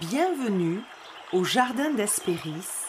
Bienvenue 0.00 0.80
au 1.34 1.44
jardin 1.44 1.90
d'Hespéris, 1.90 2.86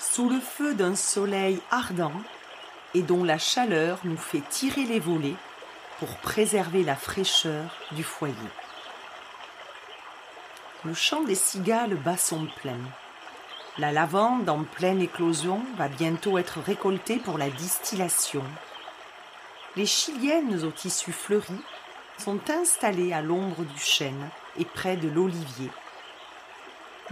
sous 0.00 0.28
le 0.28 0.40
feu 0.40 0.74
d'un 0.74 0.96
soleil 0.96 1.60
ardent 1.70 2.20
et 2.94 3.02
dont 3.02 3.22
la 3.22 3.38
chaleur 3.38 4.00
nous 4.02 4.16
fait 4.16 4.42
tirer 4.50 4.82
les 4.82 4.98
volets 4.98 5.36
pour 6.00 6.16
préserver 6.16 6.82
la 6.82 6.96
fraîcheur 6.96 7.76
du 7.92 8.02
foyer. 8.02 8.34
Le 10.84 10.94
chant 10.94 11.22
des 11.22 11.36
cigales 11.36 11.94
bat 11.94 12.16
son 12.16 12.46
plein. 12.46 12.80
La 13.78 13.92
lavande 13.92 14.48
en 14.48 14.64
pleine 14.64 15.00
éclosion 15.00 15.62
va 15.76 15.86
bientôt 15.86 16.38
être 16.38 16.58
récoltée 16.60 17.18
pour 17.18 17.38
la 17.38 17.50
distillation. 17.50 18.42
Les 19.76 19.86
chiliennes 19.86 20.64
au 20.64 20.72
tissu 20.72 21.12
fleuri 21.12 21.60
sont 22.18 22.40
installées 22.50 23.12
à 23.12 23.22
l'ombre 23.22 23.62
du 23.62 23.78
chêne 23.78 24.28
et 24.58 24.64
près 24.64 24.96
de 24.96 25.08
l'olivier. 25.08 25.70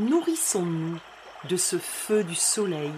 Nourrissons-nous 0.01 0.99
de 1.45 1.59
ce 1.59 1.77
feu 1.77 2.25
du 2.25 2.35
soleil 2.35 2.91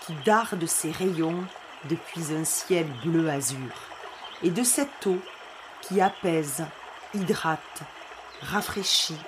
qui 0.00 0.12
darde 0.24 0.66
ses 0.66 0.90
rayons 0.90 1.44
depuis 1.84 2.34
un 2.34 2.42
ciel 2.42 2.88
bleu 3.04 3.30
azur, 3.30 3.70
et 4.42 4.50
de 4.50 4.64
cette 4.64 5.06
eau 5.06 5.20
qui 5.80 6.00
apaise, 6.00 6.64
hydrate, 7.14 7.82
rafraîchit, 8.42 9.20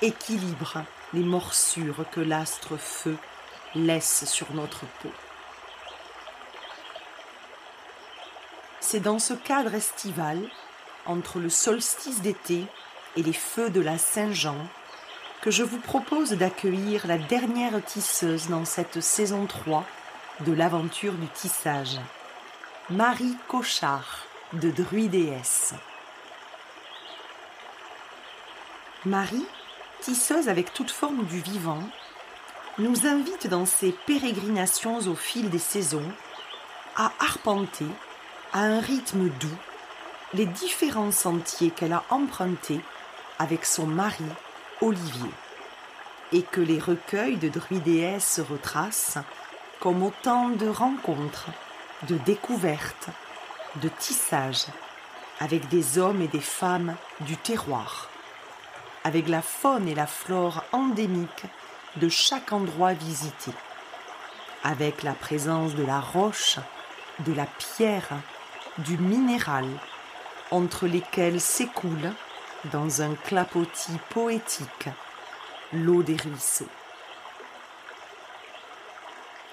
équilibre 0.00 0.84
les 1.12 1.24
morsures 1.24 2.04
que 2.12 2.20
l'astre 2.20 2.76
feu 2.76 3.16
laisse 3.74 4.24
sur 4.24 4.52
notre 4.52 4.86
peau. 5.02 5.10
C'est 8.78 9.00
dans 9.00 9.18
ce 9.18 9.34
cadre 9.34 9.74
estival, 9.74 10.38
entre 11.04 11.40
le 11.40 11.50
solstice 11.50 12.20
d'été 12.20 12.64
et 13.16 13.24
les 13.24 13.32
feux 13.32 13.70
de 13.70 13.80
la 13.80 13.98
Saint-Jean, 13.98 14.68
que 15.44 15.50
je 15.50 15.62
vous 15.62 15.78
propose 15.78 16.30
d'accueillir 16.30 17.06
la 17.06 17.18
dernière 17.18 17.84
tisseuse 17.84 18.48
dans 18.48 18.64
cette 18.64 19.02
saison 19.02 19.44
3 19.44 19.84
de 20.40 20.54
l'aventure 20.54 21.12
du 21.12 21.26
tissage, 21.26 22.00
Marie 22.88 23.36
Cochard 23.46 24.24
de 24.54 24.70
Druidéesse. 24.70 25.74
Marie, 29.04 29.44
tisseuse 30.00 30.48
avec 30.48 30.72
toute 30.72 30.90
forme 30.90 31.26
du 31.26 31.40
vivant, 31.40 31.82
nous 32.78 33.06
invite 33.06 33.46
dans 33.46 33.66
ses 33.66 33.92
pérégrinations 33.92 35.00
au 35.00 35.14
fil 35.14 35.50
des 35.50 35.58
saisons 35.58 36.10
à 36.96 37.12
arpenter 37.20 37.88
à 38.54 38.60
un 38.60 38.80
rythme 38.80 39.28
doux 39.28 39.58
les 40.32 40.46
différents 40.46 41.12
sentiers 41.12 41.70
qu'elle 41.70 41.92
a 41.92 42.04
empruntés 42.08 42.80
avec 43.38 43.66
son 43.66 43.86
mari 43.86 44.24
Olivier, 44.80 45.30
et 46.32 46.42
que 46.42 46.60
les 46.60 46.80
recueils 46.80 47.36
de 47.36 47.48
druidéesses 47.48 48.40
retracent 48.48 49.18
comme 49.80 50.02
autant 50.02 50.48
de 50.48 50.66
rencontres, 50.66 51.50
de 52.08 52.16
découvertes, 52.16 53.08
de 53.76 53.88
tissages 53.88 54.66
avec 55.40 55.68
des 55.68 55.98
hommes 55.98 56.22
et 56.22 56.28
des 56.28 56.40
femmes 56.40 56.96
du 57.20 57.36
terroir, 57.36 58.08
avec 59.04 59.28
la 59.28 59.42
faune 59.42 59.88
et 59.88 59.94
la 59.94 60.06
flore 60.06 60.64
endémiques 60.72 61.46
de 61.96 62.08
chaque 62.08 62.52
endroit 62.52 62.92
visité, 62.92 63.52
avec 64.62 65.02
la 65.02 65.12
présence 65.12 65.74
de 65.74 65.84
la 65.84 66.00
roche, 66.00 66.58
de 67.20 67.32
la 67.32 67.46
pierre, 67.46 68.08
du 68.78 68.96
minéral, 68.98 69.66
entre 70.50 70.86
lesquels 70.86 71.40
s'écoule, 71.40 72.12
dans 72.72 73.02
un 73.02 73.14
clapotis 73.14 73.98
poétique, 74.10 74.88
l'eau 75.72 76.02
des 76.02 76.16
ruisseaux. 76.16 76.68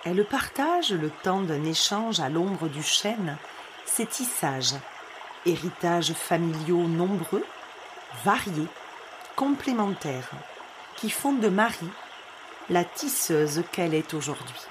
Elle 0.04 0.26
partage 0.26 0.92
le 0.92 1.10
temps 1.10 1.42
d'un 1.42 1.64
échange 1.64 2.20
à 2.20 2.30
l'ombre 2.30 2.68
du 2.68 2.82
chêne 2.82 3.38
ses 3.86 4.06
tissages, 4.06 4.76
héritages 5.46 6.14
familiaux 6.14 6.88
nombreux, 6.88 7.46
variés, 8.24 8.68
complémentaires, 9.36 10.30
qui 10.96 11.10
font 11.10 11.34
de 11.34 11.50
Marie 11.50 11.92
la 12.70 12.84
tisseuse 12.84 13.64
qu'elle 13.72 13.94
est 13.94 14.14
aujourd'hui. 14.14 14.62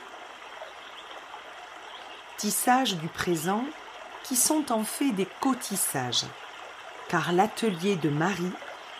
Tissages 2.38 2.96
du 2.96 3.08
présent 3.08 3.64
qui 4.22 4.36
sont 4.36 4.72
en 4.72 4.84
fait 4.84 5.10
des 5.10 5.28
cotissages, 5.40 6.24
car 7.10 7.32
l'atelier 7.32 7.96
de 7.96 8.08
Marie 8.08 8.52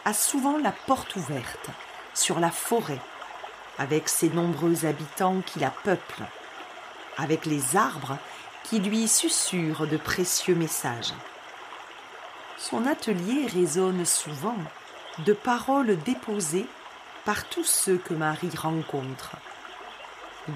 a 0.04 0.12
souvent 0.12 0.58
la 0.58 0.72
porte 0.72 1.14
ouverte 1.14 1.70
sur 2.12 2.40
la 2.40 2.50
forêt, 2.50 2.98
avec 3.78 4.08
ses 4.08 4.30
nombreux 4.30 4.84
habitants 4.84 5.40
qui 5.46 5.60
la 5.60 5.70
peuplent, 5.70 6.26
avec 7.18 7.46
les 7.46 7.76
arbres 7.76 8.18
qui 8.64 8.80
lui 8.80 9.06
susurrent 9.06 9.86
de 9.86 9.96
précieux 9.96 10.56
messages. 10.56 11.14
Son 12.58 12.84
atelier 12.86 13.46
résonne 13.46 14.04
souvent 14.04 14.58
de 15.18 15.32
paroles 15.32 15.96
déposées 16.02 16.66
par 17.24 17.44
tous 17.44 17.64
ceux 17.64 17.96
que 17.96 18.14
Marie 18.14 18.56
rencontre, 18.56 19.36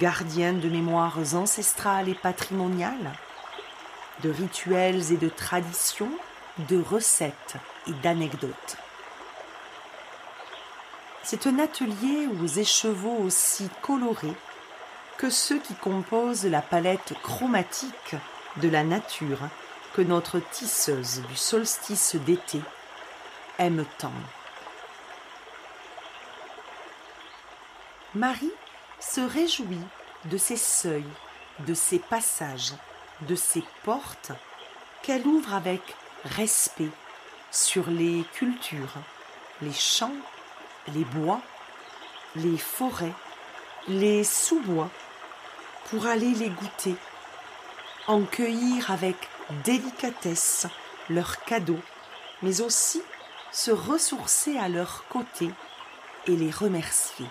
gardiens 0.00 0.54
de 0.54 0.68
mémoires 0.68 1.18
ancestrales 1.34 2.08
et 2.08 2.14
patrimoniales, 2.14 3.12
de 4.24 4.30
rituels 4.30 5.12
et 5.12 5.16
de 5.16 5.28
traditions, 5.28 6.10
de 6.58 6.80
recettes 6.80 7.56
et 7.86 7.92
d'anecdotes. 7.92 8.76
C'est 11.22 11.46
un 11.46 11.58
atelier 11.58 12.28
aux 12.40 12.46
écheveaux 12.46 13.16
aussi 13.22 13.68
colorés 13.82 14.36
que 15.18 15.30
ceux 15.30 15.58
qui 15.58 15.74
composent 15.74 16.44
la 16.44 16.62
palette 16.62 17.14
chromatique 17.22 18.14
de 18.58 18.68
la 18.68 18.84
nature 18.84 19.40
que 19.94 20.02
notre 20.02 20.38
tisseuse 20.38 21.22
du 21.28 21.36
solstice 21.36 22.16
d'été 22.16 22.60
aime 23.58 23.84
tant. 23.98 24.12
Marie 28.14 28.52
se 29.00 29.20
réjouit 29.20 29.80
de 30.26 30.36
ces 30.36 30.56
seuils, 30.56 31.04
de 31.60 31.74
ces 31.74 31.98
passages, 31.98 32.74
de 33.22 33.34
ces 33.34 33.64
portes 33.82 34.32
qu'elle 35.02 35.26
ouvre 35.26 35.54
avec 35.54 35.82
respect 36.24 36.90
sur 37.50 37.88
les 37.88 38.24
cultures, 38.34 38.94
les 39.62 39.72
champs, 39.72 40.16
les 40.94 41.04
bois, 41.04 41.40
les 42.36 42.58
forêts, 42.58 43.14
les 43.88 44.24
sous-bois, 44.24 44.90
pour 45.90 46.06
aller 46.06 46.32
les 46.34 46.50
goûter, 46.50 46.96
en 48.06 48.22
cueillir 48.22 48.90
avec 48.90 49.16
délicatesse 49.64 50.66
leurs 51.10 51.44
cadeaux, 51.44 51.80
mais 52.42 52.60
aussi 52.60 53.02
se 53.52 53.70
ressourcer 53.70 54.58
à 54.58 54.68
leur 54.68 55.06
côté 55.08 55.50
et 56.26 56.36
les 56.36 56.50
remercier. 56.50 57.26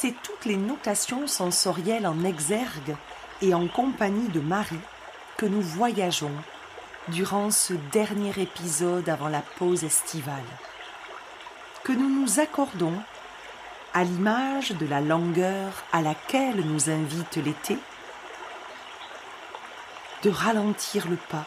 C'est 0.00 0.14
toutes 0.22 0.44
les 0.44 0.56
notations 0.56 1.26
sensorielles 1.26 2.06
en 2.06 2.22
exergue 2.22 2.94
et 3.42 3.52
en 3.52 3.66
compagnie 3.66 4.28
de 4.28 4.38
Marie 4.38 4.78
que 5.36 5.44
nous 5.44 5.60
voyageons 5.60 6.30
durant 7.08 7.50
ce 7.50 7.74
dernier 7.90 8.30
épisode 8.36 9.08
avant 9.08 9.26
la 9.26 9.42
pause 9.58 9.82
estivale. 9.82 10.44
Que 11.82 11.90
nous 11.90 12.08
nous 12.08 12.38
accordons, 12.38 12.94
à 13.92 14.04
l'image 14.04 14.70
de 14.70 14.86
la 14.86 15.00
langueur 15.00 15.72
à 15.92 16.00
laquelle 16.00 16.64
nous 16.64 16.90
invite 16.90 17.34
l'été, 17.34 17.76
de 20.22 20.30
ralentir 20.30 21.08
le 21.08 21.16
pas, 21.16 21.46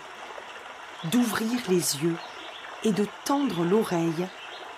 d'ouvrir 1.05 1.57
les 1.69 2.03
yeux 2.03 2.17
et 2.83 2.91
de 2.91 3.07
tendre 3.23 3.63
l'oreille 3.63 4.27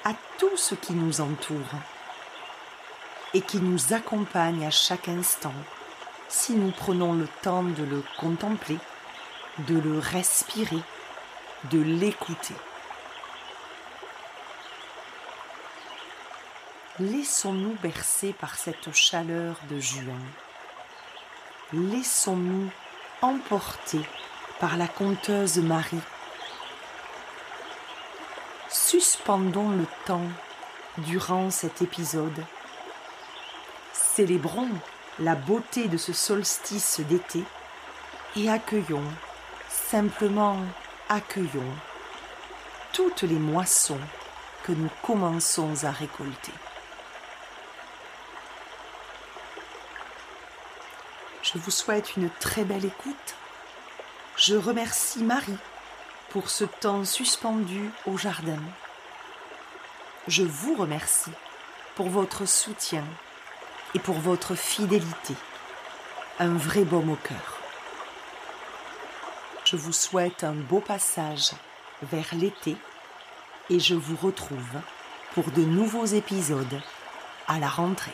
à 0.05 0.11
tout 0.37 0.57
ce 0.57 0.75
qui 0.75 0.93
nous 0.93 1.21
entoure 1.21 1.73
et 3.33 3.41
qui 3.41 3.57
nous 3.57 3.93
accompagne 3.93 4.65
à 4.65 4.71
chaque 4.71 5.07
instant 5.07 5.53
si 6.29 6.53
nous 6.53 6.71
prenons 6.71 7.13
le 7.13 7.27
temps 7.41 7.63
de 7.63 7.83
le 7.83 8.03
contempler, 8.17 8.79
de 9.67 9.77
le 9.77 9.99
respirer, 9.99 10.81
de 11.71 11.79
l'écouter. 11.79 12.55
Laissons-nous 16.99 17.75
bercer 17.81 18.33
par 18.33 18.55
cette 18.55 18.93
chaleur 18.93 19.57
de 19.69 19.79
juin. 19.79 20.21
Laissons-nous 21.71 22.69
emporter 23.21 24.01
par 24.59 24.77
la 24.77 24.87
conteuse 24.87 25.57
Marie. 25.57 26.01
Suspendons 28.69 29.69
le 29.69 29.85
temps 30.05 30.27
durant 30.99 31.49
cet 31.49 31.81
épisode. 31.81 32.43
Célébrons 34.15 34.69
la 35.17 35.33
beauté 35.33 35.87
de 35.87 35.97
ce 35.97 36.13
solstice 36.13 36.99
d'été 36.99 37.43
et 38.35 38.47
accueillons, 38.47 39.11
simplement 39.69 40.59
accueillons 41.09 41.73
toutes 42.91 43.23
les 43.23 43.39
moissons 43.39 43.99
que 44.65 44.71
nous 44.71 44.89
commençons 45.01 45.83
à 45.83 45.89
récolter. 45.89 46.51
Je 51.41 51.57
vous 51.57 51.71
souhaite 51.71 52.15
une 52.15 52.29
très 52.39 52.65
belle 52.65 52.85
écoute. 52.85 53.35
Je 54.37 54.55
remercie 54.55 55.23
Marie 55.23 55.57
pour 56.29 56.51
ce 56.51 56.65
temps 56.65 57.03
suspendu 57.03 57.89
au 58.05 58.15
jardin. 58.15 58.61
Je 60.27 60.43
vous 60.43 60.75
remercie 60.75 61.31
pour 61.95 62.09
votre 62.09 62.45
soutien 62.45 63.03
et 63.95 63.99
pour 63.99 64.15
votre 64.15 64.55
fidélité. 64.55 65.35
Un 66.39 66.55
vrai 66.55 66.83
baume 66.83 67.11
au 67.11 67.15
cœur. 67.15 67.59
Je 69.65 69.75
vous 69.75 69.93
souhaite 69.93 70.43
un 70.43 70.53
beau 70.53 70.79
passage 70.79 71.51
vers 72.01 72.27
l'été 72.33 72.75
et 73.69 73.79
je 73.79 73.95
vous 73.95 74.15
retrouve 74.15 74.81
pour 75.33 75.45
de 75.51 75.61
nouveaux 75.61 76.05
épisodes 76.05 76.81
à 77.47 77.59
la 77.59 77.69
rentrée. 77.69 78.11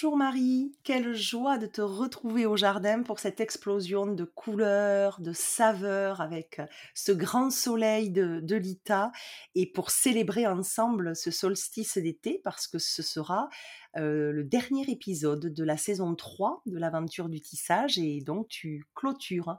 Bonjour 0.00 0.16
Marie, 0.16 0.78
quelle 0.84 1.12
joie 1.12 1.58
de 1.58 1.66
te 1.66 1.80
retrouver 1.80 2.46
au 2.46 2.56
jardin 2.56 3.02
pour 3.02 3.18
cette 3.18 3.40
explosion 3.40 4.06
de 4.06 4.22
couleurs, 4.22 5.20
de 5.20 5.32
saveurs 5.32 6.20
avec 6.20 6.60
euh, 6.60 6.66
ce 6.94 7.10
grand 7.10 7.50
soleil 7.50 8.12
de, 8.12 8.54
l'Ita 8.54 9.10
et 9.56 9.66
pour 9.66 9.90
célébrer 9.90 10.46
ensemble 10.46 11.16
ce 11.16 11.32
solstice 11.32 11.98
d'été 11.98 12.40
parce 12.44 12.68
que 12.68 12.78
ce 12.78 13.02
sera 13.02 13.48
euh, 13.96 14.30
le 14.30 14.44
dernier 14.44 14.88
épisode 14.88 15.52
de 15.52 15.64
la 15.64 15.76
saison 15.76 16.14
3 16.14 16.62
de 16.66 16.78
l'aventure 16.78 17.28
du 17.28 17.40
tissage 17.40 17.98
et 17.98 18.20
donc 18.20 18.46
tu 18.46 18.86
clôtures 18.94 19.56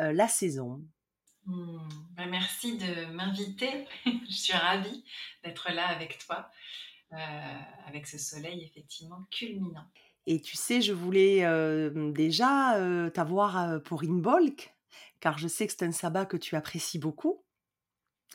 euh, 0.00 0.12
la 0.12 0.28
saison. 0.28 0.80
Mmh, 1.46 1.78
bah, 2.12 2.26
merci 2.26 2.78
de 2.78 3.06
m'inviter, 3.06 3.88
je 4.06 4.32
suis 4.32 4.52
ravie 4.52 5.02
d'être 5.42 5.72
là 5.72 5.88
avec 5.88 6.18
toi. 6.24 6.52
Euh, 7.12 7.16
avec 7.86 8.06
ce 8.06 8.16
soleil 8.16 8.64
effectivement 8.64 9.26
culminant. 9.30 9.84
Et 10.26 10.40
tu 10.40 10.56
sais, 10.56 10.80
je 10.80 10.94
voulais 10.94 11.44
euh, 11.44 12.10
déjà 12.10 12.78
euh, 12.78 13.10
t'avoir 13.10 13.82
pour 13.82 14.02
Inbolk, 14.02 14.74
car 15.20 15.36
je 15.36 15.46
sais 15.46 15.66
que 15.66 15.74
c'est 15.76 15.84
un 15.84 15.92
sabbat 15.92 16.24
que 16.24 16.38
tu 16.38 16.56
apprécies 16.56 16.98
beaucoup. 16.98 17.44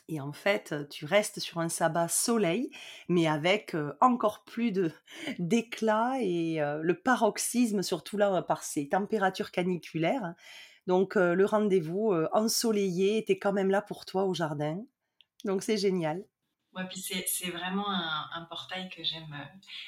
Et 0.06 0.20
en 0.20 0.32
fait, 0.32 0.88
tu 0.90 1.06
restes 1.06 1.40
sur 1.40 1.58
un 1.58 1.68
sabbat 1.68 2.06
soleil, 2.06 2.70
mais 3.08 3.26
avec 3.26 3.74
encore 4.00 4.44
plus 4.44 4.70
de 4.70 4.92
d'éclat 5.40 6.18
et 6.20 6.60
le 6.80 6.94
paroxysme, 6.94 7.82
surtout 7.82 8.16
là 8.16 8.42
par 8.42 8.62
ces 8.62 8.88
températures 8.88 9.50
caniculaires. 9.50 10.34
Donc 10.86 11.16
le 11.16 11.44
rendez-vous 11.44 12.14
ensoleillé 12.32 13.18
était 13.18 13.40
quand 13.40 13.52
même 13.52 13.70
là 13.70 13.82
pour 13.82 14.06
toi 14.06 14.24
au 14.24 14.34
jardin. 14.34 14.80
Donc 15.44 15.64
c'est 15.64 15.76
génial. 15.76 16.24
Ouais, 16.78 16.86
puis 16.88 17.00
c'est 17.00 17.50
vraiment 17.50 17.90
un, 17.90 18.42
portail 18.48 18.88
que 18.88 19.02
j'aime 19.02 19.34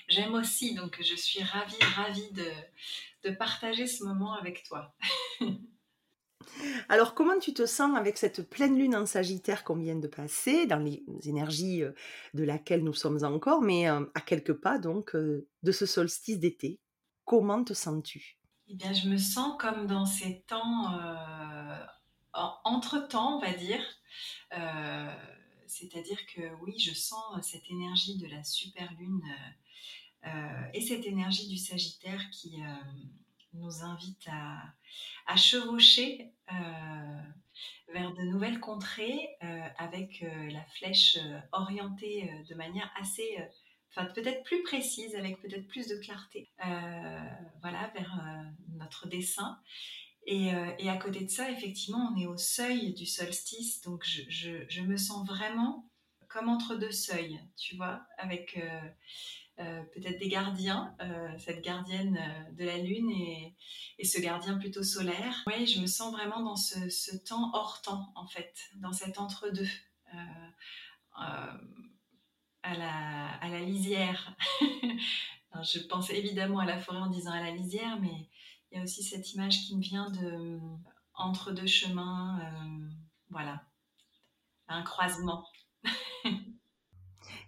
j'aime 0.09 0.35
aussi, 0.35 0.75
donc 0.75 1.01
je 1.01 1.15
suis 1.15 1.43
ravie, 1.43 1.83
ravie 1.95 2.33
de, 2.33 2.51
de 3.25 3.31
partager 3.35 3.87
ce 3.87 4.05
moment 4.05 4.35
avec 4.35 4.65
toi. 4.65 4.95
Alors, 6.89 7.15
comment 7.15 7.39
tu 7.39 7.53
te 7.53 7.67
sens 7.67 7.97
avec 7.97 8.17
cette 8.17 8.49
pleine 8.49 8.77
lune 8.77 8.97
en 8.97 9.07
Sagittaire 9.07 9.65
qu'on 9.65 9.77
vient 9.77 9.97
de 9.97 10.09
passer, 10.09 10.67
dans 10.67 10.79
les 10.79 11.05
énergies 11.25 11.83
euh, 11.83 11.93
de 12.35 12.45
laquelle 12.45 12.83
nous 12.83 12.95
sommes 12.95 13.23
encore, 13.25 13.63
mais 13.63 13.89
euh, 13.89 14.05
à 14.15 14.21
quelques 14.21 14.55
pas 14.55 14.79
donc 14.79 15.15
euh, 15.15 15.49
de 15.63 15.73
ce 15.73 15.87
solstice 15.87 16.39
d'été? 16.39 16.81
Comment 17.25 17.63
te 17.63 17.75
sens-tu? 17.75 18.39
Eh 18.69 18.75
bien, 18.75 18.93
je 18.93 19.09
me 19.09 19.19
sens 19.19 19.57
comme 19.59 19.87
dans 19.87 20.07
ces 20.07 20.43
temps 20.47 20.99
entre-temps, 22.33 23.39
on 23.39 23.41
va 23.41 23.53
dire. 23.53 23.81
C'est-à-dire 25.70 26.19
que 26.26 26.43
oui, 26.62 26.78
je 26.78 26.93
sens 26.93 27.22
cette 27.43 27.70
énergie 27.70 28.19
de 28.19 28.26
la 28.26 28.43
super 28.43 28.93
lune 28.94 29.22
euh, 30.26 30.62
et 30.75 30.81
cette 30.81 31.06
énergie 31.06 31.49
du 31.49 31.56
Sagittaire 31.56 32.20
qui 32.31 32.61
euh, 32.61 32.75
nous 33.55 33.82
invite 33.82 34.28
à, 34.28 35.37
chevaucher 35.37 36.32
euh, 36.52 37.22
vers 37.93 38.12
de 38.12 38.22
nouvelles 38.22 38.58
contrées 38.58 39.28
avec 39.78 40.25
la 40.50 40.64
flèche 40.76 41.19
orientée 41.52 42.28
de 42.49 42.55
manière 42.56 42.93
assez 43.00 43.38
enfin 43.90 44.06
peut-être 44.06 44.43
plus 44.43 44.64
précise, 44.64 45.14
avec 45.14 45.40
peut-être 45.40 45.69
plus 45.69 45.87
de 45.87 45.96
clarté, 45.96 46.50
voilà, 47.62 47.93
vers 47.94 48.20
notre 48.75 49.06
dessin. 49.06 49.61
Euh, 50.31 50.71
et, 50.79 50.88
à 50.88 50.97
côté 50.97 51.25
de 51.25 51.31
ça, 51.31 51.50
effectivement, 51.50 52.12
on 52.12 52.21
est 52.21 52.27
au 52.27 52.37
seuil 52.37 52.93
du 52.93 53.06
solstice, 53.06 53.82
donc 53.82 54.05
je, 54.05 54.81
me 54.82 54.97
sens 54.97 55.27
vraiment 55.27 55.91
comme 56.29 56.49
entre 56.49 56.77
deux 56.77 56.93
seuils, 56.93 57.41
tu 57.56 57.77
vois, 57.77 58.03
avec 58.17 58.56
euh, 58.56 58.81
euh, 59.59 59.82
peut-être 59.93 60.21
des 60.21 60.29
gardiens, 60.29 60.97
cette 61.38 61.62
gardienne 61.62 62.19
de 62.53 62.65
la 62.65 62.79
Lune 62.79 63.11
et, 63.11 63.56
ce 64.05 64.21
gardien 64.21 64.56
plutôt 64.56 64.85
solaire. 64.85 65.43
Oui, 65.47 65.67
je 65.67 65.81
me 65.81 65.87
sens 65.87 66.12
vraiment 66.12 66.41
dans 66.41 66.56
ce, 66.56 67.17
temps 67.17 67.51
hors 67.53 67.82
temps, 67.82 68.13
en 68.15 68.27
fait, 68.27 68.55
dans 68.77 68.93
cet 68.93 69.19
entre-deux. 69.19 69.69
à, 71.13 71.58
la, 72.63 73.31
à 73.41 73.49
la 73.49 73.60
lisière. 73.60 74.37
je 75.63 75.81
pense 75.81 76.10
évidemment 76.10 76.60
à 76.60 76.67
la 76.67 76.79
forêt 76.79 76.99
en 76.99 77.08
disant 77.08 77.32
à 77.32 77.43
la 77.43 77.51
lisière, 77.51 77.99
mais 78.01 78.29
il 78.70 78.79
y 78.79 78.81
a 78.81 78.84
aussi 78.84 79.03
cette 79.03 79.32
image 79.34 79.67
qui 79.67 79.77
me 79.77 79.82
vient 79.82 80.10
de 80.10 80.58
entre 81.15 81.53
deux 81.53 81.67
chemins, 81.67 82.39
euh, 82.41 82.89
voilà, 83.29 83.62
un 84.69 84.82
croisement. 84.82 85.44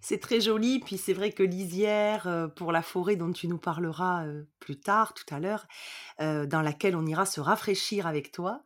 c'est 0.01 0.21
très 0.21 0.41
joli, 0.41 0.81
puis 0.81 0.99
c'est 0.99 1.13
vrai 1.15 1.33
que 1.33 1.43
lisière 1.43 2.27
euh, 2.27 2.49
pour 2.49 2.73
la 2.73 2.83
forêt 2.83 3.17
dont 3.17 3.33
tu 3.33 3.49
nous 3.49 3.59
parleras 3.59 4.27
euh, 4.27 4.45
plus 4.59 4.79
tard, 4.79 5.15
tout 5.15 5.35
à 5.35 5.41
l'heure, 5.41 5.67
dans 6.19 6.63
laquelle 6.63 6.95
on 6.95 7.07
ira 7.07 7.27
se 7.27 7.41
rafraîchir 7.41 8.07
avec 8.07 8.31
toi, 8.31 8.63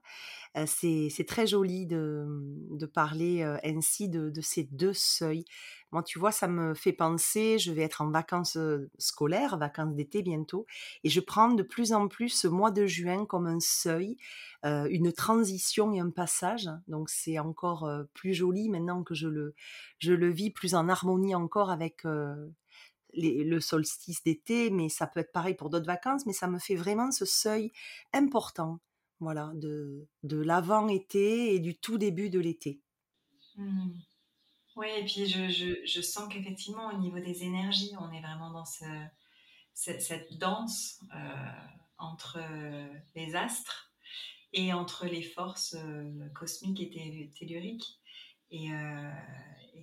c'est 0.64 1.26
très 1.26 1.46
joli 1.46 1.86
de, 1.86 2.86
parler 2.94 3.42
ainsi 3.62 4.08
de, 4.08 4.40
ces 4.40 4.64
deux 4.64 4.94
seuils. 4.94 5.44
Moi, 5.92 6.02
tu 6.02 6.18
vois, 6.18 6.32
ça 6.32 6.48
me 6.48 6.74
fait 6.74 6.92
penser, 6.92 7.58
je 7.58 7.72
vais 7.72 7.82
être 7.82 8.00
en 8.00 8.10
vacances 8.10 8.58
scolaires, 8.98 9.58
vacances 9.58 9.94
d'été 9.94 10.22
bientôt, 10.22 10.66
et 11.04 11.10
je 11.10 11.20
prends 11.20 11.52
de 11.52 11.62
plus 11.62 11.92
en 11.92 12.08
plus 12.08 12.30
ce 12.30 12.48
mois 12.48 12.70
de 12.70 12.86
juin 12.86 13.26
comme 13.26 13.46
un 13.46 13.60
seuil, 13.60 14.16
une 14.64 15.12
transition 15.12 15.92
et 15.92 16.00
un 16.00 16.10
passage. 16.10 16.70
Donc 16.88 17.10
c'est 17.10 17.38
encore 17.38 17.88
plus 18.14 18.32
joli 18.32 18.70
maintenant 18.70 19.02
que 19.02 19.14
je 19.14 19.28
le, 19.28 20.30
vis 20.30 20.50
plus 20.50 20.74
en 20.74 20.88
harmonie 20.88 21.34
encore 21.34 21.70
avec 21.70 22.04
le 23.14 23.60
solstice 23.60 24.22
d'été, 24.24 24.70
mais 24.70 24.88
ça 24.88 25.06
peut 25.06 25.20
être 25.20 25.32
pareil 25.32 25.54
pour 25.54 25.68
d'autres 25.68 25.86
vacances, 25.86 26.24
mais 26.24 26.32
ça 26.32 26.46
me 26.46 26.58
fait 26.58 26.76
vraiment 26.76 27.10
ce 27.10 27.26
seuil 27.26 27.72
important 28.14 28.80
voilà, 29.20 29.50
de, 29.54 30.08
de 30.22 30.36
l'avant-été 30.36 31.54
et 31.54 31.60
du 31.60 31.78
tout 31.78 31.98
début 31.98 32.30
de 32.30 32.40
l'été. 32.40 32.80
Mmh. 33.56 33.90
Oui, 34.76 34.88
et 34.94 35.04
puis 35.04 35.26
je, 35.26 35.80
je, 35.86 36.00
sens 36.02 36.28
qu'effectivement, 36.30 36.88
au 36.88 36.98
niveau 36.98 37.18
des 37.18 37.44
énergies, 37.44 37.92
on 37.98 38.12
est 38.12 38.20
vraiment 38.20 38.50
dans 38.50 38.66
ce, 38.66 38.84
cette 39.72 40.36
danse 40.36 41.00
euh, 41.14 41.50
entre 41.96 42.38
euh, 42.38 42.86
les 43.14 43.34
astres 43.36 43.90
et 44.52 44.74
entre 44.74 45.06
les 45.06 45.22
forces 45.22 45.74
euh, 45.78 46.28
cosmiques 46.34 46.80
et 46.80 47.30
telluriques. 47.38 47.98
Et, 48.50 48.70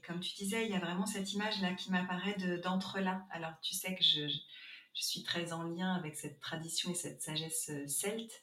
comme 0.08 0.20
tu 0.20 0.34
disais, 0.36 0.66
il 0.66 0.72
y 0.72 0.76
a 0.76 0.80
vraiment 0.80 1.06
cette 1.06 1.34
image-là 1.34 1.74
qui 1.74 1.92
m'apparaît 1.92 2.36
d'entre-là. 2.64 3.26
Alors, 3.30 3.52
tu 3.62 3.74
sais 3.74 3.96
que 3.96 4.04
je, 4.04 4.28
je, 4.28 5.04
suis 5.04 5.24
très 5.24 5.54
en 5.54 5.64
lien 5.64 5.94
avec 5.94 6.16
cette 6.16 6.40
tradition 6.40 6.92
et 6.92 6.96
cette 6.96 7.22
sagesse 7.22 7.72
celte 7.88 8.43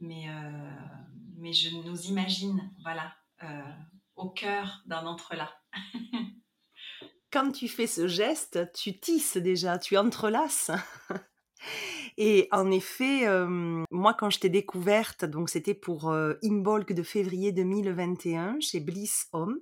mais, 0.00 0.28
euh, 0.28 0.70
mais 1.36 1.52
je 1.52 1.74
nous 1.76 2.00
imagine, 2.02 2.70
voilà, 2.82 3.14
euh, 3.42 3.62
au 4.16 4.30
cœur 4.30 4.82
d'un 4.86 5.06
entrelac. 5.06 5.50
Quand 7.32 7.52
tu 7.52 7.68
fais 7.68 7.86
ce 7.86 8.08
geste, 8.08 8.72
tu 8.74 8.98
tisses 8.98 9.36
déjà, 9.36 9.78
tu 9.78 9.96
entrelaces. 9.96 10.72
Et 12.16 12.48
en 12.50 12.70
effet, 12.70 13.28
euh, 13.28 13.84
moi, 13.90 14.14
quand 14.14 14.30
je 14.30 14.40
t'ai 14.40 14.48
découverte, 14.48 15.24
donc 15.24 15.48
c'était 15.48 15.74
pour 15.74 16.12
Imbolc 16.42 16.92
de 16.92 17.02
février 17.02 17.52
2021 17.52 18.58
chez 18.60 18.80
Bliss 18.80 19.28
Home, 19.32 19.58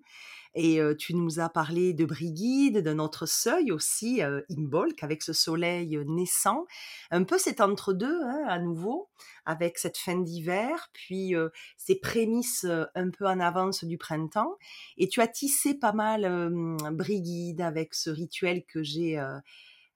Et 0.60 0.80
tu 0.98 1.14
nous 1.14 1.38
as 1.38 1.48
parlé 1.48 1.92
de 1.92 2.04
Brigide, 2.04 2.82
de 2.82 2.92
notre 2.92 3.26
seuil 3.26 3.70
aussi, 3.70 4.20
Imbolc, 4.50 5.04
avec 5.04 5.22
ce 5.22 5.32
soleil 5.32 5.96
naissant. 6.08 6.66
Un 7.12 7.22
peu 7.22 7.38
cet 7.38 7.60
entre-deux, 7.60 8.20
hein, 8.24 8.44
à 8.48 8.58
nouveau, 8.58 9.08
avec 9.46 9.78
cette 9.78 9.96
fin 9.96 10.16
d'hiver, 10.16 10.90
puis 10.92 11.34
ces 11.76 11.94
prémices 11.94 12.66
un 12.96 13.10
peu 13.10 13.28
en 13.28 13.38
avance 13.38 13.84
du 13.84 13.98
printemps. 13.98 14.56
Et 14.96 15.06
tu 15.06 15.20
as 15.20 15.28
tissé 15.28 15.74
pas 15.74 15.92
mal 15.92 16.50
Brigide 16.90 17.60
avec 17.60 17.94
ce 17.94 18.10
rituel 18.10 18.64
que 18.66 18.82
j'ai 18.82 19.22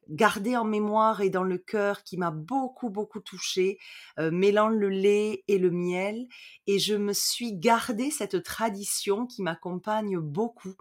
gardé 0.08 0.56
en 0.56 0.64
mémoire 0.64 1.20
et 1.20 1.30
dans 1.30 1.44
le 1.44 1.58
cœur 1.58 2.02
qui 2.02 2.16
m'a 2.16 2.30
beaucoup 2.30 2.90
beaucoup 2.90 3.20
touchée, 3.20 3.78
euh, 4.18 4.30
mêlant 4.30 4.68
le 4.68 4.88
lait 4.88 5.44
et 5.48 5.58
le 5.58 5.70
miel 5.70 6.26
et 6.66 6.78
je 6.78 6.94
me 6.94 7.12
suis 7.12 7.54
gardé 7.54 8.10
cette 8.10 8.42
tradition 8.42 9.26
qui 9.26 9.42
m'accompagne 9.42 10.18
beaucoup 10.18 10.74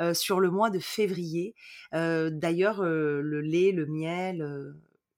euh, 0.00 0.14
sur 0.14 0.40
le 0.40 0.50
mois 0.50 0.70
de 0.70 0.78
février. 0.78 1.54
Euh, 1.94 2.30
d'ailleurs 2.30 2.82
le 2.82 3.40
lait, 3.40 3.72
le 3.72 3.86
miel 3.86 4.74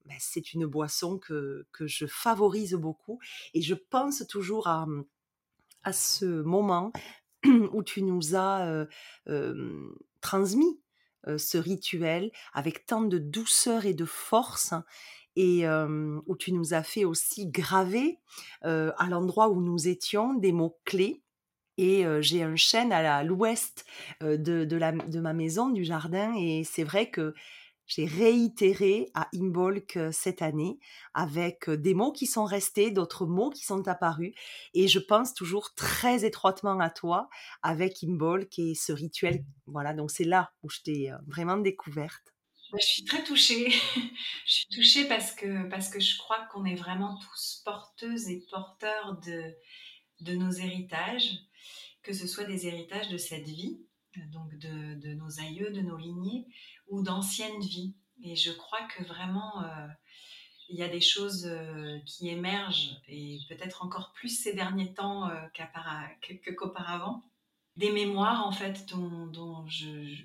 ben, 0.06 0.16
c'est 0.18 0.52
une 0.52 0.66
boisson 0.66 1.18
que, 1.18 1.66
que 1.72 1.86
je 1.86 2.06
favorise 2.06 2.74
beaucoup 2.74 3.18
et 3.54 3.62
je 3.62 3.74
pense 3.74 4.26
toujours 4.28 4.66
à, 4.66 4.86
à 5.82 5.92
ce 5.92 6.42
moment 6.42 6.92
où 7.72 7.82
tu 7.82 8.02
nous 8.02 8.34
as 8.34 8.86
transmis 10.20 10.80
ce 11.38 11.58
rituel 11.58 12.30
avec 12.52 12.86
tant 12.86 13.02
de 13.02 13.18
douceur 13.18 13.86
et 13.86 13.94
de 13.94 14.04
force 14.04 14.74
et 15.36 15.66
où 15.66 16.36
tu 16.36 16.52
nous 16.52 16.74
as 16.74 16.82
fait 16.82 17.04
aussi 17.04 17.46
graver 17.46 18.18
à 18.62 19.06
l'endroit 19.08 19.48
où 19.48 19.60
nous 19.60 19.88
étions 19.88 20.34
des 20.34 20.52
mots 20.52 20.78
clés. 20.84 21.22
Et 21.76 22.04
j'ai 22.20 22.42
un 22.44 22.56
chêne 22.56 22.92
à 22.92 23.24
l'ouest 23.24 23.84
de, 24.20 24.36
de, 24.64 25.20
ma 25.20 25.32
maison, 25.32 25.70
du 25.70 25.84
jardin, 25.84 26.34
et 26.36 26.62
c'est 26.62 26.84
vrai 26.84 27.10
que 27.10 27.34
j'ai 27.86 28.06
réitéré 28.06 29.10
à 29.14 29.28
Imbolc 29.34 29.98
cette 30.12 30.42
année 30.42 30.78
avec 31.12 31.68
des 31.68 31.94
mots 31.94 32.12
qui 32.12 32.26
sont 32.26 32.44
restés, 32.44 32.90
d'autres 32.90 33.26
mots 33.26 33.50
qui 33.50 33.64
sont 33.64 33.86
apparus. 33.88 34.32
Et 34.72 34.88
je 34.88 34.98
pense 34.98 35.34
toujours 35.34 35.74
très 35.74 36.24
étroitement 36.24 36.80
à 36.80 36.90
toi 36.90 37.28
avec 37.62 38.02
Imbolc 38.02 38.58
et 38.58 38.74
ce 38.74 38.92
rituel. 38.92 39.44
Voilà, 39.66 39.94
donc 39.94 40.10
c'est 40.10 40.24
là 40.24 40.52
où 40.62 40.70
je 40.70 40.80
t'ai 40.80 41.10
vraiment 41.26 41.56
découverte. 41.56 42.34
Bah, 42.74 42.78
je 42.80 42.86
suis 42.86 43.04
très 43.04 43.22
touchée. 43.22 43.70
je 44.46 44.52
suis 44.52 44.66
touchée 44.68 45.04
parce 45.04 45.32
que, 45.32 45.68
parce 45.68 45.88
que 45.88 46.00
je 46.00 46.18
crois 46.18 46.44
qu'on 46.50 46.64
est 46.64 46.74
vraiment 46.74 47.16
tous 47.18 47.62
porteuses 47.64 48.28
et 48.28 48.44
porteurs 48.50 49.16
de, 49.24 49.54
de 50.22 50.34
nos 50.34 50.50
héritages, 50.50 51.38
que 52.02 52.12
ce 52.12 52.26
soit 52.26 52.44
des 52.44 52.66
héritages 52.66 53.08
de 53.10 53.16
cette 53.16 53.46
vie, 53.46 53.80
donc 54.32 54.56
de, 54.56 55.14
nos 55.14 55.40
aïeux, 55.40 55.70
de 55.70 55.80
nos 55.80 55.96
lignées, 55.96 56.46
ou 56.88 57.02
d'anciennes 57.02 57.60
vies. 57.60 57.94
Et 58.22 58.36
je 58.36 58.52
crois 58.52 58.82
que 58.88 59.04
vraiment, 59.04 59.62
euh, 59.62 59.86
il 60.68 60.78
y 60.78 60.82
a 60.82 60.88
des 60.88 61.00
choses 61.00 61.46
euh, 61.46 61.98
qui 62.06 62.28
émergent, 62.28 63.00
et 63.08 63.38
peut-être 63.48 63.84
encore 63.84 64.12
plus 64.12 64.28
ces 64.28 64.54
derniers 64.54 64.94
temps 64.94 65.28
euh, 65.28 65.46
qu'auparavant. 66.56 67.22
Des 67.76 67.90
mémoires, 67.90 68.46
en 68.46 68.52
fait, 68.52 68.86
dont, 68.88 69.66
je, 69.66 70.22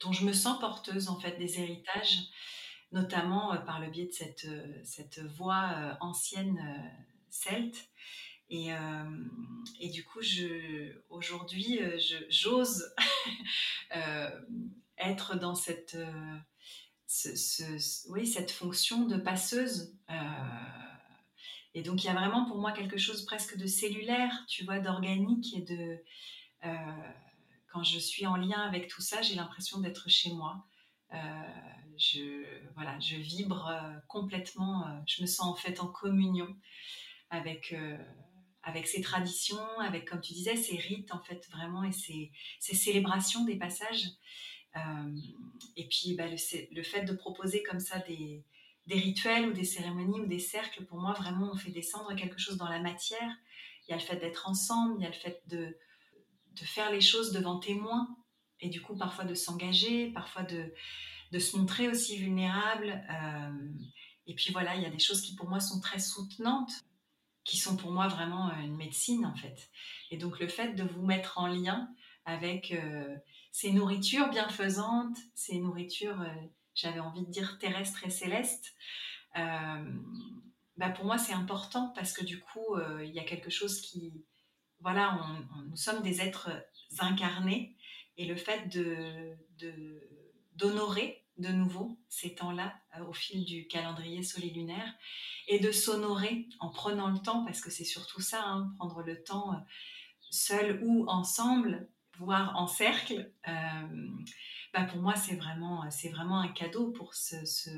dont 0.00 0.12
je 0.12 0.24
me 0.24 0.32
sens 0.32 0.60
porteuse, 0.60 1.08
en 1.08 1.18
fait, 1.18 1.36
des 1.36 1.58
héritages, 1.58 2.20
notamment 2.92 3.56
par 3.66 3.80
le 3.80 3.90
biais 3.90 4.06
de 4.06 4.12
cette, 4.12 4.46
cette 4.84 5.18
voix 5.18 5.98
ancienne 6.00 6.60
celte. 7.28 7.87
Et, 8.50 8.70
et, 9.80 9.90
du 9.90 10.04
coup, 10.04 10.20
aujourd'hui, 11.10 11.80
j'ose 12.30 12.94
être 14.98 15.36
dans 15.36 15.54
cette, 15.54 15.96
euh, 17.26 17.78
oui, 18.08 18.26
cette 18.26 18.50
fonction 18.50 19.06
de 19.06 19.16
passeuse. 19.16 19.94
Euh, 20.10 20.14
et 21.74 21.82
donc, 21.82 22.02
il 22.02 22.06
y 22.06 22.10
a 22.10 22.14
vraiment 22.14 22.44
pour 22.44 22.58
moi 22.58 22.72
quelque 22.72 22.98
chose 22.98 23.24
presque 23.24 23.56
de 23.56 23.66
cellulaire, 23.66 24.32
tu 24.48 24.64
vois, 24.64 24.78
d'organique 24.78 25.64
de. 25.64 25.98
Euh, 26.64 26.76
quand 27.70 27.84
je 27.84 27.98
suis 27.98 28.26
en 28.26 28.36
lien 28.36 28.60
avec 28.60 28.88
tout 28.88 29.02
ça, 29.02 29.22
j'ai 29.22 29.34
l'impression 29.34 29.80
d'être 29.80 30.08
chez 30.08 30.32
moi. 30.32 30.64
je, 31.96 32.44
voilà, 32.74 32.98
je 32.98 33.16
vibre 33.16 33.70
complètement, 34.06 35.02
je 35.06 35.22
me 35.22 35.26
sens 35.26 35.46
en 35.46 35.54
fait 35.54 35.80
en 35.80 35.86
communion 35.86 36.56
avec, 37.28 37.74
avec 38.68 38.86
ces 38.86 39.00
traditions, 39.00 39.80
avec, 39.80 40.08
comme 40.08 40.20
tu 40.20 40.34
disais, 40.34 40.56
ces 40.56 40.76
rites, 40.76 41.14
en 41.14 41.20
fait, 41.20 41.48
vraiment, 41.50 41.84
et 41.84 41.92
ces 41.92 42.74
célébrations 42.74 43.44
des 43.44 43.56
passages. 43.56 44.04
Euh, 44.76 45.16
et 45.76 45.88
puis 45.88 46.14
bah, 46.14 46.26
le, 46.28 46.82
fait 46.82 47.02
de 47.02 47.12
proposer 47.14 47.62
comme 47.62 47.80
ça 47.80 47.98
des, 48.00 48.44
rituels 48.90 49.48
ou 49.48 49.52
des 49.52 49.64
cérémonies 49.64 50.20
ou 50.20 50.26
des 50.26 50.38
cercles, 50.38 50.84
pour 50.84 50.98
moi, 51.00 51.14
vraiment, 51.14 51.50
on 51.52 51.56
fait 51.56 51.70
descendre 51.70 52.14
quelque 52.14 52.38
chose 52.38 52.58
dans 52.58 52.68
la 52.68 52.80
matière. 52.80 53.36
Il 53.86 53.90
y 53.90 53.94
a 53.94 53.96
le 53.96 54.02
fait 54.02 54.16
d'être 54.16 54.46
ensemble, 54.48 54.96
il 54.98 55.02
y 55.02 55.06
a 55.06 55.10
le 55.10 55.14
fait 55.14 55.42
de, 55.46 55.74
faire 56.62 56.92
les 56.92 57.00
choses 57.00 57.32
devant 57.32 57.58
témoins, 57.58 58.16
et 58.60 58.68
du 58.68 58.82
coup, 58.82 58.96
parfois 58.96 59.24
de 59.24 59.34
s'engager, 59.34 60.10
parfois 60.10 60.42
de, 60.42 60.74
de 61.32 61.38
se 61.38 61.56
montrer 61.56 61.88
aussi 61.88 62.18
vulnérable. 62.18 63.02
Euh, 63.10 63.72
et 64.26 64.34
puis 64.34 64.52
voilà, 64.52 64.74
il 64.74 64.82
y 64.82 64.86
a 64.86 64.90
des 64.90 64.98
choses 64.98 65.22
qui 65.22 65.34
pour 65.34 65.48
moi 65.48 65.60
sont 65.60 65.80
très 65.80 66.00
soutenantes, 66.00 66.72
qui 67.48 67.56
sont 67.56 67.76
pour 67.78 67.90
moi 67.90 68.08
vraiment 68.08 68.52
une 68.58 68.76
médecine 68.76 69.24
en 69.24 69.34
fait. 69.34 69.70
Et 70.10 70.18
donc 70.18 70.38
le 70.38 70.48
fait 70.48 70.74
de 70.74 70.84
vous 70.84 71.00
mettre 71.00 71.38
en 71.38 71.46
lien 71.46 71.88
avec 72.26 72.72
euh, 72.72 73.16
ces 73.52 73.72
nourritures 73.72 74.28
bienfaisantes, 74.28 75.16
ces 75.34 75.58
nourritures, 75.58 76.20
euh, 76.20 76.34
j'avais 76.74 77.00
envie 77.00 77.24
de 77.24 77.30
dire 77.30 77.58
terrestres 77.58 78.04
et 78.04 78.10
célestes, 78.10 78.74
euh, 79.38 79.92
bah 80.76 80.90
pour 80.90 81.06
moi 81.06 81.16
c'est 81.16 81.32
important 81.32 81.90
parce 81.96 82.12
que 82.12 82.22
du 82.22 82.38
coup 82.38 82.76
euh, 82.76 83.02
il 83.02 83.14
y 83.14 83.18
a 83.18 83.24
quelque 83.24 83.50
chose 83.50 83.80
qui, 83.80 84.12
voilà, 84.80 85.18
nous 85.70 85.76
sommes 85.76 86.02
des 86.02 86.20
êtres 86.20 86.50
incarnés 86.98 87.76
et 88.18 88.26
le 88.26 88.36
fait 88.36 88.68
de 88.68 89.36
d'honorer 90.54 91.24
de, 91.38 91.48
nouveau 91.48 91.98
ces 92.08 92.34
temps-là 92.34 92.74
au 93.06 93.12
fil 93.12 93.44
du 93.44 93.66
calendrier 93.68 94.22
solilunaire 94.22 94.92
et 95.46 95.58
de 95.58 95.70
s'honorer 95.70 96.48
en 96.60 96.70
prenant 96.70 97.08
le 97.08 97.18
temps 97.18 97.44
parce 97.44 97.60
que 97.60 97.70
c'est 97.70 97.84
surtout 97.84 98.20
ça, 98.20 98.42
hein, 98.44 98.72
prendre 98.78 99.02
le 99.02 99.22
temps 99.22 99.54
seul 100.30 100.80
ou 100.82 101.06
ensemble 101.08 101.88
voir 102.18 102.56
en 102.56 102.66
cercle, 102.66 103.30
euh, 103.48 104.08
bah 104.74 104.84
pour 104.84 105.00
moi, 105.00 105.14
c'est 105.14 105.36
vraiment, 105.36 105.88
c'est 105.90 106.08
vraiment 106.08 106.40
un 106.40 106.48
cadeau 106.48 106.90
pour 106.90 107.14
se, 107.14 107.44
se, 107.44 107.70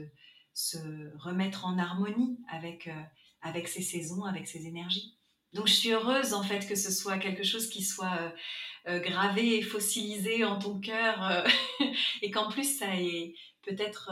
se 0.55 0.79
remettre 1.19 1.67
en 1.67 1.79
harmonie 1.79 2.39
avec, 2.51 2.89
euh, 2.89 3.03
avec 3.43 3.69
ces 3.69 3.83
saisons, 3.83 4.25
avec 4.25 4.47
ces 4.49 4.67
énergies. 4.67 5.17
Donc, 5.53 5.67
je 5.67 5.75
suis 5.75 5.91
heureuse, 5.91 6.33
en 6.33 6.43
fait, 6.43 6.67
que 6.69 6.77
ce 6.77 6.93
soit 6.93 7.19
quelque 7.19 7.43
chose 7.43 7.69
qui 7.69 7.83
soit 7.83 8.33
euh, 8.87 9.01
gravé 9.01 9.59
et 9.59 9.63
fossilisé 9.63 10.45
en 10.45 10.59
ton 10.59 10.79
cœur 10.79 11.45
et 12.23 12.31
qu'en 12.31 12.49
plus, 12.49 12.79
ça 12.79 12.97
ait 12.97 13.35
peut-être 13.63 14.11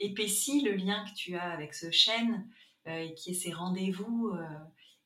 épaissi 0.00 0.60
le 0.62 0.72
lien 0.72 1.04
que 1.04 1.14
tu 1.14 1.36
as 1.36 1.50
avec 1.50 1.74
ce 1.74 1.90
chêne 1.90 2.48
et 2.86 3.14
qui 3.14 3.30
est 3.30 3.34
ces 3.34 3.52
rendez-vous 3.52 4.32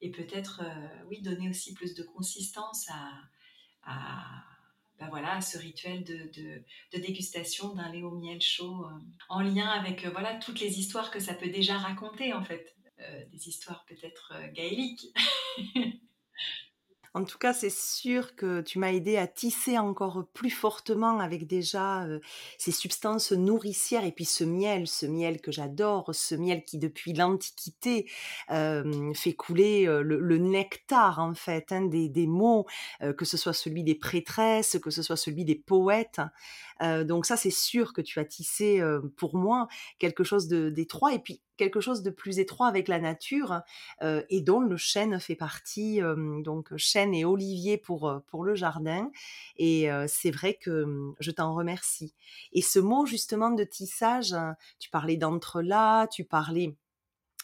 et 0.00 0.10
peut-être, 0.10 0.62
oui, 1.08 1.22
donner 1.22 1.48
aussi 1.48 1.74
plus 1.74 1.94
de 1.94 2.02
consistance 2.02 2.88
à 3.84 4.44
ben 5.02 5.08
voilà, 5.08 5.40
ce 5.40 5.58
rituel 5.58 6.04
de, 6.04 6.30
de, 6.32 6.98
dégustation 6.98 7.74
d'un 7.74 7.90
lait 7.90 8.04
au 8.04 8.12
miel 8.12 8.40
chaud, 8.40 8.84
euh, 8.84 9.00
en 9.28 9.40
lien 9.40 9.66
avec 9.66 10.04
euh, 10.04 10.10
voilà, 10.10 10.36
toutes 10.36 10.60
les 10.60 10.78
histoires 10.78 11.10
que 11.10 11.18
ça 11.18 11.34
peut 11.34 11.48
déjà 11.48 11.76
raconter 11.76 12.32
en 12.32 12.44
fait, 12.44 12.76
euh, 13.00 13.24
des 13.32 13.48
histoires 13.48 13.84
peut-être 13.86 14.32
gaéliques. 14.52 15.12
En 17.14 17.24
tout 17.24 17.38
cas, 17.38 17.52
c'est 17.52 17.70
sûr 17.70 18.34
que 18.36 18.62
tu 18.62 18.78
m'as 18.78 18.92
aidé 18.92 19.16
à 19.16 19.26
tisser 19.26 19.78
encore 19.78 20.24
plus 20.32 20.50
fortement 20.50 21.20
avec 21.20 21.46
déjà 21.46 22.06
ces 22.58 22.72
substances 22.72 23.32
nourricières 23.32 24.04
et 24.04 24.12
puis 24.12 24.24
ce 24.24 24.44
miel, 24.44 24.86
ce 24.86 25.06
miel 25.06 25.40
que 25.40 25.52
j'adore, 25.52 26.14
ce 26.14 26.34
miel 26.34 26.64
qui 26.64 26.78
depuis 26.78 27.12
l'Antiquité 27.12 28.06
fait 28.48 29.34
couler 29.36 29.84
le, 29.84 30.38
nectar 30.38 31.18
en 31.18 31.34
fait 31.34 31.70
hein, 31.72 31.82
des, 31.82 32.26
mots, 32.26 32.66
que 33.00 33.24
ce 33.24 33.36
soit 33.36 33.52
celui 33.52 33.84
des 33.84 33.94
prêtresses, 33.94 34.78
que 34.82 34.90
ce 34.90 35.02
soit 35.02 35.16
celui 35.16 35.44
des 35.44 35.56
poètes. 35.56 36.20
Donc 37.04 37.26
ça, 37.26 37.36
c'est 37.36 37.50
sûr 37.50 37.92
que 37.92 38.00
tu 38.00 38.18
as 38.18 38.24
tissé 38.24 38.82
pour 39.16 39.36
moi 39.36 39.68
quelque 39.98 40.24
chose 40.24 40.48
d'étroit 40.48 41.14
et 41.14 41.18
puis 41.18 41.40
quelque 41.56 41.80
chose 41.80 42.02
de 42.02 42.10
plus 42.10 42.38
étroit 42.38 42.66
avec 42.66 42.88
la 42.88 42.98
nature 42.98 43.60
et 44.02 44.40
dont 44.40 44.60
le 44.60 44.76
chêne 44.76 45.20
fait 45.20 45.36
partie, 45.36 46.00
donc 46.42 46.76
chêne 46.76 47.14
et 47.14 47.24
olivier 47.24 47.78
pour, 47.78 48.22
pour 48.26 48.44
le 48.44 48.54
jardin. 48.54 49.10
Et 49.56 49.88
c'est 50.08 50.30
vrai 50.30 50.54
que 50.54 51.12
je 51.20 51.30
t'en 51.30 51.54
remercie. 51.54 52.14
Et 52.52 52.62
ce 52.62 52.78
mot 52.78 53.06
justement 53.06 53.50
de 53.50 53.64
tissage, 53.64 54.32
hein, 54.32 54.56
tu 54.78 54.90
parlais 54.90 55.16
d'entre-là, 55.16 56.06
tu 56.08 56.24
parlais 56.24 56.74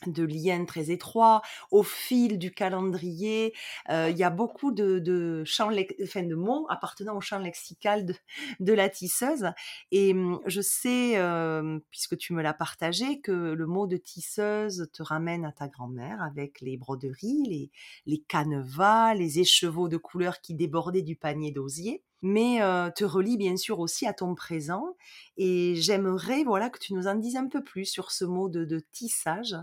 de 0.07 0.25
liens 0.25 0.65
très 0.65 0.91
étroits, 0.91 1.43
au 1.71 1.83
fil 1.83 2.39
du 2.39 2.53
calendrier. 2.53 3.55
Euh, 3.91 4.09
il 4.11 4.17
y 4.17 4.25
a 4.25 4.31
beaucoup 4.31 4.73
de, 4.73 4.99
de, 4.99 5.43
champs, 5.45 5.71
enfin, 6.03 6.23
de 6.23 6.35
mots 6.35 6.67
appartenant 6.69 7.17
au 7.17 7.21
champ 7.21 7.39
lexical 7.39 8.07
de, 8.07 8.15
de 8.61 8.73
la 8.73 8.89
tisseuse. 8.89 9.47
Et 9.91 10.13
hum, 10.13 10.41
je 10.47 10.61
sais, 10.61 11.17
euh, 11.17 11.79
puisque 11.91 12.17
tu 12.17 12.33
me 12.33 12.43
l'as 12.43 12.55
partagé, 12.55 13.21
que 13.21 13.33
le 13.33 13.67
mot 13.67 13.87
de 13.87 13.97
tisseuse 13.97 14.89
te 14.93 15.03
ramène 15.03 15.45
à 15.45 15.53
ta 15.53 15.69
grand-mère 15.69 16.23
avec 16.23 16.61
les 16.61 16.77
broderies, 16.77 17.45
les, 17.49 17.71
les 18.07 18.19
canevas, 18.21 19.15
les 19.15 19.41
écheveaux 19.41 19.89
de 19.89 19.97
couleurs 19.97 20.41
qui 20.41 20.55
débordaient 20.55 21.03
du 21.03 21.17
panier 21.17 21.53
d'osier 21.53 22.03
mais 22.23 22.59
te 22.95 23.05
relie 23.05 23.37
bien 23.37 23.57
sûr 23.57 23.79
aussi 23.79 24.07
à 24.07 24.13
ton 24.13 24.35
présent. 24.35 24.97
Et 25.37 25.75
j'aimerais 25.77 26.45
voilà 26.45 26.71
que 26.71 26.79
tu 26.79 26.95
nous 26.95 27.07
en 27.07 27.15
dises 27.15 27.37
un 27.37 27.49
peu 27.49 27.63
plus 27.63 27.85
sur 27.85 28.11
ce 28.11 28.25
mot 28.25 28.49
de, 28.49 28.81
tissage, 28.93 29.57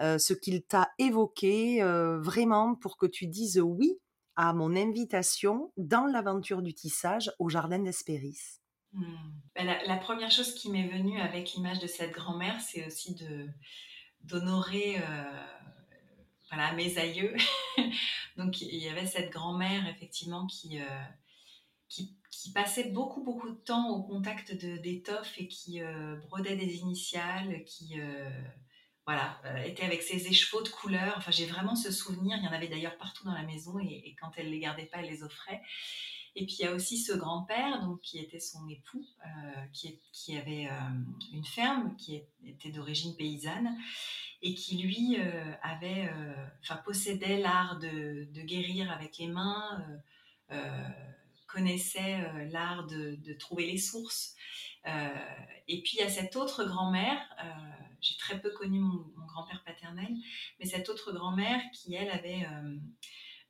ce 0.00 0.32
qu'il 0.32 0.62
t'a 0.62 0.90
évoqué 0.98 1.82
vraiment 2.20 2.74
pour 2.74 2.96
que 2.96 3.06
tu 3.06 3.26
dises 3.26 3.60
oui 3.60 3.98
à 4.34 4.52
mon 4.52 4.74
invitation 4.76 5.72
dans 5.76 6.06
l'aventure 6.06 6.62
du 6.62 6.74
tissage 6.74 7.30
au 7.38 7.48
jardin 7.48 7.78
d'Espéris. 7.78 8.60
Mmh. 8.92 9.04
Ben, 9.54 9.76
la, 9.86 9.96
première 9.96 10.30
chose 10.30 10.54
qui 10.54 10.70
m'est 10.70 10.88
venue 10.88 11.20
avec 11.20 11.52
l'image 11.52 11.78
de 11.78 11.86
cette 11.86 12.12
grand-mère, 12.12 12.60
c'est 12.60 12.86
aussi 12.86 13.14
de 13.14 13.48
d'honorer 14.22 15.02
voilà, 16.52 16.72
mes 16.74 16.98
aïeux. 16.98 17.34
Donc 18.36 18.60
il 18.60 18.76
y 18.76 18.88
avait 18.88 19.06
cette 19.06 19.32
grand-mère 19.32 19.88
effectivement 19.88 20.46
qui 20.46 20.78
qui, 22.30 22.52
passait 22.52 22.90
beaucoup, 22.90 23.22
beaucoup 23.22 23.50
de 23.50 23.56
temps 23.56 23.90
au 23.90 24.02
contact 24.02 24.52
d'étoffes 24.52 25.34
et 25.38 25.48
qui 25.48 25.80
euh, 25.80 26.16
brodait 26.16 26.56
des 26.56 26.76
initiales, 26.78 27.64
qui 27.64 28.00
euh, 28.00 28.30
voilà, 29.06 29.40
euh, 29.44 29.62
était 29.62 29.84
avec 29.84 30.02
ses 30.02 30.26
écheveaux 30.26 30.62
de 30.62 30.68
couleurs. 30.68 31.14
Enfin, 31.16 31.30
j'ai 31.30 31.46
vraiment 31.46 31.76
ce 31.76 31.92
souvenir. 31.92 32.36
Il 32.38 32.44
y 32.44 32.48
en 32.48 32.52
avait 32.52 32.68
d'ailleurs 32.68 32.98
partout 32.98 33.24
dans 33.24 33.32
la 33.34 33.44
maison 33.44 33.78
et, 33.78 34.16
quand 34.20 34.32
elle 34.36 34.50
les 34.50 34.58
gardait 34.58 34.86
pas, 34.86 34.98
elle 34.98 35.10
les 35.10 35.22
offrait. 35.22 35.62
Et 36.34 36.46
puis 36.46 36.56
il 36.60 36.62
y 36.64 36.66
a 36.66 36.72
aussi 36.72 36.96
ce 36.96 37.12
grand-père, 37.12 37.82
donc 37.82 38.00
qui 38.00 38.18
était 38.18 38.40
son 38.40 38.66
époux, 38.66 39.04
qui, 39.74 40.00
qui, 40.12 40.34
avait 40.34 40.66
une 41.30 41.44
ferme, 41.44 41.94
qui 41.96 42.22
était 42.46 42.70
d'origine 42.70 43.14
paysanne 43.16 43.76
et 44.40 44.54
qui 44.54 44.78
lui 44.78 45.18
avait, 45.62 46.10
enfin 46.62 46.76
possédait 46.86 47.36
l'art 47.36 47.78
de, 47.80 48.26
de, 48.32 48.40
guérir 48.40 48.90
avec 48.90 49.18
les 49.18 49.28
mains 49.28 49.84
connaissait 51.52 52.24
euh, 52.24 52.48
l'art 52.50 52.86
de, 52.86 53.32
trouver 53.34 53.66
les 53.66 53.78
sources. 53.78 54.34
Euh, 54.86 55.08
et 55.68 55.82
puis 55.82 55.92
il 55.94 55.98
y 56.00 56.02
a 56.02 56.08
cette 56.08 56.34
autre 56.36 56.64
grand-mère, 56.64 57.18
euh, 57.44 57.48
j'ai 58.00 58.16
très 58.16 58.40
peu 58.40 58.50
connu 58.50 58.80
mon, 58.80 59.04
grand-père 59.26 59.62
paternel, 59.64 60.08
mais 60.58 60.66
cette 60.66 60.88
autre 60.88 61.12
grand-mère 61.12 61.60
qui, 61.72 61.94
elle, 61.94 62.10
avait 62.10 62.46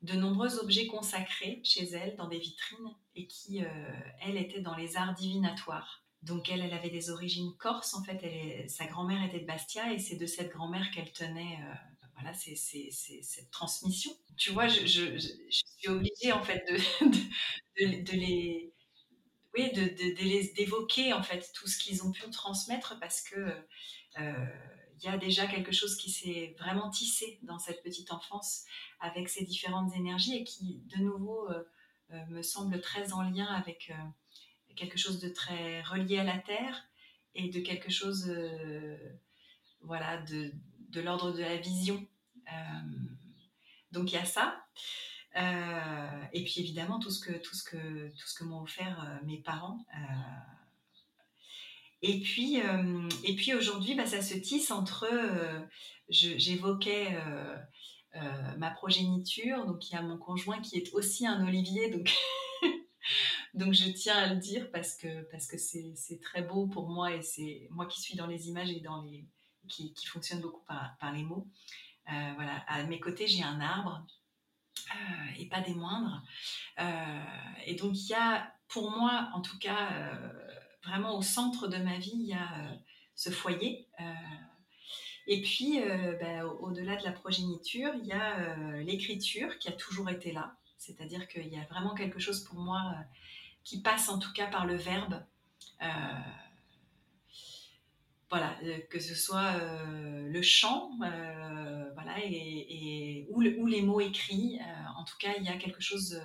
de 0.01 0.13
nombreux 0.13 0.59
objets 0.59 0.87
consacrés 0.87 1.59
chez 1.63 1.89
elle 1.89 2.15
dans 2.15 2.27
des 2.27 2.37
vitrines 2.37 2.95
et 3.15 3.27
qui, 3.27 3.61
elle, 4.21 4.37
était 4.37 4.61
dans 4.61 4.75
les 4.75 4.95
arts 4.95 5.13
divinatoires. 5.13 6.05
Donc 6.21 6.49
elle, 6.49 6.61
elle 6.61 6.73
avait 6.73 6.89
des 6.89 7.09
origines 7.09 7.51
corses, 7.57 7.95
en 7.95 8.03
fait, 8.03 8.19
elle 8.23 8.69
sa 8.69 8.85
grand-mère 8.85 9.23
était 9.23 9.41
de 9.41 9.45
Bastia 9.45 9.91
et 9.91 9.99
c'est 9.99 10.15
de 10.15 10.25
cette 10.25 10.51
grand-mère 10.53 10.89
qu'elle 10.91 11.11
tenait 11.11 11.59
c'est 12.33 12.55
cette 12.55 13.51
transmission. 13.51 14.11
Tu 14.37 14.51
vois, 14.51 14.67
je, 14.67 14.85
suis 14.85 15.87
obligée 15.87 16.31
en 16.31 16.43
fait 16.43 16.63
de, 16.67 17.05
de, 18.03 18.11
les 18.11 18.73
oui, 19.55 19.71
d'évoquer 20.55 21.13
en 21.13 21.21
fait 21.21 21.51
tout 21.53 21.67
ce 21.67 21.77
qu'ils 21.77 22.03
ont 22.03 22.11
pu 22.11 22.27
transmettre 22.31 22.99
parce 22.99 23.21
que 23.21 23.35
euh, 24.19 24.45
il 24.99 25.05
y 25.05 25.07
a 25.07 25.17
déjà 25.17 25.45
quelque 25.45 25.71
chose 25.71 25.95
qui 25.95 26.09
s'est 26.09 26.55
vraiment 26.57 26.89
tissé 26.89 27.39
dans 27.43 27.59
cette 27.59 27.83
petite 27.83 28.11
enfance 28.11 28.65
avec 28.99 29.29
ces 29.29 29.43
différentes 29.43 29.95
énergies 29.95 30.37
et 30.37 30.43
qui 30.43 30.81
de 30.95 31.03
nouveau 31.03 31.49
euh, 31.49 31.63
euh, 32.11 32.25
me 32.29 32.41
semble 32.41 32.81
très 32.81 33.13
en 33.13 33.21
lien 33.21 33.45
avec 33.45 33.91
quelque 34.75 34.97
chose 34.97 35.19
de 35.19 35.29
très 35.29 35.81
relié 35.83 36.17
à 36.17 36.23
la 36.23 36.39
terre 36.39 36.83
et 37.35 37.49
de 37.49 37.59
quelque 37.59 37.91
chose 37.91 38.31
voilà 39.81 40.17
de, 40.23 40.51
de 40.89 41.01
l'ordre 41.01 41.31
de 41.31 41.41
la 41.41 41.57
vision 41.57 42.07
donc 43.91 44.11
il 44.11 44.15
y 44.15 44.17
a 44.17 44.25
ça 44.25 44.63
euh, 45.35 46.23
et 46.31 46.43
puis 46.43 46.59
évidemment 46.59 46.99
tout 46.99 47.09
ce 47.09 47.19
que 47.19 47.33
tout 47.33 47.55
ce 47.55 47.63
que 47.63 48.09
tout 48.09 48.27
ce 48.27 48.35
que 48.35 48.43
m'ont 48.43 48.61
offert 48.61 49.03
euh, 49.03 49.25
mes 49.25 49.39
parents. 49.39 49.85
Euh. 49.95 49.99
et 52.03 52.19
puis 52.19 53.53
aujourd'hui, 53.55 53.95
bah, 53.95 54.05
ça 54.05 54.21
se 54.21 54.35
tisse 54.35 54.71
entre. 54.71 55.07
J'évoquais 56.09 57.17
ma 58.57 58.69
progéniture, 58.71 59.65
donc 59.65 59.89
il 59.89 59.93
y 59.93 59.97
a 59.97 60.01
mon 60.01 60.17
conjoint 60.17 60.59
qui 60.61 60.77
est 60.77 60.93
aussi 60.93 61.25
un 61.25 61.45
olivier, 61.47 61.89
donc. 61.89 62.13
Je 63.55 63.89
tiens 63.91 64.15
à 64.15 64.33
le 64.33 64.39
dire 64.39 64.71
parce 64.71 64.95
que 64.95 65.07
c'est 65.57 66.19
très 66.21 66.41
beau 66.41 66.67
pour 66.67 66.89
moi 66.89 67.13
et 67.13 67.21
c'est 67.21 67.67
moi 67.69 67.85
qui 67.85 68.01
suis 68.01 68.15
dans 68.15 68.27
les 68.27 68.47
images 68.47 68.71
et 68.71 68.79
dans 68.79 69.01
les 69.03 69.25
qui, 69.69 69.93
qui 69.93 70.07
fonctionne 70.07 70.41
beaucoup 70.41 70.63
par 70.65 71.13
les 71.13 71.23
mots. 71.23 71.47
Voilà, 72.07 72.63
à 72.67 72.83
mes 72.83 72.99
côtés 72.99 73.27
j'ai 73.27 73.43
un 73.43 73.61
arbre 73.61 74.05
euh, 74.91 75.39
et 75.39 75.45
pas 75.45 75.61
des 75.61 75.73
moindres. 75.73 76.21
Euh, 76.79 77.23
et 77.65 77.75
donc 77.75 77.97
il 77.97 78.07
y 78.07 78.13
a, 78.13 78.53
pour 78.67 78.91
moi 78.91 79.29
en 79.33 79.41
tout 79.41 79.57
cas, 79.57 79.91
euh, 79.93 80.31
vraiment 80.83 81.17
au 81.17 81.21
centre 81.21 81.67
de 81.67 81.77
ma 81.77 81.97
vie, 81.97 82.13
il 82.13 82.27
y 82.27 82.33
a 82.33 82.49
ce 83.15 83.29
foyer. 83.29 83.87
et 85.27 85.41
puis, 85.41 85.79
ben, 86.19 86.43
au-delà 86.59 86.97
de 86.97 87.03
la 87.03 87.11
progéniture, 87.11 87.93
il 87.95 88.05
y 88.05 88.11
a 88.11 88.55
l'écriture 88.81 89.57
qui 89.59 89.69
a 89.69 89.71
toujours 89.71 90.09
été 90.09 90.31
là. 90.31 90.57
C'est-à-dire 90.77 91.27
qu'il 91.27 91.47
y 91.47 91.57
a 91.57 91.63
vraiment 91.65 91.93
quelque 91.93 92.19
chose 92.19 92.43
pour 92.43 92.59
moi 92.59 92.95
qui 93.63 93.81
passe 93.81 94.09
en 94.09 94.19
tout 94.19 94.33
cas 94.33 94.47
par 94.47 94.65
le 94.65 94.75
verbe 94.75 95.23
voilà, 98.33 98.57
euh, 98.63 98.79
que 98.89 98.99
ce 98.99 99.13
soit 99.13 99.61
euh, 99.61 100.27
le 100.27 100.41
chant, 100.41 100.89
euh, 101.03 101.91
voilà, 101.93 102.15
ou, 103.29 103.41
les 103.67 103.81
mots 103.83 104.01
écrits. 104.01 104.59
en 104.97 105.03
tout 105.03 105.15
cas, 105.19 105.35
il 105.37 105.43
y 105.43 105.49
a 105.49 105.57
quelque 105.57 105.81
chose 105.81 106.19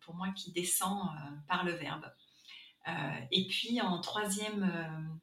pour 0.00 0.14
moi 0.14 0.28
qui 0.36 0.52
descend 0.52 1.08
par 1.48 1.64
le 1.64 1.72
verbe. 1.72 2.04
et 3.30 3.46
puis 3.48 3.80
en 3.80 3.98
troisième 4.02 4.70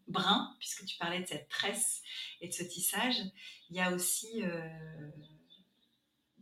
brin, 0.08 0.56
puisque 0.58 0.84
tu 0.86 0.98
parlais 0.98 1.20
de 1.20 1.28
cette 1.28 1.48
tresse 1.48 2.02
et 2.42 2.48
de 2.48 2.54
ce 2.54 2.64
tissage, 2.64 3.18
il 3.70 3.76
y 3.76 3.80
a 3.80 3.92
aussi 3.92 4.42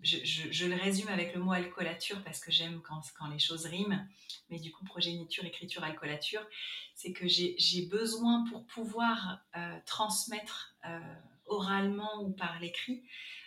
je, 0.02 0.66
le 0.66 0.76
résume 0.76 1.08
avec 1.08 1.34
le 1.34 1.42
mot 1.42 1.52
alcoolature 1.52 2.24
parce 2.24 2.40
que 2.40 2.52
j'aime 2.52 2.82
quand, 2.82 3.02
les 3.32 3.40
choses 3.40 3.66
riment, 3.66 4.08
mais 4.50 4.60
du 4.60 4.72
coup, 4.72 4.86
progéniture, 4.86 5.46
écriture, 5.46 5.84
alcoolature, 5.84 6.46
c'est 6.94 7.12
que 7.12 7.28
j'ai 7.28 7.86
besoin 7.90 8.46
pour 8.50 8.66
pouvoir 8.66 9.40
euh, 9.56 9.80
transmettre 9.86 10.76
euh, 10.86 11.00
oralement 11.46 12.24
ou 12.24 12.32
par 12.32 12.60
l'écrit 12.60 13.04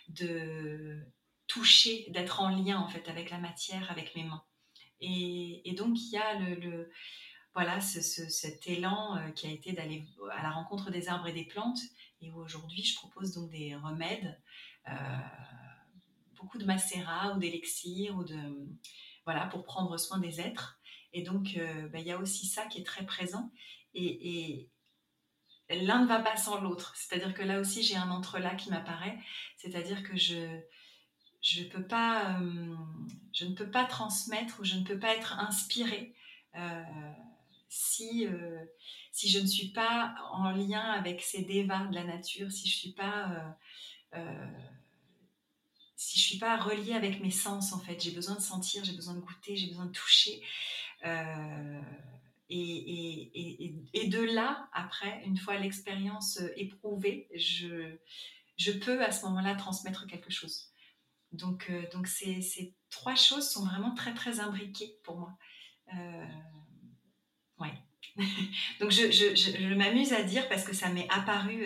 de 0.09 0.99
toucher, 1.47 2.05
d'être 2.09 2.41
en 2.41 2.49
lien 2.49 2.79
en 2.79 2.87
fait 2.87 3.07
avec 3.09 3.29
la 3.29 3.37
matière, 3.37 3.89
avec 3.91 4.15
mes 4.15 4.23
mains. 4.23 4.43
Et, 5.01 5.73
donc, 5.77 5.97
il 5.97 6.09
y 6.09 6.17
a 6.17 6.39
le, 6.39 6.91
voilà, 7.53 7.79
cet 7.79 8.67
élan 8.67 9.15
euh, 9.15 9.29
qui 9.31 9.47
a 9.47 9.49
été 9.49 9.71
d'aller 9.71 10.03
à 10.31 10.43
la 10.43 10.51
rencontre 10.51 10.91
des 10.91 11.07
arbres 11.07 11.27
et 11.27 11.33
des 11.33 11.45
plantes. 11.45 11.79
Et 12.21 12.31
aujourd'hui, 12.31 12.83
je 12.83 12.95
propose 12.95 13.33
donc 13.33 13.49
des 13.49 13.75
remèdes 13.75 14.37
beaucoup 16.39 16.57
de 16.57 16.65
macérat 16.65 17.33
ou 17.35 17.39
d'élixir 17.39 18.15
ou 18.17 18.23
de 18.23 18.37
voilà 19.25 19.45
pour 19.47 19.63
prendre 19.63 19.97
soin 19.97 20.19
des 20.19 20.41
êtres. 20.41 20.79
Et 21.13 21.21
donc 21.23 21.55
euh, 21.57 21.87
ben, 21.89 21.99
il 21.99 22.07
y 22.07 22.11
a 22.11 22.19
aussi 22.19 22.47
ça 22.47 22.65
qui 22.65 22.79
est 22.79 22.85
très 22.85 23.05
présent 23.05 23.51
et, 23.93 24.69
l'un 25.71 26.01
ne 26.01 26.07
va 26.07 26.19
pas 26.19 26.35
sans 26.35 26.59
l'autre. 26.61 26.95
C'est-à-dire 26.95 27.35
que 27.35 27.43
là 27.43 27.59
aussi 27.59 27.83
j'ai 27.83 27.95
un 27.95 28.09
entrelac 28.09 28.57
qui 28.57 28.71
m'apparaît. 28.71 29.19
C'est-à-dire 29.57 30.01
que 30.01 30.17
je 30.17 30.59
je 31.41 31.63
peux 31.63 31.85
pas 31.85 32.39
euh, 32.39 32.75
je 33.33 33.45
ne 33.45 33.53
peux 33.53 33.69
pas 33.69 33.85
transmettre 33.85 34.59
ou 34.59 34.63
je 34.63 34.75
ne 34.77 34.83
peux 34.83 34.97
pas 34.97 35.15
être 35.15 35.37
inspirée. 35.37 36.15
Euh, 36.55 36.83
si, 37.71 38.27
si 39.11 39.29
je 39.29 39.39
ne 39.39 39.45
suis 39.45 39.67
pas 39.67 40.15
en 40.31 40.49
lien 40.49 40.81
avec 40.81 41.21
ces 41.21 41.43
dévas 41.43 41.85
de 41.85 41.93
la 41.93 42.03
nature, 42.03 42.51
si 42.51 42.67
je 42.67 42.75
ne 42.75 42.79
suis 42.79 42.93
pas 42.93 43.55
si 45.99 46.17
je 46.17 46.25
suis 46.25 46.37
pas 46.37 46.55
reliée 46.55 46.93
avec 46.93 47.19
mes 47.19 47.29
sens 47.29 47.73
en 47.73 47.79
fait, 47.79 48.01
j'ai 48.01 48.11
besoin 48.11 48.35
de 48.35 48.39
sentir, 48.39 48.85
j'ai 48.85 48.93
besoin 48.93 49.15
de 49.15 49.19
goûter, 49.19 49.57
j'ai 49.57 49.67
besoin 49.67 49.85
de 49.85 49.91
toucher. 49.91 50.41
Euh, 51.05 51.81
et, 52.49 54.07
de 54.07 54.21
là, 54.21 54.69
après, 54.71 55.21
une 55.25 55.35
fois 55.35 55.57
l'expérience 55.57 56.39
éprouvée, 56.55 57.27
je, 57.35 57.97
je 58.57 58.71
peux 58.71 59.03
à 59.03 59.11
ce 59.11 59.25
moment-là 59.25 59.55
transmettre 59.55 60.07
quelque 60.07 60.31
chose. 60.31 60.71
Donc, 61.33 61.67
euh, 61.69 61.83
donc 61.91 62.07
ces, 62.07 62.41
ces, 62.41 62.73
trois 62.89 63.15
choses 63.15 63.49
sont 63.49 63.65
vraiment 63.65 63.93
très 63.93 64.13
très 64.13 64.39
imbriquées 64.39 64.95
pour 65.03 65.17
moi. 65.17 65.37
Euh, 65.93 66.25
ouais. 67.59 67.73
donc 68.79 68.91
je, 68.91 69.11
je, 69.11 69.35
je, 69.35 69.73
m'amuse 69.75 70.13
à 70.13 70.23
dire 70.23 70.47
parce 70.47 70.63
que 70.63 70.73
ça 70.73 70.87
m'est 70.87 71.09
apparu, 71.09 71.65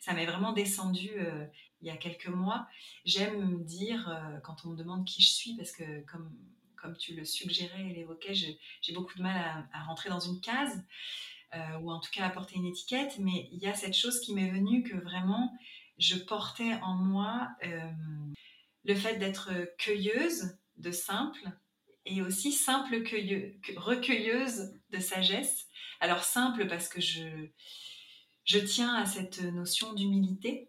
ça 0.00 0.14
m'est 0.14 0.26
vraiment 0.26 0.54
descendu 0.54 1.10
il 1.84 1.88
y 1.88 1.90
a 1.90 1.96
quelques 1.98 2.28
mois, 2.28 2.66
j'aime 3.04 3.62
dire, 3.64 4.10
quand 4.42 4.64
on 4.64 4.70
me 4.70 4.76
demande 4.76 5.04
qui 5.04 5.22
je 5.22 5.28
suis, 5.28 5.54
parce 5.54 5.70
que 5.70 6.00
comme, 6.06 6.34
comme 6.76 6.96
tu 6.96 7.14
le 7.14 7.26
suggérais 7.26 7.90
et 7.90 7.92
l'évoquais, 7.92 8.34
j'ai 8.34 8.92
beaucoup 8.94 9.16
de 9.18 9.22
mal 9.22 9.68
à, 9.72 9.82
rentrer 9.84 10.08
dans 10.08 10.20
une 10.20 10.40
case, 10.40 10.82
ou 11.82 11.92
en 11.92 12.00
tout 12.00 12.10
cas 12.10 12.24
à 12.24 12.30
porter 12.30 12.56
une 12.56 12.64
étiquette, 12.64 13.18
mais 13.18 13.50
il 13.52 13.58
y 13.58 13.66
a 13.66 13.74
cette 13.74 13.94
chose 13.94 14.18
qui 14.20 14.34
m'est 14.34 14.50
venue 14.50 14.82
que 14.82 14.96
vraiment, 14.96 15.52
je 15.98 16.16
portais 16.16 16.72
en 16.82 16.94
moi 16.94 17.50
le 18.84 18.94
fait 18.94 19.18
d'être 19.18 19.50
cueilleuse 19.76 20.56
de 20.78 20.90
simple 20.90 21.50
et 22.06 22.22
aussi 22.22 22.50
simple 22.50 23.02
recueilleuse 23.76 24.72
de 24.90 24.98
sagesse. 24.98 25.66
Alors 26.00 26.24
simple 26.24 26.66
parce 26.66 26.88
que 26.88 27.00
je, 27.00 27.48
je 28.44 28.58
tiens 28.58 28.94
à 28.94 29.06
cette 29.06 29.42
notion 29.42 29.92
d'humilité. 29.94 30.68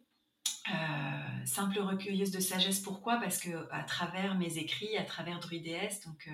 Euh, 0.69 1.45
simple 1.45 1.79
recueilleuse 1.79 2.31
de 2.31 2.39
sagesse, 2.39 2.79
pourquoi? 2.79 3.19
Parce 3.19 3.38
que 3.38 3.67
à 3.71 3.84
travers 3.84 4.36
mes 4.36 4.58
écrits, 4.58 4.97
à 4.97 5.03
travers 5.03 5.39
Druides, 5.39 5.91
donc 6.05 6.27
euh, 6.27 6.31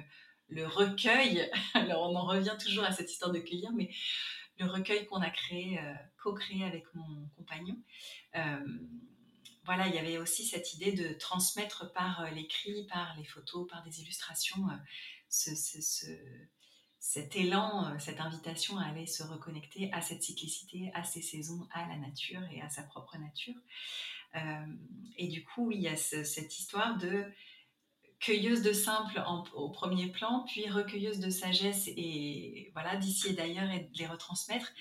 le 0.47 0.65
recueil, 0.65 1.49
alors 1.73 2.09
on 2.09 2.15
en 2.15 2.25
revient 2.25 2.55
toujours 2.63 2.85
à 2.85 2.93
cette 2.93 3.11
histoire 3.11 3.31
de 3.31 3.39
cueillir, 3.39 3.71
mais 3.73 3.93
le 4.57 4.67
recueil 4.67 5.05
qu'on 5.07 5.21
a 5.21 5.29
créé, 5.29 5.79
euh, 5.79 5.93
co-créé 6.23 6.63
avec 6.63 6.85
mon 6.93 7.27
compagnon, 7.35 7.77
voilà, 9.63 9.87
il 9.87 9.93
y 9.93 9.99
avait 9.99 10.17
aussi 10.17 10.45
cette 10.45 10.73
idée 10.73 10.91
de 10.91 11.13
transmettre 11.13 11.93
par 11.93 12.31
l'écrit, 12.31 12.87
par 12.87 13.15
les 13.15 13.23
photos, 13.23 13.67
par 13.69 13.83
des 13.83 14.01
illustrations, 14.01 14.65
ce, 15.29 15.51
cet 17.01 17.35
élan, 17.35 17.97
cette 17.99 18.21
invitation 18.21 18.77
à 18.77 18.85
aller 18.85 19.07
se 19.07 19.23
reconnecter 19.23 19.91
à 19.91 20.01
cette 20.01 20.21
cyclicité, 20.21 20.91
à 20.93 21.03
ces 21.03 21.21
saisons, 21.21 21.67
à 21.73 21.87
la 21.87 21.97
nature 21.97 22.41
et 22.53 22.61
à 22.61 22.69
sa 22.69 22.83
propre 22.83 23.17
nature. 23.17 23.55
et 25.17 25.27
du 25.27 25.43
coup, 25.43 25.71
il 25.71 25.81
y 25.81 25.87
a 25.87 25.97
cette 25.97 26.57
histoire 26.57 26.97
de 26.99 27.25
cueilleuse 28.19 28.61
de 28.61 28.71
simple 28.71 29.21
au 29.55 29.69
premier 29.69 30.07
plan, 30.09 30.45
puis 30.47 30.69
recueilleuse 30.69 31.19
de 31.19 31.31
sagesse 31.31 31.87
et 31.87 32.69
voilà 32.73 32.95
d'ici 32.97 33.29
et 33.29 33.33
d'ailleurs 33.33 33.71
et 33.71 33.79
de 33.79 33.97
les 33.97 34.05
retransmettre. 34.05 34.71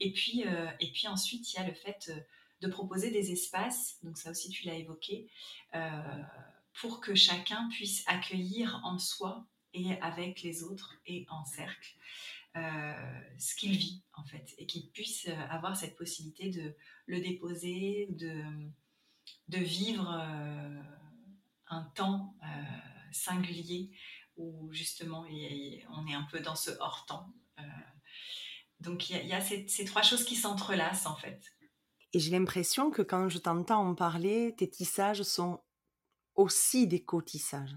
Et 0.00 0.12
puis, 0.12 0.44
et 0.80 0.92
puis 0.92 1.08
ensuite, 1.08 1.50
il 1.52 1.56
y 1.56 1.58
a 1.60 1.66
le 1.66 1.74
fait 1.74 2.12
de 2.60 2.68
proposer 2.68 3.10
des 3.10 3.32
espaces, 3.32 3.98
donc 4.02 4.18
ça 4.18 4.30
aussi 4.30 4.50
tu 4.50 4.66
l'as 4.66 4.74
évoqué, 4.74 5.28
euh, 5.74 6.02
pour 6.74 7.00
que 7.00 7.14
chacun 7.14 7.68
puisse 7.70 8.04
accueillir 8.06 8.80
en 8.84 8.98
soi 8.98 9.46
et 9.74 10.00
avec 10.00 10.42
les 10.42 10.62
autres 10.62 10.94
et 11.06 11.26
en 11.28 11.44
cercle 11.44 11.96
euh, 12.56 13.20
ce 13.38 13.54
qu'il 13.54 13.76
vit 13.76 14.02
en 14.14 14.24
fait 14.24 14.54
et 14.58 14.66
qu'il 14.66 14.90
puisse 14.90 15.28
avoir 15.50 15.76
cette 15.76 15.96
possibilité 15.96 16.50
de 16.50 16.74
le 17.06 17.20
déposer, 17.20 18.08
de, 18.10 18.42
de 19.48 19.58
vivre 19.58 20.10
euh, 20.10 20.82
un 21.68 21.82
temps 21.94 22.36
singulier 23.12 23.90
où 24.36 24.72
justement 24.72 25.20
on 25.20 26.06
est 26.06 26.14
un 26.14 26.26
peu 26.30 26.40
dans 26.40 26.56
ce 26.56 26.70
hors-temps. 26.80 27.32
donc 28.80 29.10
il 29.10 29.26
y 29.26 29.32
a, 29.32 29.40
ces 29.40 29.84
trois 29.84 30.02
choses 30.02 30.24
qui 30.24 30.34
s'entrelacent 30.34 31.06
en 31.06 31.16
fait. 31.16 31.40
Et 32.12 32.18
j'ai 32.18 32.32
l'impression 32.32 32.90
que 32.90 33.02
quand 33.02 33.28
je 33.28 33.38
t'entends 33.38 33.88
en 33.88 33.94
parler, 33.94 34.54
tes 34.56 34.68
tissages 34.68 35.22
sont 35.22 35.62
aussi 36.34 36.88
des 36.88 37.04
co-tissages. 37.04 37.76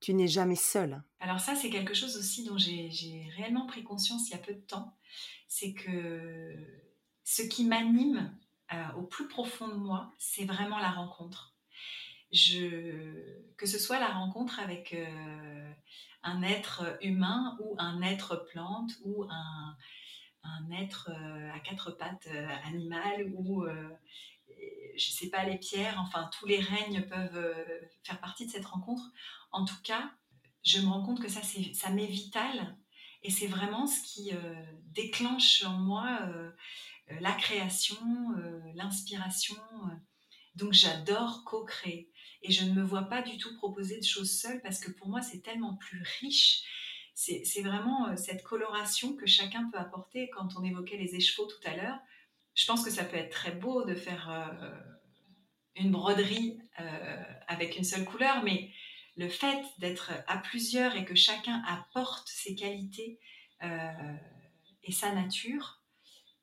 Tu 0.00 0.14
n'es 0.14 0.28
jamais 0.28 0.56
seule. 0.56 1.02
Alors 1.20 1.40
ça, 1.40 1.54
c'est 1.56 1.70
quelque 1.70 1.94
chose 1.94 2.16
aussi 2.16 2.44
dont 2.44 2.56
j'ai 2.56 3.30
réellement 3.36 3.66
pris 3.66 3.82
conscience 3.82 4.28
il 4.28 4.32
y 4.32 4.34
a 4.34 4.38
peu 4.38 4.54
de 4.54 4.60
temps. 4.60 4.96
C'est 5.48 5.72
que 5.72 6.54
ce 7.24 7.42
qui 7.42 7.64
m'anime 7.64 8.34
euh, 8.72 8.92
au 8.96 9.02
plus 9.02 9.28
profond 9.28 9.68
de 9.68 9.74
moi, 9.74 10.12
c'est 10.18 10.44
vraiment 10.44 10.78
la 10.78 10.90
rencontre. 10.90 11.54
Que 12.30 13.66
ce 13.66 13.78
soit 13.78 13.98
la 13.98 14.08
rencontre 14.08 14.60
avec 14.60 14.92
euh, 14.92 15.72
un 16.22 16.42
être 16.42 16.98
humain 17.00 17.56
ou 17.60 17.74
un 17.78 18.02
être 18.02 18.46
plante 18.50 18.92
ou 19.04 19.24
un, 19.24 19.76
être 20.70 21.10
euh, 21.10 21.50
à 21.52 21.60
quatre 21.60 21.90
pattes 21.90 22.28
animal 22.64 23.30
ou 23.34 23.66
je 24.96 25.10
sais 25.10 25.28
pas, 25.28 25.44
les 25.44 25.58
pierres, 25.58 25.98
enfin 26.00 26.30
tous 26.38 26.46
les 26.46 26.60
règnes 26.60 27.02
peuvent 27.02 27.54
faire 28.02 28.20
partie 28.20 28.46
de 28.46 28.50
cette 28.50 28.66
rencontre. 28.66 29.02
En 29.52 29.64
tout 29.64 29.80
cas, 29.82 30.10
je 30.64 30.80
me 30.80 30.86
rends 30.86 31.02
compte 31.02 31.20
que 31.20 31.28
ça, 31.28 31.40
ça 31.74 31.90
m'est 31.90 32.06
vital 32.06 32.76
et 33.22 33.30
c'est 33.30 33.46
vraiment 33.46 33.86
ce 33.86 34.00
qui 34.02 34.32
déclenche 34.86 35.62
en 35.64 35.78
moi 35.78 36.28
la 37.20 37.32
création, 37.32 37.96
l'inspiration. 38.74 39.56
donc 40.56 40.72
j'adore 40.72 41.44
co-créer 41.44 42.10
et 42.42 42.52
je 42.52 42.64
ne 42.64 42.72
me 42.72 42.82
vois 42.82 43.04
pas 43.04 43.22
du 43.22 43.38
tout 43.38 43.54
proposer 43.56 43.98
de 43.98 44.04
choses 44.04 44.30
seules 44.30 44.60
parce 44.62 44.80
que 44.80 44.90
pour 44.90 45.08
moi 45.08 45.22
c'est 45.22 45.40
tellement 45.40 45.76
plus 45.76 46.02
riche 46.20 46.64
c'est 47.18 47.62
vraiment 47.62 48.08
euh, 48.08 48.16
cette 48.16 48.44
coloration 48.44 49.16
que 49.16 49.26
chacun 49.26 49.68
peut 49.70 49.78
apporter. 49.78 50.30
Quand 50.30 50.50
on 50.56 50.62
évoquait 50.62 50.96
les 50.96 51.16
écheveaux 51.16 51.46
tout 51.46 51.68
à 51.68 51.74
l'heure, 51.74 51.98
je 52.58 52.66
pense 52.66 52.84
que 52.84 52.90
ça 52.90 53.04
peut 53.04 53.16
être 53.16 53.30
très 53.30 53.52
beau 53.52 53.84
de 53.84 53.94
faire 53.94 54.28
euh, 54.30 54.70
une 55.76 55.92
broderie 55.92 56.58
euh, 56.80 57.24
avec 57.46 57.76
une 57.76 57.84
seule 57.84 58.04
couleur, 58.04 58.42
mais 58.42 58.72
le 59.16 59.28
fait 59.28 59.62
d'être 59.78 60.10
à 60.26 60.38
plusieurs 60.38 60.96
et 60.96 61.04
que 61.04 61.14
chacun 61.14 61.62
apporte 61.66 62.28
ses 62.28 62.54
qualités 62.54 63.18
et 64.84 64.92
sa 64.92 65.12
nature, 65.12 65.82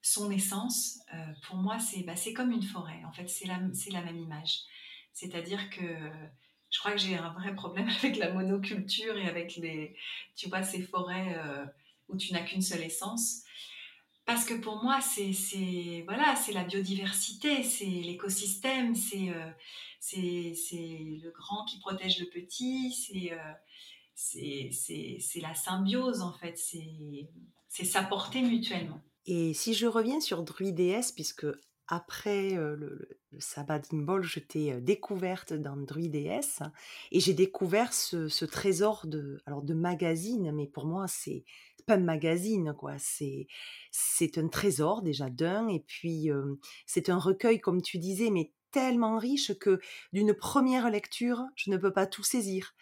son 0.01 0.29
essence, 0.29 0.99
pour 1.43 1.55
moi, 1.55 1.77
bah, 2.05 2.17
c'est 2.17 2.33
comme 2.33 2.51
une 2.51 2.61
forêt. 2.61 3.01
En 3.05 3.13
fait, 3.13 3.29
c'est 3.29 3.47
la, 3.47 4.01
même 4.01 4.17
image. 4.17 4.59
C'est-à-dire 5.13 5.69
que 5.69 5.81
je 6.75 6.79
crois 6.79 6.91
que 6.91 6.97
j'ai 6.97 7.15
un 7.15 7.29
vrai 7.29 7.55
problème 7.55 7.87
avec 7.99 8.17
la 8.17 8.31
monoculture 8.31 9.17
et 9.17 9.27
avec 9.27 9.55
les, 9.55 9.95
tu 10.35 10.49
vois, 10.49 10.61
ces 10.61 10.81
forêts 10.81 11.37
euh, 11.37 11.65
où 12.09 12.17
tu 12.17 12.33
n'as 12.33 12.43
qu'une 12.43 12.61
seule 12.61 12.83
essence. 12.83 13.43
Parce 14.25 14.45
que 14.45 14.55
pour 14.55 14.83
moi, 14.83 14.99
c'est 15.01 16.01
voilà, 16.05 16.33
la 16.51 16.63
biodiversité, 16.63 17.61
c'est 17.61 17.85
l'écosystème, 17.85 18.93
euh, 18.93 19.51
c'est 19.99 20.19
le 20.19 21.31
grand 21.31 21.65
qui 21.65 21.77
protège 21.79 22.19
le 22.19 22.25
petit, 22.29 22.91
c'est 22.91 23.33
euh, 23.33 23.53
la 25.41 25.53
symbiose 25.53 26.21
en 26.21 26.33
fait, 26.33 26.57
c'est 26.57 27.85
s'apporter 27.85 28.41
mutuellement. 28.41 28.99
Et 29.27 29.53
si 29.53 29.75
je 29.75 29.85
reviens 29.85 30.19
sur 30.19 30.41
Druides, 30.43 31.03
puisque 31.15 31.45
après 31.87 32.51
le, 32.51 33.07
le, 33.31 33.39
sabbat 33.39 33.79
d'Imbol, 33.79 34.23
je 34.23 34.39
t'ai 34.39 34.81
découverte 34.81 35.53
dans 35.53 35.77
Druides 35.77 36.15
et 36.15 37.19
j'ai 37.19 37.33
découvert 37.33 37.93
ce, 37.93 38.45
trésor 38.45 39.05
de, 39.05 39.39
alors 39.45 39.61
de 39.61 39.75
magazine, 39.75 40.51
mais 40.51 40.65
pour 40.65 40.85
moi, 40.85 41.07
c'est 41.07 41.43
pas 41.85 41.95
un 41.95 41.97
magazine, 41.99 42.73
quoi. 42.77 42.93
C'est, 42.97 43.47
c'est 43.91 44.37
un 44.37 44.47
trésor 44.47 45.01
déjà 45.01 45.29
d'un, 45.29 45.67
et 45.67 45.79
puis 45.81 46.29
c'est 46.85 47.09
un 47.09 47.17
recueil, 47.17 47.59
comme 47.59 47.81
tu 47.81 47.97
disais, 47.97 48.29
mais 48.31 48.51
tellement 48.71 49.17
riche 49.17 49.57
que 49.57 49.79
d'une 50.11 50.33
première 50.33 50.89
lecture, 50.89 51.43
je 51.55 51.71
ne 51.71 51.77
peux 51.77 51.93
pas 51.93 52.05
tout 52.07 52.23
saisir. 52.23 52.73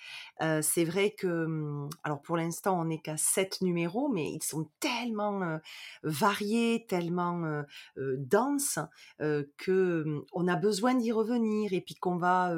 C'est 0.62 0.86
vrai 0.86 1.12
que, 1.12 1.46
hum, 1.46 1.88
alors 2.04 2.20
pour 2.24 2.36
l'instant, 2.36 2.80
on 2.82 2.86
n'est 2.86 3.00
qu'à 3.00 3.16
sept 3.16 3.62
numéros, 3.62 4.10
mais 4.10 4.32
ils 4.32 4.42
sont 4.44 4.72
tellement 4.80 5.60
variés, 6.02 6.86
tellement 6.90 7.64
denses, 7.96 8.80
que 9.20 10.04
hum, 10.06 10.26
on 10.34 10.48
a 10.48 10.56
besoin 10.56 10.96
d'y 10.96 11.12
revenir 11.12 11.74
et 11.74 11.82
puis 11.82 11.96
qu'on 11.96 12.18
va 12.18 12.54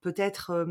peut-être 0.00 0.66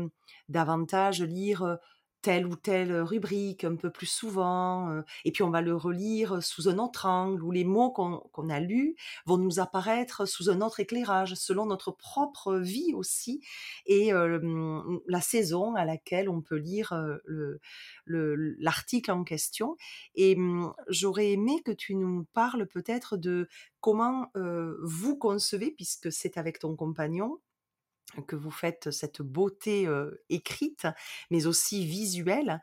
davantage 0.48 1.22
lire 1.22 1.78
telle 2.22 2.46
ou 2.46 2.56
telle 2.56 3.00
rubrique 3.00 3.62
un 3.62 3.76
peu 3.76 3.90
plus 3.90 4.06
souvent, 4.06 5.02
et 5.24 5.30
puis 5.30 5.44
on 5.44 5.50
va 5.50 5.60
le 5.60 5.76
relire 5.76 6.42
sous 6.42 6.68
un 6.68 6.78
autre 6.78 7.06
angle, 7.06 7.42
où 7.42 7.52
les 7.52 7.64
mots 7.64 7.90
qu'on 7.90 8.48
a 8.50 8.58
lus 8.60 8.96
vont 9.26 9.38
nous 9.38 9.60
apparaître 9.60 10.26
sous 10.26 10.50
un 10.50 10.60
autre 10.60 10.80
éclairage, 10.80 11.34
selon 11.34 11.66
notre 11.66 11.92
propre 11.92 12.56
vie 12.56 12.92
aussi, 12.94 13.40
et 13.86 14.10
la 14.12 15.20
saison 15.20 15.74
à 15.76 15.84
laquelle 15.84 16.28
on 16.28 16.40
peut 16.40 16.56
lire 16.56 16.92
l'article 18.06 19.12
en 19.12 19.22
question. 19.22 19.76
Et 20.16 20.36
j'aurais 20.88 21.30
aimé 21.30 21.62
que 21.64 21.72
tu 21.72 21.94
nous 21.94 22.26
parles 22.32 22.66
peut-être 22.66 23.16
de 23.16 23.48
comment 23.80 24.32
vous 24.82 25.16
concevez, 25.16 25.70
puisque 25.70 26.10
c'est 26.10 26.38
avec 26.38 26.58
ton 26.58 26.74
compagnon, 26.74 27.38
que 28.26 28.36
vous 28.36 28.50
faites 28.50 28.90
cette 28.90 29.22
beauté 29.22 29.88
écrite, 30.28 30.86
mais 31.30 31.46
aussi 31.46 31.86
visuelle. 31.86 32.60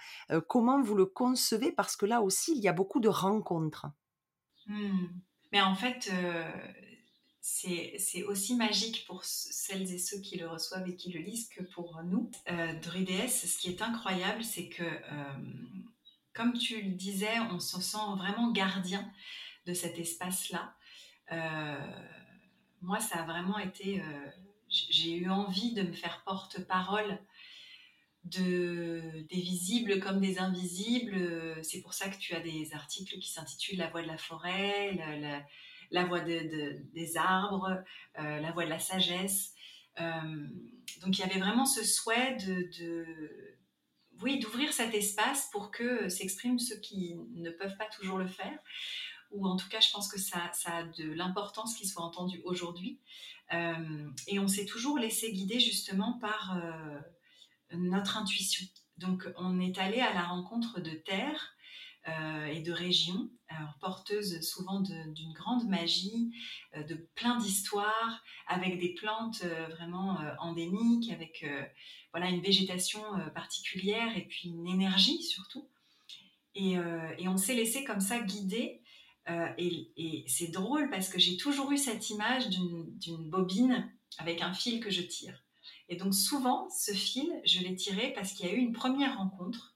comment 0.47 0.81
vous 0.81 0.95
le 0.95 1.05
concevez? 1.05 1.71
Parce 1.71 1.95
que 1.95 2.05
là 2.05 2.21
aussi, 2.21 2.53
il 2.55 2.63
y 2.63 2.67
a 2.67 2.73
beaucoup 2.73 2.99
de 2.99 3.09
rencontres. 3.09 3.87
Mmh. 4.67 5.07
Mais 5.51 5.61
en 5.61 5.75
fait, 5.75 6.11
c'est 7.41 8.23
aussi 8.23 8.55
magique 8.55 9.05
pour 9.05 9.25
celles 9.25 9.93
et 9.93 9.99
ceux 9.99 10.19
qui 10.19 10.37
le 10.37 10.47
reçoivent 10.47 10.87
et 10.87 10.95
qui 10.95 11.11
le 11.11 11.19
lisent 11.19 11.49
que 11.49 11.61
pour 11.61 12.01
nous. 12.03 12.31
Druides, 12.81 13.29
ce 13.29 13.57
qui 13.57 13.69
est 13.69 13.81
incroyable, 13.81 14.43
c'est 14.43 14.69
que, 14.69 14.83
comme 16.33 16.53
tu 16.53 16.81
le 16.81 16.91
disais, 16.91 17.39
on 17.51 17.59
se 17.59 17.81
sent 17.81 17.97
vraiment 18.17 18.51
gardien 18.51 19.11
de 19.65 19.73
cet 19.73 19.99
espace-là. 19.99 20.73
moi, 22.81 22.99
ça 22.99 23.19
a 23.19 23.25
vraiment 23.25 23.59
été 23.59 24.01
j'ai 24.89 25.11
eu 25.11 25.29
envie 25.29 25.73
de 25.73 25.83
me 25.83 25.93
faire 25.93 26.23
porte-parole 26.25 27.19
de, 28.23 29.25
des 29.29 29.41
visibles 29.41 29.99
comme 29.99 30.19
des 30.19 30.39
invisibles. 30.39 31.63
C'est 31.63 31.81
pour 31.81 31.93
ça 31.93 32.09
que 32.09 32.17
tu 32.17 32.33
as 32.33 32.39
des 32.39 32.73
articles 32.73 33.19
qui 33.19 33.31
s'intitulent 33.31 33.77
La 33.77 33.89
voix 33.89 34.01
de 34.01 34.07
la 34.07 34.17
forêt, 34.17 34.93
la, 35.91 36.05
voix 36.05 36.21
des 36.21 37.17
arbres, 37.17 37.83
euh, 38.19 38.39
la 38.39 38.51
voix 38.51 38.65
de 38.65 38.69
la 38.69 38.79
sagesse. 38.79 39.53
Euh, 39.99 40.47
donc 41.01 41.17
il 41.17 41.19
y 41.19 41.23
avait 41.23 41.39
vraiment 41.39 41.65
ce 41.65 41.83
souhait 41.83 42.35
de, 42.37 43.57
oui, 44.21 44.39
d'ouvrir 44.39 44.73
cet 44.73 44.93
espace 44.93 45.49
pour 45.51 45.69
que 45.69 46.09
s'expriment 46.09 46.59
ceux 46.59 46.79
qui 46.79 47.15
ne 47.35 47.51
peuvent 47.51 47.77
pas 47.77 47.85
toujours 47.85 48.17
le 48.17 48.27
faire. 48.27 48.57
Ou 49.31 49.47
en 49.47 49.55
tout 49.55 49.67
cas, 49.67 49.79
je 49.79 49.91
pense 49.91 50.11
que 50.11 50.19
ça, 50.19 50.51
ça 50.53 50.77
a 50.77 50.83
de 50.83 51.11
l'importance 51.11 51.75
qu'il 51.75 51.87
soit 51.87 52.03
entendu 52.03 52.41
aujourd'hui. 52.45 52.99
Euh, 53.53 54.09
et 54.27 54.39
on 54.39 54.47
s'est 54.47 54.65
toujours 54.65 54.97
laissé 54.97 55.31
guider 55.31 55.59
justement 55.59 56.19
par 56.19 56.59
notre 57.71 58.17
intuition. 58.17 58.65
Donc 58.97 59.27
on 59.37 59.59
est 59.59 59.77
allé 59.77 59.99
à 59.99 60.13
la 60.13 60.23
rencontre 60.23 60.79
de 60.79 60.91
terres 60.91 61.55
euh, 62.09 62.47
et 62.47 62.59
de 62.59 62.73
régions, 62.73 63.29
porteuses 63.79 64.41
souvent 64.41 64.81
d'une 64.81 65.31
grande 65.31 65.69
magie, 65.69 66.33
euh, 66.75 66.83
de 66.83 66.95
plein 67.15 67.37
d'histoires, 67.37 68.21
avec 68.47 68.77
des 68.77 68.93
plantes 68.93 69.41
euh, 69.45 69.67
vraiment 69.67 70.19
endémiques, 70.39 71.11
avec 71.13 71.45
voilà 72.11 72.29
une 72.29 72.41
végétation 72.41 73.01
particulière 73.33 74.17
et 74.17 74.23
puis 74.23 74.49
une 74.49 74.67
énergie 74.67 75.23
surtout. 75.23 75.69
Et 76.55 76.77
on 77.27 77.37
s'est 77.37 77.55
laissé 77.55 77.83
comme 77.83 78.01
ça 78.01 78.19
guider. 78.19 78.82
Et, 79.57 79.91
et 79.95 80.25
c'est 80.27 80.51
drôle 80.51 80.89
parce 80.89 81.09
que 81.09 81.19
j'ai 81.19 81.37
toujours 81.37 81.71
eu 81.71 81.77
cette 81.77 82.09
image 82.09 82.49
d'une 82.49 83.29
bobine 83.29 83.89
avec 84.17 84.41
un 84.41 84.53
fil 84.53 84.79
que 84.79 84.89
je 84.89 85.01
tire. 85.01 85.43
Et 85.89 85.95
donc 85.95 86.13
souvent, 86.13 86.69
ce 86.69 86.91
fil, 86.91 87.31
je 87.45 87.59
l'ai 87.59 87.75
tiré 87.75 88.13
parce 88.13 88.33
qu'il 88.33 88.45
y 88.45 88.49
a 88.49 88.53
eu 88.53 88.57
une 88.57 88.73
première 88.73 89.17
rencontre 89.17 89.73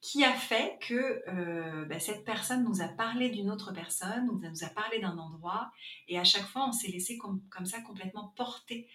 qui 0.00 0.22
a 0.24 0.32
fait 0.32 0.78
que 0.82 1.22
euh, 1.28 1.84
bah, 1.86 1.98
cette 1.98 2.24
personne 2.24 2.62
nous 2.62 2.80
a 2.80 2.86
parlé 2.86 3.28
d'une 3.28 3.50
autre 3.50 3.72
personne, 3.72 4.26
nous 4.26 4.64
a, 4.64 4.68
parlé 4.68 5.00
d'un 5.00 5.18
endroit, 5.18 5.72
et 6.06 6.16
à 6.16 6.22
chaque 6.22 6.46
fois, 6.46 6.68
on 6.68 6.72
s'est 6.72 6.92
laissé 6.92 7.18
comme, 7.18 7.42
ça 7.64 7.80
complètement 7.80 8.32
porter 8.36 8.88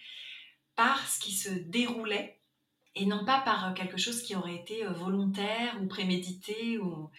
par 0.74 1.06
ce 1.06 1.20
qui 1.20 1.32
se 1.32 1.50
déroulait, 1.50 2.40
et 2.94 3.04
non 3.04 3.26
pas 3.26 3.40
par 3.40 3.74
quelque 3.74 3.98
chose 3.98 4.22
qui 4.22 4.34
aurait 4.34 4.54
été 4.54 4.86
euh, 4.86 4.92
volontaire 4.92 5.78
ou 5.82 5.86
prémédité. 5.86 6.78
Ou... 6.78 7.10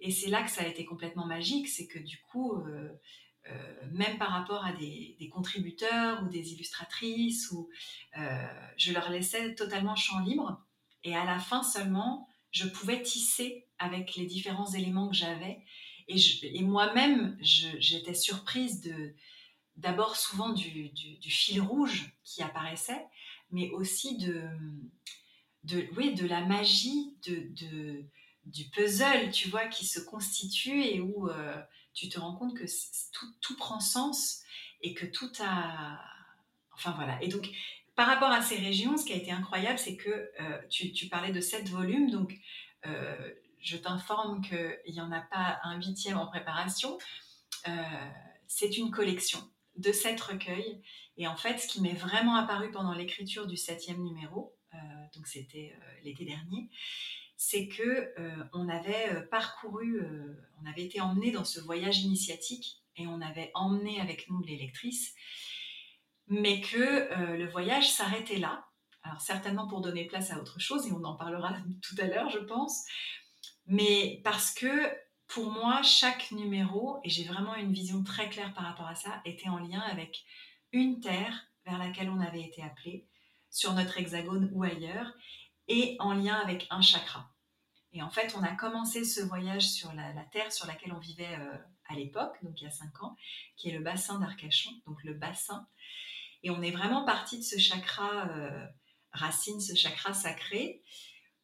Et 0.00 0.10
c'est 0.10 0.28
là 0.28 0.42
que 0.42 0.50
ça 0.50 0.62
a 0.62 0.66
été 0.66 0.84
complètement 0.84 1.26
magique, 1.26 1.68
c'est 1.68 1.86
que 1.86 1.98
du 1.98 2.20
coup, 2.30 2.54
euh, 2.54 2.90
euh, 3.50 3.88
même 3.92 4.16
par 4.18 4.30
rapport 4.30 4.64
à 4.64 4.72
des, 4.72 5.16
contributeurs 5.32 6.22
ou 6.22 6.28
des 6.28 6.52
illustratrices, 6.52 7.50
où 7.50 7.68
euh, 8.18 8.46
je 8.76 8.92
leur 8.92 9.10
laissais 9.10 9.54
totalement 9.54 9.96
champ 9.96 10.20
libre. 10.20 10.62
Et 11.02 11.16
à 11.16 11.24
la 11.24 11.38
fin 11.38 11.62
seulement, 11.62 12.28
je 12.50 12.66
pouvais 12.68 13.02
tisser 13.02 13.66
avec 13.78 14.14
les 14.14 14.26
différents 14.26 14.70
éléments 14.72 15.08
que 15.08 15.16
j'avais. 15.16 15.58
Et, 16.08 16.62
moi-même, 16.62 17.36
j'étais 17.40 18.14
surprise 18.14 18.80
de 18.80 19.14
d'abord 19.76 20.16
souvent 20.16 20.50
du, 20.50 20.92
fil 21.22 21.60
rouge 21.60 22.14
qui 22.22 22.42
apparaissait, 22.42 23.04
mais 23.50 23.70
aussi 23.70 24.16
de, 24.18 24.48
de, 25.64 25.88
oui, 25.96 26.14
de 26.14 26.26
la 26.26 26.44
magie 26.44 27.16
de, 27.26 28.04
du 28.46 28.64
puzzle, 28.68 29.30
tu 29.32 29.48
vois, 29.48 29.66
qui 29.66 29.86
se 29.86 30.00
constitue 30.00 30.82
et 30.82 31.00
où 31.00 31.28
euh, 31.28 31.56
tu 31.94 32.08
te 32.08 32.18
rends 32.18 32.34
compte 32.34 32.56
que 32.56 32.64
tout, 33.40 33.56
prend 33.56 33.80
sens 33.80 34.42
et 34.82 34.94
que 34.94 35.06
tout 35.06 35.30
a... 35.40 36.00
Enfin 36.72 36.92
voilà. 36.92 37.22
Et 37.22 37.28
donc, 37.28 37.48
par 37.94 38.06
rapport 38.06 38.30
à 38.30 38.42
ces 38.42 38.56
régions, 38.56 38.96
ce 38.96 39.04
qui 39.04 39.12
a 39.12 39.16
été 39.16 39.30
incroyable, 39.30 39.78
c'est 39.78 39.96
que 39.96 40.30
euh, 40.40 40.58
tu, 40.68 41.08
parlais 41.08 41.32
de 41.32 41.40
sept 41.40 41.68
volumes. 41.68 42.10
Donc, 42.10 42.38
euh, 42.86 43.30
je 43.60 43.76
t'informe 43.76 44.42
qu'il 44.42 44.92
n'y 44.92 45.00
en 45.00 45.12
a 45.12 45.20
pas 45.20 45.60
un 45.62 45.76
huitième 45.76 46.18
en 46.18 46.26
préparation. 46.26 46.98
C'est 48.46 48.76
une 48.76 48.90
collection 48.90 49.40
de 49.76 49.90
sept 49.90 50.20
recueils. 50.20 50.82
Et 51.16 51.26
en 51.26 51.36
fait, 51.36 51.58
ce 51.58 51.66
qui 51.66 51.80
m'est 51.80 51.94
vraiment 51.94 52.36
apparu 52.36 52.70
pendant 52.70 52.92
l'écriture 52.92 53.46
du 53.46 53.56
septième 53.56 54.02
numéro, 54.02 54.54
donc 55.14 55.26
c'était 55.26 55.74
l'été 56.02 56.24
dernier, 56.24 56.68
c'est 57.46 57.68
que 57.68 58.14
euh, 58.18 58.44
on 58.54 58.70
avait 58.70 59.10
euh, 59.10 59.20
parcouru, 59.20 60.00
euh, 60.00 60.34
on 60.62 60.66
avait 60.66 60.84
été 60.84 61.02
emmené 61.02 61.30
dans 61.30 61.44
ce 61.44 61.60
voyage 61.60 61.98
initiatique 62.00 62.82
et 62.96 63.06
on 63.06 63.20
avait 63.20 63.50
emmené 63.54 64.00
avec 64.00 64.30
nous 64.30 64.42
l'électrice, 64.42 65.14
mais 66.26 66.62
que 66.62 67.34
le 67.34 67.46
voyage 67.50 67.90
s'arrêtait 67.90 68.38
là. 68.38 68.64
Alors 69.02 69.20
certainement 69.20 69.66
pour 69.66 69.82
donner 69.82 70.06
place 70.06 70.30
à 70.30 70.40
autre 70.40 70.58
chose 70.58 70.86
et 70.86 70.92
on 70.92 71.04
en 71.04 71.16
parlera 71.16 71.54
tout 71.82 71.96
à 71.98 72.06
l'heure, 72.06 72.30
je 72.30 72.38
pense, 72.38 72.84
mais 73.66 74.22
parce 74.24 74.54
que 74.54 74.90
pour 75.26 75.50
moi 75.50 75.82
chaque 75.82 76.30
numéro 76.30 76.98
et 77.04 77.10
j'ai 77.10 77.24
vraiment 77.24 77.56
une 77.56 77.72
vision 77.72 78.02
très 78.04 78.30
claire 78.30 78.54
par 78.54 78.64
rapport 78.64 78.86
à 78.86 78.94
ça 78.94 79.20
était 79.26 79.48
en 79.48 79.58
lien 79.58 79.80
avec 79.80 80.24
une 80.72 81.00
terre 81.00 81.46
vers 81.66 81.78
laquelle 81.78 82.08
on 82.08 82.20
avait 82.20 82.42
été 82.42 82.62
appelé 82.62 83.06
sur 83.50 83.74
notre 83.74 83.98
hexagone 83.98 84.50
ou 84.54 84.62
ailleurs 84.62 85.12
et 85.68 85.96
en 85.98 86.14
lien 86.14 86.36
avec 86.36 86.66
un 86.70 86.80
chakra. 86.80 87.33
Et 87.94 88.02
en 88.02 88.10
fait, 88.10 88.34
on 88.36 88.42
a 88.42 88.54
commencé 88.54 89.04
ce 89.04 89.20
voyage 89.20 89.68
sur 89.68 89.92
la, 89.94 90.12
terre 90.32 90.52
sur 90.52 90.66
laquelle 90.66 90.92
on 90.92 90.98
vivait 90.98 91.36
euh, 91.38 91.56
à 91.88 91.94
l'époque, 91.94 92.36
donc 92.42 92.60
il 92.60 92.64
y 92.64 92.66
a 92.66 92.70
cinq 92.70 93.02
ans, 93.04 93.14
qui 93.56 93.68
est 93.68 93.72
le 93.72 93.84
bassin 93.84 94.18
d'Arcachon, 94.18 94.72
donc 94.84 95.02
le 95.04 95.14
bassin. 95.14 95.68
Et 96.42 96.50
on 96.50 96.60
est 96.60 96.72
vraiment 96.72 97.04
parti 97.04 97.38
de 97.38 97.44
ce 97.44 97.56
chakra 97.56 98.28
euh, 98.30 98.66
racine, 99.12 99.60
ce 99.60 99.76
chakra 99.76 100.12
sacré, 100.12 100.82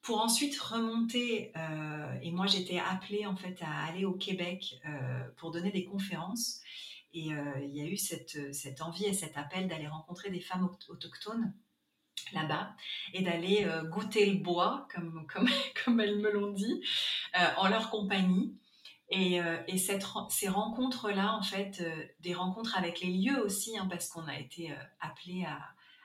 pour 0.03 0.21
ensuite 0.21 0.59
remonter. 0.59 1.53
Euh, 1.57 2.19
et 2.21 2.33
moi, 2.33 2.49
j'étais 2.49 2.81
appelée 2.81 3.27
en 3.27 3.37
fait 3.37 3.57
à 3.63 3.85
aller 3.85 4.05
au 4.05 4.15
Québec 4.15 4.83
pour 5.37 5.53
donner 5.53 5.71
des 5.71 5.85
conférences. 5.85 6.61
Et 7.13 7.29
il 7.29 7.77
y 7.77 7.81
a 7.81 7.87
eu 7.87 7.97
cette, 7.97 8.55
cette 8.55 8.83
envie 8.83 9.05
et 9.05 9.13
cet 9.13 9.37
appel 9.37 9.69
d'aller 9.69 9.89
rencontrer 9.89 10.31
des 10.31 10.41
femmes 10.41 10.69
autochtones 10.89 11.55
là-bas 12.33 12.75
et 13.13 13.23
d'aller 13.23 13.65
euh, 13.65 13.83
goûter 13.83 14.27
le 14.27 14.39
bois, 14.39 14.87
comme, 14.95 15.27
comme, 15.33 15.49
comme 15.85 16.01
elles 16.01 16.19
me 16.19 16.31
l'ont 16.31 16.53
dit, 16.53 16.83
euh, 17.39 17.47
en 17.57 17.69
leur 17.69 17.91
compagnie. 17.91 18.57
Et, 19.13 19.41
euh, 19.41 19.61
et 19.67 19.77
cette, 19.77 20.07
ces 20.29 20.49
rencontres-là, 20.49 21.35
en 21.35 21.43
fait, 21.43 21.83
des 22.21 22.33
rencontres 22.33 22.79
avec 22.79 23.01
les 23.01 23.11
lieux 23.11 23.45
aussi, 23.45 23.77
hein, 23.77 23.89
parce 23.91 24.09
qu'on 24.09 24.27
a 24.29 24.39
été 24.39 24.73
appelé 25.01 25.45
à, 25.45 25.59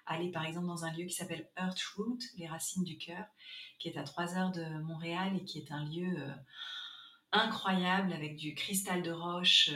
aller 0.08 0.32
par 0.32 0.46
exemple 0.46 0.68
dans 0.68 0.86
un 0.86 0.94
lieu 0.94 1.06
qui 1.06 1.14
s'appelle 1.14 1.50
Earth 1.58 1.82
Root, 1.96 2.20
les 2.38 2.48
racines 2.48 2.84
du 2.84 2.98
cœur, 2.98 3.26
qui 3.80 3.90
est 3.90 3.98
à 3.98 4.04
3 4.04 4.38
heures 4.38 4.52
de 4.52 4.64
Montréal 4.84 5.36
et 5.36 5.44
qui 5.44 5.60
est 5.60 5.72
un 5.72 5.84
lieu 5.84 6.16
incroyable 7.32 8.14
avec 8.14 8.36
du 8.36 8.54
cristal 8.54 9.02
de 9.02 9.12
roche 9.12 9.72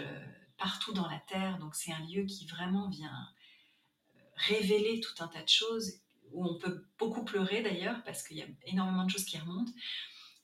partout 0.57 0.93
dans 0.93 1.07
la 1.07 1.19
terre. 1.27 1.57
Donc 1.57 1.73
c'est 1.73 1.91
un 1.91 2.05
lieu 2.05 2.25
qui 2.25 2.45
vraiment 2.45 2.89
vient 2.89 3.27
révéler 4.35 4.99
tout 4.99 5.23
un 5.23 5.27
tas 5.27 5.43
de 5.43 5.49
choses 5.49 6.01
où 6.33 6.45
on 6.45 6.57
peut 6.57 6.85
beaucoup 6.97 7.23
pleurer 7.23 7.61
d'ailleurs, 7.61 8.03
parce 8.03 8.23
qu'il 8.23 8.37
y 8.37 8.41
a 8.41 8.47
énormément 8.65 9.05
de 9.05 9.09
choses 9.09 9.25
qui 9.25 9.37
remontent. 9.37 9.71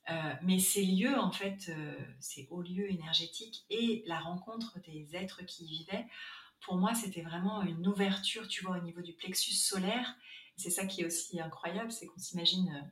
Euh, 0.09 0.33
mais 0.43 0.59
ces 0.59 0.85
lieux, 0.85 1.17
en 1.17 1.31
fait, 1.31 1.69
euh, 1.69 1.95
ces 2.19 2.47
hauts 2.51 2.61
lieux 2.61 2.91
énergétiques 2.91 3.65
et 3.69 4.03
la 4.05 4.19
rencontre 4.19 4.79
des 4.81 5.15
êtres 5.15 5.43
qui 5.45 5.65
y 5.65 5.67
vivaient, 5.79 6.05
pour 6.61 6.75
moi, 6.75 6.93
c'était 6.93 7.21
vraiment 7.21 7.63
une 7.63 7.87
ouverture, 7.87 8.47
tu 8.47 8.63
vois, 8.63 8.77
au 8.77 8.81
niveau 8.81 9.01
du 9.01 9.13
plexus 9.13 9.53
solaire. 9.53 10.15
C'est 10.57 10.69
ça 10.69 10.85
qui 10.85 11.01
est 11.01 11.05
aussi 11.05 11.39
incroyable, 11.41 11.91
c'est 11.91 12.05
qu'on 12.05 12.19
s'imagine 12.19 12.69
euh, 12.69 12.87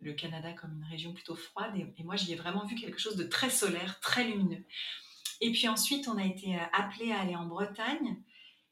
le 0.00 0.12
Canada 0.14 0.52
comme 0.52 0.74
une 0.74 0.84
région 0.84 1.12
plutôt 1.12 1.36
froide, 1.36 1.76
et, 1.76 1.86
et 1.98 2.02
moi, 2.02 2.16
j'y 2.16 2.32
ai 2.32 2.36
vraiment 2.36 2.64
vu 2.64 2.76
quelque 2.76 2.98
chose 2.98 3.16
de 3.16 3.24
très 3.24 3.50
solaire, 3.50 4.00
très 4.00 4.24
lumineux. 4.24 4.64
Et 5.40 5.52
puis 5.52 5.68
ensuite, 5.68 6.08
on 6.08 6.16
a 6.16 6.24
été 6.24 6.58
appelé 6.72 7.12
à 7.12 7.20
aller 7.20 7.36
en 7.36 7.46
Bretagne, 7.46 8.16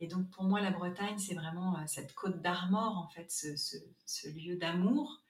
et 0.03 0.09
donc 0.09 0.29
pour 0.31 0.43
moi, 0.43 0.61
la 0.61 0.73
Bretagne, 0.73 1.17
c'est 1.17 1.35
vraiment 1.35 1.79
euh, 1.79 1.83
cette 1.87 2.13
côte 2.13 2.43
d'Armor, 2.43 2.99
en 2.99 3.09
fait, 3.09 3.31
ce, 3.31 4.29
lieu 4.29 4.57
d'amour, 4.57 5.23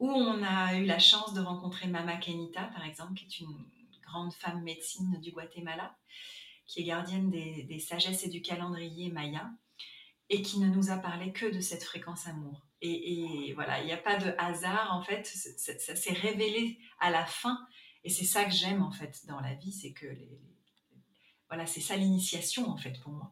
où 0.00 0.10
on 0.10 0.42
a 0.42 0.74
eu 0.74 0.84
la 0.84 0.98
chance 0.98 1.32
de 1.34 1.40
rencontrer 1.40 1.86
Mama 1.86 2.16
Kenita, 2.16 2.64
par 2.74 2.84
exemple, 2.84 3.14
qui 3.14 3.26
est 3.26 3.40
une 3.40 3.64
grande 4.04 4.32
femme 4.32 4.64
médecine 4.64 5.20
du 5.20 5.30
Guatemala, 5.30 5.96
qui 6.66 6.80
est 6.80 6.84
gardienne 6.84 7.30
des, 7.30 7.78
sagesses 7.78 8.24
et 8.24 8.28
du 8.28 8.42
calendrier 8.42 9.08
maya, 9.08 9.48
et 10.28 10.42
qui 10.42 10.58
ne 10.58 10.66
nous 10.66 10.90
a 10.90 10.96
parlé 10.96 11.32
que 11.32 11.46
de 11.46 11.60
cette 11.60 11.84
fréquence 11.84 12.26
amour. 12.26 12.66
Et, 12.80 13.52
voilà, 13.54 13.80
il 13.82 13.86
n'y 13.86 13.92
a 13.92 13.98
pas 13.98 14.16
de 14.16 14.34
hasard, 14.36 14.96
en 14.96 15.04
fait, 15.04 15.24
ça, 15.28 15.94
s'est 15.94 16.12
révélé 16.12 16.80
à 16.98 17.12
la 17.12 17.24
fin, 17.24 17.56
et 18.02 18.10
c'est 18.10 18.24
ça 18.24 18.44
que 18.44 18.50
j'aime, 18.50 18.82
en 18.82 18.90
fait, 18.90 19.24
dans 19.28 19.38
la 19.38 19.54
vie, 19.54 19.72
c'est 19.72 19.92
que 19.92 20.08
voilà, 21.48 21.66
c'est 21.66 21.80
ça 21.80 21.96
l'initiation, 21.96 22.68
en 22.68 22.76
fait, 22.76 22.98
pour 23.00 23.12
moi. 23.12 23.30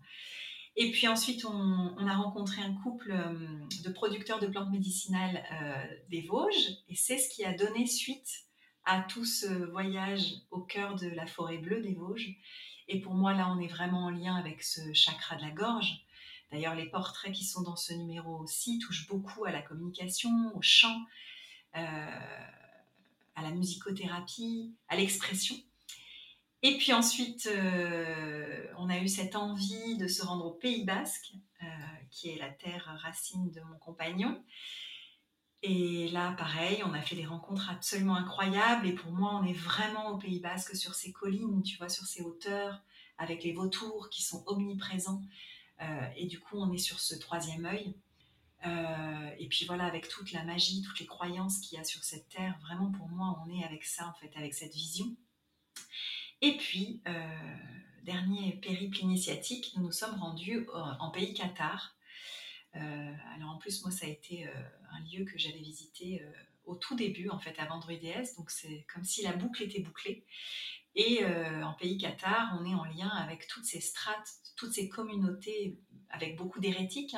Et 0.76 0.90
puis 0.92 1.08
ensuite, 1.08 1.44
on, 1.44 2.06
a 2.06 2.16
rencontré 2.16 2.62
un 2.62 2.74
couple 2.74 3.10
euh, 3.10 3.34
de 3.84 3.90
producteurs 3.90 4.38
de 4.38 4.46
plantes 4.46 4.70
médicinales 4.70 5.42
euh, 5.52 5.84
des 6.08 6.22
Vosges, 6.22 6.78
et 6.88 6.94
c'est 6.94 7.18
ce 7.18 7.28
qui 7.28 7.44
a 7.44 7.52
donné 7.52 7.86
suite 7.86 8.44
à 8.84 9.00
tout 9.02 9.24
ce 9.24 9.46
voyage 9.70 10.34
au 10.50 10.60
cœur 10.60 10.94
de 10.94 11.08
la 11.08 11.26
forêt 11.26 11.58
bleue 11.58 11.82
des 11.82 11.94
Vosges. 11.94 12.34
Et 12.88 13.00
pour 13.00 13.14
moi, 13.14 13.34
là, 13.34 13.52
on 13.52 13.60
est 13.60 13.68
vraiment 13.68 14.04
en 14.04 14.10
lien 14.10 14.36
avec 14.36 14.62
ce 14.62 14.80
chakra 14.92 15.36
de 15.36 15.42
la 15.42 15.50
gorge, 15.50 16.04
D'ailleurs, 16.50 16.74
les 16.74 16.86
portraits 16.86 17.32
qui 17.32 17.44
sont 17.44 17.62
dans 17.62 17.76
ce 17.76 17.92
numéro 17.92 18.36
aussi 18.38 18.80
touchent 18.80 19.06
beaucoup 19.06 19.44
à 19.44 19.52
la 19.52 19.62
communication, 19.62 20.50
au 20.56 20.60
chant, 20.60 21.00
à 21.72 23.42
la 23.42 23.50
musicothérapie, 23.52 24.74
à 24.88 24.96
l'expression. 24.96 25.54
Et 26.62 26.76
puis 26.76 26.92
ensuite, 26.92 27.48
on 28.76 28.90
a 28.90 28.98
eu 28.98 29.08
cette 29.08 29.34
envie 29.34 29.96
de 29.96 30.06
se 30.06 30.22
rendre 30.24 30.46
au 30.46 30.52
Pays 30.52 30.84
Basque, 30.84 31.32
qui 32.10 32.28
est 32.28 32.36
la 32.36 32.50
terre 32.50 32.98
racine 33.02 33.50
de 33.50 33.60
mon 33.62 33.78
compagnon. 33.78 34.42
Et 35.62 36.08
là, 36.08 36.32
pareil, 36.32 36.82
on 36.84 36.94
a 36.94 37.02
fait 37.02 37.16
des 37.16 37.26
rencontres 37.26 37.68
absolument 37.70 38.16
incroyables. 38.16 38.86
Et 38.86 38.92
pour 38.92 39.12
moi, 39.12 39.38
on 39.40 39.44
est 39.44 39.52
vraiment 39.52 40.08
au 40.10 40.18
Pays 40.18 40.40
Basque, 40.40 40.74
sur 40.74 40.94
ces 40.94 41.12
collines, 41.12 41.62
tu 41.62 41.76
vois, 41.76 41.90
sur 41.90 42.06
ces 42.06 42.22
hauteurs, 42.22 42.82
avec 43.18 43.44
les 43.44 43.52
vautours 43.52 44.08
qui 44.10 44.22
sont 44.22 44.42
omniprésents. 44.46 45.22
Euh, 45.82 46.08
et 46.16 46.26
du 46.26 46.40
coup, 46.40 46.56
on 46.58 46.72
est 46.72 46.78
sur 46.78 46.98
ce 46.98 47.14
troisième 47.14 47.66
œil. 47.66 47.94
Euh, 48.66 49.30
et 49.38 49.48
puis 49.48 49.66
voilà, 49.66 49.84
avec 49.84 50.08
toute 50.08 50.32
la 50.32 50.44
magie, 50.44 50.82
toutes 50.82 50.98
les 51.00 51.06
croyances 51.06 51.58
qu'il 51.58 51.78
y 51.78 51.80
a 51.80 51.84
sur 51.84 52.04
cette 52.04 52.28
terre, 52.28 52.58
vraiment 52.62 52.90
pour 52.90 53.08
moi, 53.08 53.42
on 53.44 53.50
est 53.50 53.64
avec 53.64 53.84
ça, 53.84 54.08
en 54.08 54.14
fait, 54.14 54.34
avec 54.36 54.54
cette 54.54 54.74
vision. 54.74 55.14
Et 56.42 56.56
puis, 56.56 57.02
euh, 57.06 57.12
dernier 58.04 58.52
périple 58.52 58.98
initiatique, 58.98 59.72
nous 59.76 59.84
nous 59.84 59.92
sommes 59.92 60.18
rendus 60.18 60.66
en 60.72 61.10
pays 61.10 61.34
Qatar 61.34 61.96
euh, 62.76 63.12
alors 63.34 63.50
en 63.50 63.58
plus, 63.58 63.82
moi, 63.82 63.90
ça 63.90 64.06
a 64.06 64.08
été 64.08 64.46
euh, 64.46 64.52
un 64.92 65.00
lieu 65.00 65.24
que 65.24 65.36
j'avais 65.36 65.58
visité 65.58 66.24
au 66.64 66.76
tout 66.76 66.94
début, 66.94 67.28
en 67.28 67.40
fait, 67.40 67.58
avant 67.58 67.80
Druides. 67.80 68.28
Donc 68.36 68.50
c'est 68.50 68.86
comme 68.92 69.02
si 69.02 69.22
la 69.22 69.32
boucle 69.32 69.64
était 69.64 69.80
bouclée. 69.80 70.24
Et 70.94 71.24
en 71.24 71.72
pays 71.74 71.98
Qatar, 71.98 72.56
on 72.60 72.64
est 72.64 72.74
en 72.74 72.84
lien 72.84 73.08
avec 73.08 73.46
toutes 73.48 73.64
ces 73.64 73.80
strates, 73.80 74.28
toutes 74.56 74.72
ces 74.72 74.88
communautés, 74.88 75.78
avec 76.10 76.36
beaucoup 76.36 76.60
d'hérétiques. 76.60 77.14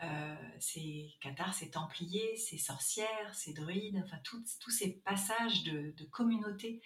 Hein. 0.00 0.38
c'est 0.60 1.08
Qatar, 1.20 1.52
c'est 1.52 1.70
Templiers, 1.70 2.36
c'est 2.36 2.58
sorcières, 2.58 3.34
c'est 3.34 3.54
druides, 3.54 4.00
enfin 4.04 4.18
tous 4.24 4.70
ces 4.70 4.92
passages 5.04 5.64
de 5.64 6.04
communautés 6.10 6.80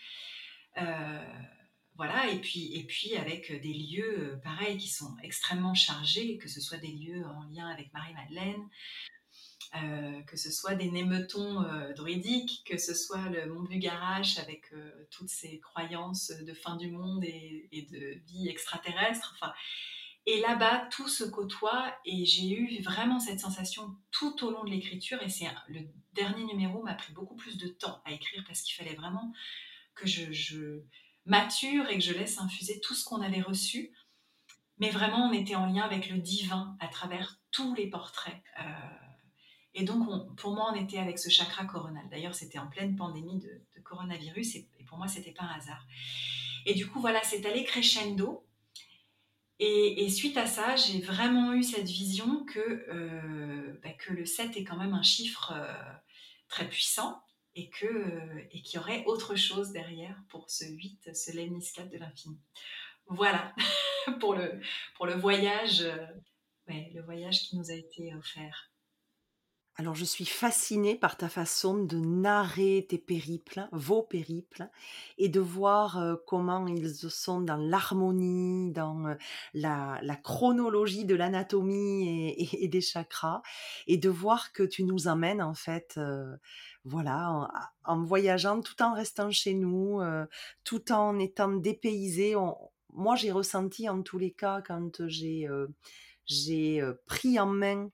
voilà, 2.00 2.30
et 2.30 2.40
puis, 2.40 2.74
et 2.74 2.84
puis 2.84 3.14
avec 3.14 3.52
des 3.60 3.74
lieux, 3.74 4.32
euh, 4.32 4.36
pareils, 4.38 4.78
qui 4.78 4.88
sont 4.88 5.14
extrêmement 5.22 5.74
chargés, 5.74 6.38
que 6.38 6.48
ce 6.48 6.58
soit 6.58 6.78
des 6.78 6.92
lieux 6.92 7.26
en 7.26 7.42
lien 7.52 7.68
avec 7.68 7.92
Marie-Madeleine, 7.92 8.66
euh, 9.74 10.22
que 10.22 10.38
ce 10.38 10.50
soit 10.50 10.74
des 10.76 10.90
németons 10.90 11.62
euh, 11.62 11.92
druidiques, 11.92 12.62
que 12.64 12.78
ce 12.78 12.94
soit 12.94 13.28
le 13.28 13.52
mont 13.52 13.64
Bugarache 13.64 14.38
avec 14.38 14.72
toutes 15.10 15.28
ces 15.28 15.60
croyances 15.60 16.30
de 16.30 16.54
fin 16.54 16.76
du 16.76 16.90
monde 16.90 17.22
et, 17.22 17.86
de 17.90 18.18
vie 18.32 18.48
extraterrestre. 18.48 19.34
Enfin, 19.36 19.52
et 20.24 20.40
là-bas, 20.40 20.88
tout 20.90 21.08
se 21.08 21.24
côtoie 21.24 21.94
et 22.06 22.24
j'ai 22.24 22.48
eu 22.50 22.80
vraiment 22.80 23.20
cette 23.20 23.40
sensation 23.40 23.94
tout 24.10 24.42
au 24.42 24.50
long 24.50 24.64
de 24.64 24.70
l'écriture. 24.70 25.22
Et 25.22 25.28
c'est 25.28 25.48
le 25.68 25.80
dernier 26.14 26.44
numéro 26.44 26.82
m'a 26.82 26.94
pris 26.94 27.12
beaucoup 27.12 27.36
plus 27.36 27.58
de 27.58 27.68
temps 27.68 28.00
à 28.06 28.12
écrire 28.12 28.42
parce 28.46 28.62
qu'il 28.62 28.74
fallait 28.74 28.96
vraiment 28.96 29.34
que 29.94 30.06
je 30.06 30.82
mature 31.26 31.88
et 31.88 31.98
que 31.98 32.04
je 32.04 32.12
laisse 32.12 32.38
infuser 32.38 32.80
tout 32.80 32.94
ce 32.94 33.04
qu'on 33.04 33.20
avait 33.20 33.42
reçu. 33.42 33.92
Mais 34.78 34.90
vraiment, 34.90 35.28
on 35.28 35.32
était 35.32 35.54
en 35.54 35.66
lien 35.66 35.82
avec 35.82 36.08
le 36.08 36.18
divin 36.18 36.76
à 36.80 36.88
travers 36.88 37.38
tous 37.50 37.74
les 37.74 37.88
portraits. 37.88 38.42
Euh, 38.60 38.64
et 39.74 39.84
donc, 39.84 40.36
pour 40.36 40.52
moi, 40.52 40.72
on 40.72 40.74
était 40.74 40.98
avec 40.98 41.18
ce 41.18 41.28
chakra 41.28 41.64
coronal. 41.64 42.08
D'ailleurs, 42.10 42.34
c'était 42.34 42.58
en 42.58 42.66
pleine 42.66 42.96
pandémie 42.96 43.38
de, 43.38 43.62
coronavirus 43.82 44.54
et, 44.56 44.68
pour 44.86 44.98
moi, 44.98 45.08
c'était 45.08 45.32
pas 45.32 45.44
un 45.44 45.58
hasard. 45.58 45.84
Et 46.64 46.74
du 46.74 46.86
coup, 46.86 47.00
voilà, 47.00 47.20
c'est 47.24 47.44
allé 47.44 47.64
crescendo. 47.64 48.46
Et, 49.58 50.08
suite 50.08 50.36
à 50.36 50.46
ça, 50.46 50.76
j'ai 50.76 51.00
vraiment 51.00 51.52
eu 51.52 51.62
cette 51.62 51.88
vision 51.88 52.44
que, 52.44 52.60
euh, 52.60 53.78
bah, 53.82 53.92
que 53.92 54.12
le 54.12 54.24
7 54.24 54.56
est 54.56 54.64
quand 54.64 54.76
même 54.76 54.94
un 54.94 55.02
chiffre 55.02 55.52
euh, 55.54 55.92
très 56.48 56.68
puissant 56.68 57.20
et 57.60 57.68
que 57.68 57.86
euh, 57.86 58.48
et 58.52 58.62
qu'il 58.62 58.78
y 58.78 58.82
aurait 58.82 59.04
autre 59.04 59.36
chose 59.36 59.70
derrière 59.70 60.16
pour 60.28 60.50
ce 60.50 60.64
8, 60.64 61.14
ce 61.14 61.36
lemniscate 61.36 61.90
de 61.90 61.98
l'infini. 61.98 62.38
Voilà 63.06 63.54
pour 64.20 64.34
le 64.34 65.14
voyage, 65.14 65.82
euh, 65.82 66.06
le 66.68 67.02
voyage 67.02 67.42
qui 67.42 67.58
nous 67.58 67.70
a 67.70 67.74
été 67.74 68.14
offert. 68.14 68.69
Alors 69.80 69.94
je 69.94 70.04
suis 70.04 70.26
fascinée 70.26 70.94
par 70.94 71.16
ta 71.16 71.30
façon 71.30 71.82
de 71.82 71.96
narrer 71.96 72.84
tes 72.86 72.98
périples, 72.98 73.66
vos 73.72 74.02
périples, 74.02 74.68
et 75.16 75.30
de 75.30 75.40
voir 75.40 75.96
euh, 75.96 76.16
comment 76.26 76.66
ils 76.66 76.94
sont 77.08 77.40
dans 77.40 77.56
l'harmonie, 77.56 78.72
dans 78.72 79.06
euh, 79.06 79.14
la, 79.54 80.16
chronologie 80.22 81.06
de 81.06 81.14
l'anatomie 81.14 82.34
et, 82.36 82.68
des 82.68 82.82
chakras, 82.82 83.40
et 83.86 83.96
de 83.96 84.10
voir 84.10 84.52
que 84.52 84.64
tu 84.64 84.84
nous 84.84 85.08
amènes 85.08 85.40
en 85.40 85.54
fait, 85.54 85.94
euh, 85.96 86.36
voilà, 86.84 87.48
en, 87.84 88.02
voyageant 88.02 88.60
tout 88.60 88.82
en 88.82 88.92
restant 88.92 89.30
chez 89.30 89.54
nous, 89.54 90.02
tout 90.62 90.92
en 90.92 91.18
étant 91.18 91.52
dépaysé. 91.52 92.34
moi 92.92 93.16
j'ai 93.16 93.32
ressenti 93.32 93.88
en 93.88 94.02
tous 94.02 94.18
les 94.18 94.32
cas 94.32 94.60
quand 94.60 95.00
j'ai 95.06 95.48
pris 97.06 97.40
en 97.40 97.46
main 97.46 97.88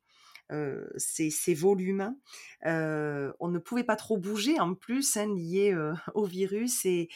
ces, 0.96 1.54
volumes. 1.54 2.16
on 2.64 3.48
ne 3.48 3.58
pouvait 3.58 3.84
pas 3.84 3.96
trop 3.96 4.16
bouger 4.16 4.60
en 4.60 4.74
plus, 4.74 5.16
hein, 5.16 5.34
lié 5.34 5.76
au 6.14 6.24
virus, 6.24 6.84
et 6.84 7.08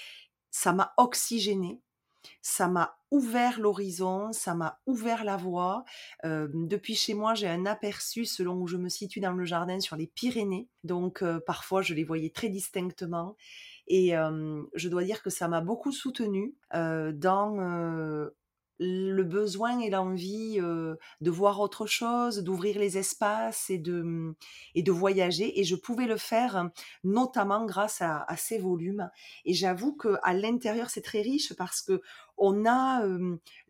ça 0.50 0.72
m'a 0.72 0.92
oxygéné. 0.96 1.80
Ça 2.42 2.68
m'a 2.68 2.98
ouvert 3.10 3.60
l'horizon, 3.60 4.30
ça 4.32 4.54
m'a 4.54 4.78
ouvert 4.86 5.24
la 5.24 5.36
voie. 5.38 5.84
depuis 6.22 6.94
chez 6.94 7.14
moi, 7.14 7.34
j'ai 7.34 7.48
un 7.48 7.64
aperçu 7.64 8.26
selon 8.26 8.60
où 8.60 8.66
je 8.66 8.76
me 8.76 8.90
situe 8.90 9.20
dans 9.20 9.32
le 9.32 9.44
jardin 9.44 9.80
sur 9.80 9.96
les 9.96 10.06
Pyrénées. 10.06 10.68
Donc 10.84 11.24
parfois, 11.46 11.80
je 11.80 11.94
les 11.94 12.04
voyais 12.04 12.30
très 12.30 12.50
distinctement. 12.50 13.36
Et 13.86 14.10
je 14.74 14.88
dois 14.88 15.02
dire 15.02 15.22
que 15.22 15.30
ça 15.30 15.48
m'a 15.48 15.60
beaucoup 15.60 15.92
soutenue 15.92 16.54
dans 16.72 18.30
le 18.82 19.22
besoin 19.22 19.78
et 19.80 19.90
l'envie 19.90 20.58
de 20.58 21.30
voir 21.30 21.60
autre 21.60 21.86
chose, 21.86 22.38
d'ouvrir 22.38 22.78
les 22.78 22.96
espaces 22.96 23.68
et 23.68 23.78
de, 23.78 24.02
mmh, 24.02 24.34
et 24.74 24.82
de 24.82 24.90
voyager. 24.90 25.60
Et 25.60 25.64
je 25.64 25.76
pouvais 25.76 26.06
le 26.06 26.16
faire 26.16 26.70
notamment 27.04 27.66
grâce 27.66 28.00
à, 28.00 28.26
ces 28.36 28.58
volumes. 28.58 29.10
Et 29.44 29.52
j'avoue 29.52 29.94
qu'à 29.94 30.32
l'intérieur, 30.32 30.88
c'est 30.88 31.02
très 31.02 31.20
riche 31.20 31.54
parce 31.54 31.82
que 31.82 32.00
on 32.38 32.64
a 32.64 33.06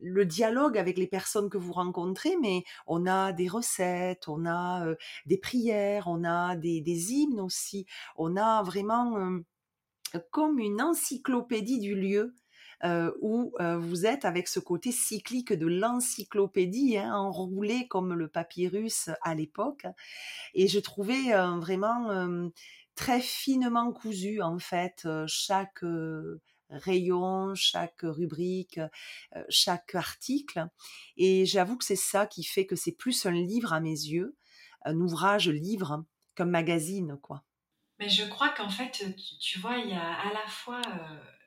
le 0.00 0.24
dialogue 0.24 0.78
avec 0.78 0.96
les 0.96 1.08
personnes 1.08 1.50
que 1.50 1.58
vous 1.58 1.72
rencontrez, 1.72 2.36
mais 2.40 2.62
on 2.86 3.04
a 3.04 3.32
des 3.32 3.48
recettes, 3.48 4.28
on 4.28 4.46
a 4.46 4.86
des 5.26 5.38
prières, 5.38 6.06
on 6.06 6.22
a 6.22 6.54
des, 6.54 6.80
des, 6.80 7.12
hymnes 7.12 7.40
aussi. 7.40 7.84
On 8.16 8.36
a 8.36 8.62
vraiment 8.62 9.40
comme 10.30 10.58
une 10.58 10.80
encyclopédie 10.80 11.80
du 11.80 11.96
lieu 11.96 12.36
euh, 12.82 13.12
où 13.20 13.52
euh, 13.60 13.76
vous 13.76 14.06
êtes 14.06 14.24
avec 14.24 14.48
ce 14.48 14.58
côté 14.58 14.90
cyclique 14.90 15.52
de 15.52 15.66
l'encyclopédie, 15.66 16.96
hein, 16.96 17.14
enroulé 17.14 17.86
comme 17.88 18.14
le 18.14 18.26
papyrus 18.26 19.10
à 19.20 19.34
l'époque. 19.34 19.86
Et 20.54 20.66
je 20.66 20.78
trouvais 20.78 21.34
euh, 21.34 21.58
vraiment 21.58 22.50
très 22.94 23.20
finement 23.20 23.92
cousu, 23.92 24.40
en 24.40 24.58
fait, 24.58 25.06
chaque 25.26 25.84
rayon, 26.70 27.54
chaque 27.54 28.00
rubrique, 28.02 28.80
chaque 29.48 29.94
article. 29.94 30.66
Et 31.16 31.44
j'avoue 31.44 31.76
que 31.76 31.84
c'est 31.84 31.96
ça 31.96 32.26
qui 32.26 32.44
fait 32.44 32.66
que 32.66 32.76
c'est 32.76 32.92
plus 32.92 33.26
un 33.26 33.32
livre 33.32 33.72
à 33.72 33.80
mes 33.80 33.90
yeux, 33.90 34.36
un 34.84 34.96
ouvrage 35.00 35.48
livre 35.48 36.04
qu'un 36.34 36.46
magazine, 36.46 37.18
quoi. 37.20 37.42
Mais 37.98 38.08
je 38.08 38.24
crois 38.24 38.48
qu'en 38.48 38.70
fait, 38.70 39.04
tu, 39.40 39.58
vois, 39.58 39.76
il 39.76 39.90
y 39.90 39.94
a 39.94 40.12
à 40.20 40.32
la 40.32 40.46
fois 40.48 40.80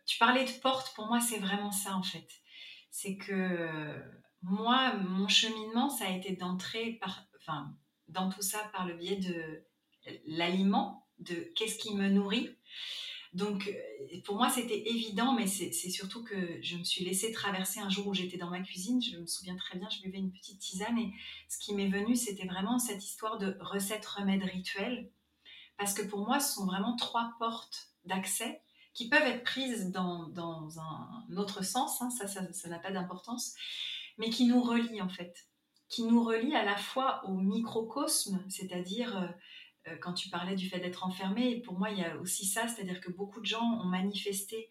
tu 0.05 0.17
parlais 0.17 0.45
de 0.45 0.59
porte, 0.61 0.93
pour 0.95 1.07
moi, 1.07 1.19
c'est 1.19 1.39
vraiment 1.39 1.71
ça 1.71 1.95
en 1.95 2.03
fait. 2.03 2.27
C'est 2.91 3.17
que 3.17 4.01
moi, 4.41 4.93
mon 4.95 5.27
cheminement, 5.27 5.89
ça 5.89 6.05
a 6.05 6.11
été 6.11 6.35
d'entrer 6.35 6.93
par, 7.01 7.25
enfin, 7.39 7.75
dans 8.09 8.29
tout 8.29 8.41
ça 8.41 8.59
par 8.73 8.85
le 8.85 8.95
biais 8.95 9.15
de 9.15 9.63
l'aliment, 10.25 11.07
de 11.19 11.51
qu'est-ce 11.55 11.77
qui 11.77 11.95
me 11.95 12.09
nourrit. 12.09 12.49
Donc, 13.33 13.73
pour 14.25 14.35
moi, 14.35 14.49
c'était 14.49 14.87
évident, 14.87 15.33
mais 15.33 15.47
c'est 15.47 15.71
surtout 15.71 16.23
que 16.23 16.61
je 16.61 16.77
me 16.77 16.83
suis 16.83 17.03
laissée 17.03 17.31
traverser 17.31 17.79
un 17.79 17.89
jour 17.89 18.07
où 18.07 18.13
j'étais 18.13 18.37
dans 18.37 18.51
ma 18.51 18.61
cuisine. 18.61 19.01
Je 19.01 19.17
me 19.17 19.25
souviens 19.25 19.55
très 19.55 19.79
bien, 19.79 19.89
je 19.89 20.01
buvais 20.01 20.19
une 20.19 20.31
petite 20.31 20.59
tisane 20.59 20.99
et 20.99 21.11
ce 21.49 21.57
qui 21.57 21.73
m'est 21.73 21.87
venu, 21.87 22.15
c'était 22.15 22.45
vraiment 22.45 22.77
cette 22.77 23.03
histoire 23.03 23.39
de 23.39 23.57
recette, 23.59 24.05
remède, 24.05 24.43
rituel. 24.43 25.09
Parce 25.77 25.93
que 25.95 26.03
pour 26.03 26.27
moi, 26.27 26.39
ce 26.39 26.53
sont 26.53 26.65
vraiment 26.65 26.95
trois 26.95 27.33
portes 27.39 27.89
d'accès 28.05 28.61
qui 28.93 29.09
peuvent 29.09 29.27
être 29.27 29.43
prises 29.43 29.91
dans, 29.91 30.27
dans 30.27 30.79
un 30.79 31.25
autre 31.35 31.63
sens, 31.63 32.01
hein, 32.01 32.09
ça, 32.09 32.27
ça 32.27 32.69
n'a 32.69 32.79
pas 32.79 32.91
d'importance, 32.91 33.55
mais 34.17 34.29
qui 34.29 34.45
nous 34.45 34.61
relient 34.61 35.01
en 35.01 35.09
fait, 35.09 35.47
qui 35.89 36.03
nous 36.03 36.23
relient 36.23 36.55
à 36.55 36.63
la 36.63 36.77
fois 36.77 37.23
au 37.25 37.35
microcosme, 37.35 38.43
c'est-à-dire 38.49 39.17
euh, 39.17 39.27
euh, 39.87 39.97
quand 39.97 40.13
tu 40.13 40.29
parlais 40.29 40.55
du 40.55 40.69
fait 40.69 40.79
d'être 40.79 41.05
enfermé, 41.05 41.61
pour 41.61 41.77
moi 41.77 41.89
il 41.89 41.99
y 41.99 42.05
a 42.05 42.17
aussi 42.17 42.45
ça, 42.45 42.67
c'est-à-dire 42.67 43.01
que 43.01 43.11
beaucoup 43.11 43.41
de 43.41 43.45
gens 43.45 43.63
ont 43.63 43.85
manifesté 43.85 44.69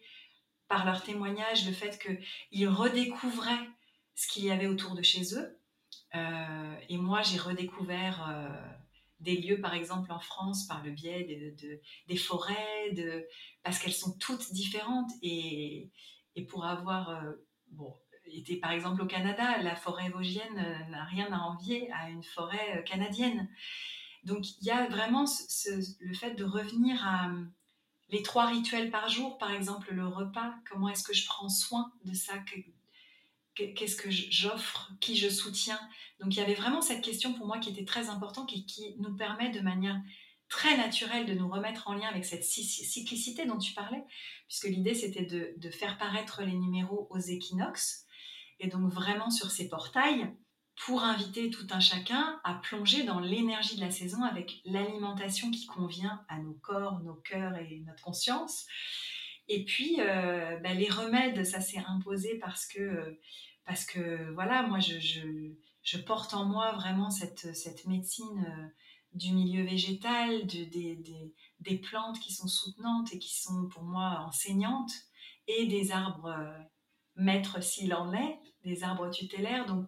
par 0.67 0.85
leur 0.85 1.03
témoignage 1.03 1.67
le 1.67 1.73
fait 1.73 1.99
qu'ils 1.99 2.69
redécouvraient 2.69 3.69
ce 4.15 4.27
qu'il 4.27 4.45
y 4.45 4.51
avait 4.51 4.67
autour 4.67 4.95
de 4.95 5.01
chez 5.01 5.35
eux, 5.35 5.59
et 6.89 6.97
moi, 6.97 7.21
j'ai 7.23 7.39
redécouvert 7.39 8.72
des 9.23 9.37
lieux, 9.37 9.59
par 9.61 9.73
exemple 9.73 10.11
en 10.11 10.19
France, 10.19 10.67
par 10.67 10.83
le 10.83 10.91
biais 10.91 11.23
de, 11.59 11.81
des 12.07 12.17
forêts, 12.17 12.91
de, 12.91 13.25
parce 13.63 13.79
qu'elles 13.79 13.93
sont 13.93 14.17
toutes 14.19 14.51
différentes. 14.53 15.11
Et, 15.21 15.91
et 16.35 16.45
pour 16.45 16.65
avoir 16.65 17.23
bon, 17.71 17.93
été, 18.25 18.57
par 18.57 18.71
exemple, 18.71 19.01
au 19.01 19.05
Canada, 19.05 19.61
la 19.61 19.75
forêt 19.75 20.09
vosgienne 20.09 20.87
n'a 20.89 21.03
rien 21.05 21.31
à 21.31 21.39
envier 21.39 21.91
à 21.91 22.09
une 22.09 22.23
forêt 22.23 22.83
canadienne. 22.85 23.49
Donc 24.23 24.57
il 24.61 24.67
y 24.67 24.71
a 24.71 24.87
vraiment 24.87 25.25
le 26.01 26.13
fait 26.13 26.35
de 26.35 26.45
revenir 26.45 27.05
à 27.05 27.31
les 28.09 28.21
trois 28.21 28.45
rituels 28.45 28.91
par 28.91 29.09
jour, 29.09 29.37
par 29.37 29.51
exemple 29.51 29.93
le 29.93 30.07
repas, 30.07 30.53
comment 30.69 30.89
est-ce 30.89 31.03
que 31.03 31.13
je 31.13 31.25
prends 31.25 31.49
soin 31.49 31.91
de 32.05 32.13
ça, 32.13 32.33
qu'est-ce 33.55 33.95
que 33.95 34.09
j'offre, 34.09 34.91
qui 34.99 35.15
je 35.15 35.29
soutiens. 35.29 35.79
Donc 36.19 36.33
il 36.35 36.39
y 36.39 36.41
avait 36.41 36.53
vraiment 36.53 36.81
cette 36.81 37.03
question 37.03 37.33
pour 37.33 37.47
moi 37.47 37.59
qui 37.59 37.69
était 37.69 37.85
très 37.85 38.09
importante 38.09 38.51
et 38.53 38.65
qui 38.65 38.95
nous 38.99 39.15
permet 39.15 39.49
de 39.49 39.61
manière 39.61 39.99
très 40.49 40.77
naturelle 40.77 41.25
de 41.25 41.33
nous 41.33 41.49
remettre 41.49 41.87
en 41.87 41.93
lien 41.93 42.07
avec 42.07 42.25
cette 42.25 42.43
cyclicité 42.43 43.45
dont 43.45 43.57
tu 43.57 43.73
parlais, 43.73 44.03
puisque 44.47 44.67
l'idée 44.67 44.93
c'était 44.93 45.25
de, 45.25 45.69
faire 45.71 45.97
paraître 45.97 46.43
les 46.43 46.53
numéros 46.53 47.07
aux 47.09 47.19
équinoxes, 47.19 48.05
et 48.59 48.67
donc 48.67 48.91
vraiment 48.91 49.31
sur 49.31 49.49
ces 49.49 49.67
portails, 49.67 50.31
pour 50.85 51.03
inviter 51.03 51.49
tout 51.49 51.67
un 51.71 51.79
chacun 51.79 52.39
à 52.43 52.55
plonger 52.55 53.03
dans 53.03 53.19
l'énergie 53.19 53.75
de 53.75 53.81
la 53.81 53.91
saison 53.91 54.23
avec 54.23 54.61
l'alimentation 54.65 55.49
qui 55.51 55.65
convient 55.65 56.23
à 56.29 56.39
nos 56.39 56.53
corps, 56.53 56.99
nos 57.01 57.15
cœurs 57.15 57.55
et 57.57 57.83
notre 57.85 58.03
conscience. 58.03 58.65
Et 59.47 59.65
puis, 59.65 59.97
euh, 59.99 60.57
bah, 60.59 60.73
les 60.73 60.89
remèdes, 60.89 61.43
ça 61.43 61.59
s'est 61.59 61.83
imposé 61.85 62.37
parce 62.39 62.65
que, 62.65 63.19
parce 63.65 63.85
que 63.85 64.31
voilà, 64.33 64.63
moi, 64.63 64.79
je, 64.79 64.99
je, 65.81 65.97
porte 65.97 66.33
en 66.33 66.45
moi 66.45 66.71
vraiment 66.73 67.09
cette, 67.09 67.53
cette 67.55 67.85
médecine 67.85 68.45
euh, 68.47 68.67
du 69.13 69.33
milieu 69.33 69.63
végétal, 69.63 70.45
de, 70.47 70.63
des, 70.65 71.33
des, 71.59 71.77
plantes 71.77 72.19
qui 72.19 72.33
sont 72.33 72.47
soutenantes 72.47 73.13
et 73.13 73.19
qui 73.19 73.39
sont 73.39 73.67
pour 73.67 73.83
moi 73.83 74.23
enseignantes, 74.25 74.93
et 75.47 75.65
des 75.67 75.91
arbres 75.91 76.27
euh, 76.27 76.63
maîtres 77.15 77.61
s'il 77.61 77.93
en 77.93 78.13
est, 78.13 78.39
des 78.63 78.83
arbres 78.83 79.09
tutélaires. 79.09 79.65
Donc, 79.65 79.87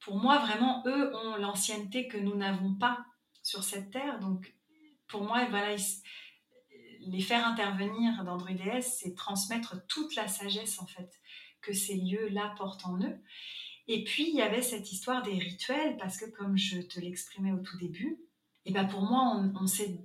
pour 0.00 0.16
moi, 0.16 0.38
vraiment, 0.38 0.82
eux 0.86 1.14
ont 1.14 1.36
l'ancienneté 1.36 2.08
que 2.08 2.16
nous 2.16 2.34
n'avons 2.34 2.74
pas 2.74 3.04
sur 3.42 3.64
cette 3.64 3.90
terre. 3.90 4.18
Donc, 4.18 4.54
pour 5.08 5.22
moi, 5.24 5.46
voilà, 5.50 5.76
les 7.10 7.20
faire 7.20 7.46
intervenir 7.46 8.24
dans 8.24 8.36
Druides, 8.36 8.82
c'est 8.82 9.14
transmettre 9.14 9.86
toute 9.86 10.14
la 10.14 10.28
sagesse, 10.28 10.78
en 10.80 10.86
fait, 10.86 11.10
que 11.60 11.72
ces 11.72 11.96
lieux-là 11.96 12.54
portent 12.56 12.86
en 12.86 12.98
eux. 13.00 13.18
Et 13.86 14.04
puis, 14.04 14.28
il 14.28 14.36
y 14.36 14.42
avait 14.42 14.62
cette 14.62 14.92
histoire 14.92 15.22
des 15.22 15.38
rituels, 15.38 15.96
parce 15.96 16.18
que 16.18 16.26
comme 16.30 16.56
je 16.56 16.80
te 16.80 17.00
l'exprimais 17.00 17.52
au 17.52 17.60
tout 17.60 17.78
début, 17.78 18.18
et 18.64 18.72
ben 18.72 18.84
pour 18.84 19.02
moi, 19.02 19.34
on, 19.34 19.52
on 19.62 19.66
sait 19.66 19.98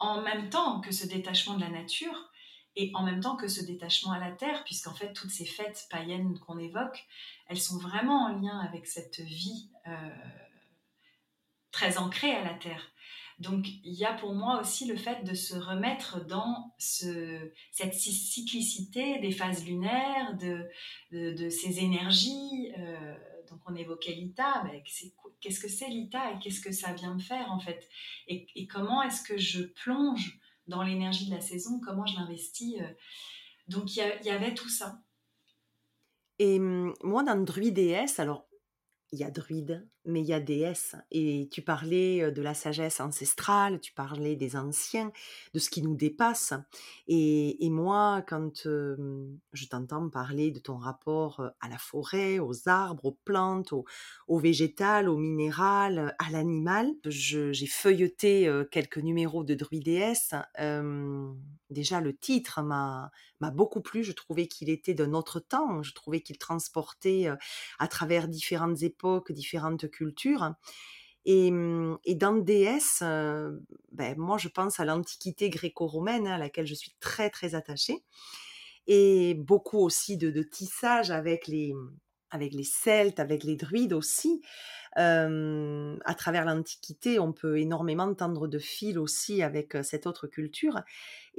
en 0.00 0.22
même 0.22 0.50
temps 0.50 0.80
que 0.80 0.92
ce 0.92 1.06
détachement 1.06 1.54
de 1.54 1.60
la 1.60 1.70
nature, 1.70 2.30
et 2.76 2.92
en 2.94 3.02
même 3.02 3.20
temps 3.20 3.36
que 3.36 3.48
ce 3.48 3.64
détachement 3.64 4.12
à 4.12 4.20
la 4.20 4.30
terre, 4.30 4.62
puisqu'en 4.64 4.94
fait, 4.94 5.12
toutes 5.12 5.30
ces 5.30 5.44
fêtes 5.44 5.86
païennes 5.90 6.38
qu'on 6.38 6.58
évoque, 6.58 7.06
elles 7.48 7.60
sont 7.60 7.78
vraiment 7.78 8.26
en 8.26 8.40
lien 8.40 8.58
avec 8.60 8.86
cette 8.86 9.20
vie 9.20 9.68
euh, 9.88 10.10
très 11.72 11.98
ancrée 11.98 12.32
à 12.32 12.44
la 12.44 12.54
terre. 12.54 12.92
Donc, 13.38 13.68
il 13.84 13.94
y 13.94 14.04
a 14.04 14.14
pour 14.14 14.34
moi 14.34 14.60
aussi 14.60 14.84
le 14.86 14.96
fait 14.96 15.22
de 15.22 15.32
se 15.32 15.56
remettre 15.56 16.24
dans 16.26 16.74
ce, 16.78 17.52
cette 17.70 17.94
cyclicité 17.94 19.20
des 19.20 19.30
phases 19.30 19.64
lunaires, 19.64 20.36
de, 20.38 20.66
de, 21.12 21.48
ces 21.48 21.78
énergies. 21.78 22.72
Euh, 22.76 23.14
donc, 23.48 23.60
on 23.66 23.76
évoquait 23.76 24.12
l'ITA. 24.12 24.64
qu'est-ce 25.40 25.60
que 25.60 25.68
c'est 25.68 25.88
l'ITA 25.88 26.32
et 26.32 26.38
qu'est-ce 26.40 26.60
que 26.60 26.72
ça 26.72 26.92
vient 26.92 27.14
me 27.14 27.20
faire 27.20 27.52
en 27.52 27.60
fait? 27.60 27.88
Et, 28.26 28.66
comment 28.66 29.02
est-ce 29.02 29.22
que 29.22 29.38
je 29.38 29.62
plonge 29.62 30.40
dans 30.66 30.82
l'énergie 30.82 31.26
de 31.26 31.34
la 31.34 31.40
saison, 31.40 31.80
comment 31.80 32.06
je 32.06 32.16
l'investis. 32.16 32.80
Euh? 32.80 32.92
Donc 33.68 33.96
il 33.96 34.02
y, 34.24 34.30
avait 34.30 34.54
tout 34.54 34.68
ça. 34.68 35.00
Et 36.38 36.58
hum, 36.58 36.92
moi, 37.02 37.22
dans 37.22 37.42
Druides, 37.42 38.04
alors 38.18 38.48
il 39.12 39.20
y 39.20 39.24
a 39.24 39.30
druide, 39.30 39.88
mais 40.08 40.20
il 40.20 40.26
y 40.26 40.32
a 40.32 40.40
déesse. 40.40 40.96
Et 41.10 41.48
tu 41.52 41.62
parlais 41.62 42.30
de 42.30 42.42
la 42.42 42.54
sagesse 42.54 43.00
ancestrale, 43.00 43.80
tu 43.80 43.92
parlais 43.92 44.36
des 44.36 44.56
anciens, 44.56 45.12
de 45.54 45.58
ce 45.58 45.70
qui 45.70 45.82
nous 45.82 45.94
dépasse. 45.94 46.54
Et, 47.06 47.64
et 47.64 47.70
moi, 47.70 48.22
quand 48.26 48.62
je 48.64 49.66
t'entends 49.70 50.08
parler 50.08 50.50
de 50.50 50.58
ton 50.58 50.76
rapport 50.76 51.42
à 51.60 51.68
la 51.68 51.78
forêt, 51.78 52.38
aux 52.38 52.68
arbres, 52.68 53.04
aux 53.04 53.18
plantes, 53.24 53.72
au, 53.72 53.84
au 54.26 54.38
végétal, 54.38 55.08
au 55.08 55.18
à 56.18 56.30
l'animal, 56.30 56.90
j'ai 57.06 57.66
feuilleté 57.66 58.50
quelques 58.70 58.98
numéros 58.98 59.44
de 59.44 59.54
druidéesse. 59.54 60.34
Euh, 60.58 61.32
déjà, 61.70 62.00
le 62.00 62.16
titre 62.16 62.62
m'a 62.62 63.10
beaucoup 63.52 63.80
plu. 63.80 64.02
Je 64.04 64.12
trouvais 64.12 64.46
qu'il 64.46 64.70
était 64.70 64.94
d'un 64.94 65.12
autre 65.12 65.40
temps. 65.40 65.82
Je 65.82 65.92
trouvais 65.94 66.20
qu'il 66.20 66.38
transportait 66.38 67.28
à 67.78 67.88
travers 67.88 68.28
différentes 68.28 68.82
époques 68.82 69.32
différentes 69.32 69.90
cultures. 69.90 69.97
Et, 71.24 71.50
mmh, 71.50 71.98
et 72.04 72.14
dans 72.14 72.36
DS, 72.36 73.02
euh, 73.02 73.58
ben, 73.92 74.16
moi 74.16 74.38
je 74.38 74.48
pense 74.48 74.80
à 74.80 74.84
l'antiquité 74.84 75.50
gréco-romaine 75.50 76.26
hein, 76.26 76.34
à 76.34 76.38
laquelle 76.38 76.66
je 76.66 76.74
suis 76.74 76.92
très 77.00 77.28
très 77.28 77.54
attachée, 77.54 78.02
et 78.86 79.34
beaucoup 79.34 79.78
aussi 79.78 80.16
de, 80.16 80.42
tissage 80.42 81.10
avec 81.10 81.46
les, 81.46 81.74
avec 82.30 82.54
les 82.54 82.64
Celtes, 82.64 83.20
avec 83.20 83.44
les 83.44 83.56
Druides 83.56 83.92
aussi. 83.92 84.40
À 84.96 86.14
travers 86.16 86.44
l'Antiquité, 86.44 87.20
on 87.20 87.32
peut 87.32 87.58
énormément 87.58 88.12
tendre 88.14 88.48
de 88.48 88.58
fil 88.58 88.98
aussi 88.98 89.42
avec 89.42 89.76
euh, 89.76 89.84
cette 89.84 90.08
autre 90.08 90.26
culture. 90.26 90.80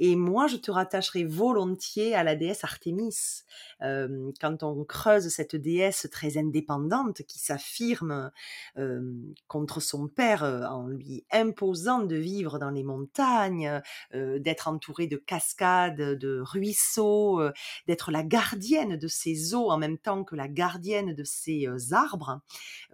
Et 0.02 0.16
moi, 0.16 0.46
je 0.46 0.56
te 0.56 0.70
rattacherai 0.70 1.24
volontiers 1.24 2.14
à 2.14 2.24
la 2.24 2.34
déesse 2.34 2.64
Artémis. 2.64 3.44
Euh, 3.82 4.32
quand 4.40 4.62
on 4.62 4.82
creuse 4.82 5.28
cette 5.28 5.56
déesse 5.56 6.08
très 6.10 6.38
indépendante 6.38 7.22
qui 7.28 7.38
s'affirme 7.38 8.30
euh, 8.78 9.12
contre 9.46 9.80
son 9.80 10.08
père 10.08 10.42
euh, 10.42 10.64
en 10.64 10.86
lui 10.86 11.24
imposant 11.30 12.00
de 12.00 12.16
vivre 12.16 12.58
dans 12.58 12.70
les 12.70 12.82
montagnes, 12.82 13.82
euh, 14.14 14.38
d'être 14.38 14.68
entourée 14.68 15.06
de 15.06 15.18
cascades, 15.18 15.96
de 15.96 16.40
ruisseaux, 16.40 17.42
d'être 17.86 18.10
la 18.10 18.22
gardienne 18.22 18.96
de 18.96 19.06
ses 19.06 19.54
eaux 19.54 19.70
en 19.70 19.76
même 19.76 19.98
temps 19.98 20.24
que 20.24 20.34
la 20.34 20.48
gardienne 20.48 21.14
de 21.14 21.24
ses 21.24 21.68
arbres, 21.92 22.40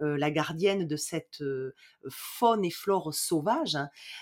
la 0.01 0.29
gardienne 0.31 0.85
de 0.85 0.95
cette 0.97 1.41
faune 2.09 2.65
et 2.65 2.71
flore 2.71 3.13
sauvage, 3.13 3.77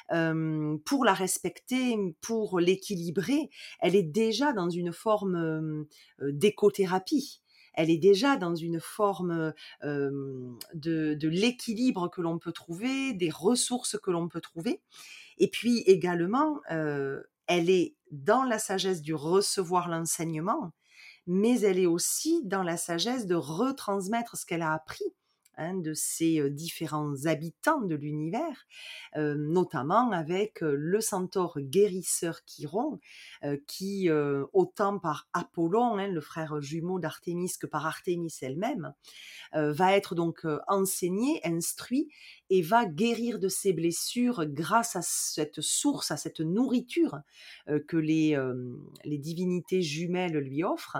pour 0.10 1.06
la 1.06 1.14
respecter, 1.14 1.98
pour 2.22 2.60
les 2.60 2.75
équilibrée, 2.76 3.50
elle 3.80 3.96
est 3.96 4.04
déjà 4.04 4.54
dans 4.54 4.70
une 4.70 4.94
forme 4.94 5.86
d'écothérapie 6.22 7.42
elle 7.76 7.90
est 7.90 7.98
déjà 7.98 8.38
dans 8.38 8.56
une 8.56 8.80
forme 8.80 9.54
de, 9.84 11.28
l'équilibre 11.28 12.10
que 12.10 12.22
l'on 12.22 12.40
peut 12.40 12.52
trouver, 12.52 13.14
des 13.14 13.30
ressources 13.30 13.98
que 14.00 14.12
l'on 14.12 14.28
peut 14.28 14.42
trouver. 14.42 14.82
Et 15.38 15.50
puis 15.50 15.80
également, 15.80 16.62
elle 16.70 17.70
est 17.70 17.96
dans 18.12 18.44
la 18.44 18.60
sagesse 18.60 19.02
du 19.02 19.14
recevoir 19.14 19.90
l'enseignement, 19.90 20.72
mais 21.28 21.60
elle 21.62 21.80
est 21.80 21.86
aussi 21.86 22.42
dans 22.46 22.64
la 22.64 22.78
sagesse 22.78 23.26
de 23.26 23.36
retransmettre 23.36 24.38
ce 24.38 24.46
qu'elle 24.46 24.62
a 24.62 24.74
appris 24.74 25.06
Hein, 25.58 25.76
de 25.76 25.94
ces 25.94 26.50
différents 26.50 27.26
habitants 27.26 27.80
de 27.80 27.96
l'univers, 27.96 28.66
notamment 29.16 30.12
avec 30.12 30.60
le 30.62 31.00
centaure 31.00 31.60
guérisseur 31.62 32.42
Chiron, 32.46 33.00
qui, 33.66 34.10
autant 34.52 35.00
par 35.00 35.30
Apollon, 35.32 35.98
hein, 35.98 36.10
le 36.10 36.20
frère 36.20 36.60
jumeau 36.62 37.00
d'Artémis, 37.00 37.54
que 37.58 37.68
par 37.68 37.86
Artémis 37.86 38.34
elle-même, 38.42 38.94
va 39.54 39.96
être 39.96 40.14
donc 40.14 40.46
enseigné, 40.68 41.40
instruit 41.46 42.10
et 42.50 42.62
va 42.62 42.86
guérir 42.86 43.40
de 43.40 43.48
ses 43.48 43.72
blessures 43.72 44.46
grâce 44.46 44.98
à 44.98 45.02
cette 45.02 45.62
source, 45.62 46.12
à 46.12 46.18
cette 46.18 46.42
nourriture 46.42 47.20
que 47.88 47.98
les, 47.98 48.38
les 49.06 49.18
divinités 49.18 49.82
jumelles 49.82 50.38
lui 50.38 50.66
offrent. 50.66 50.98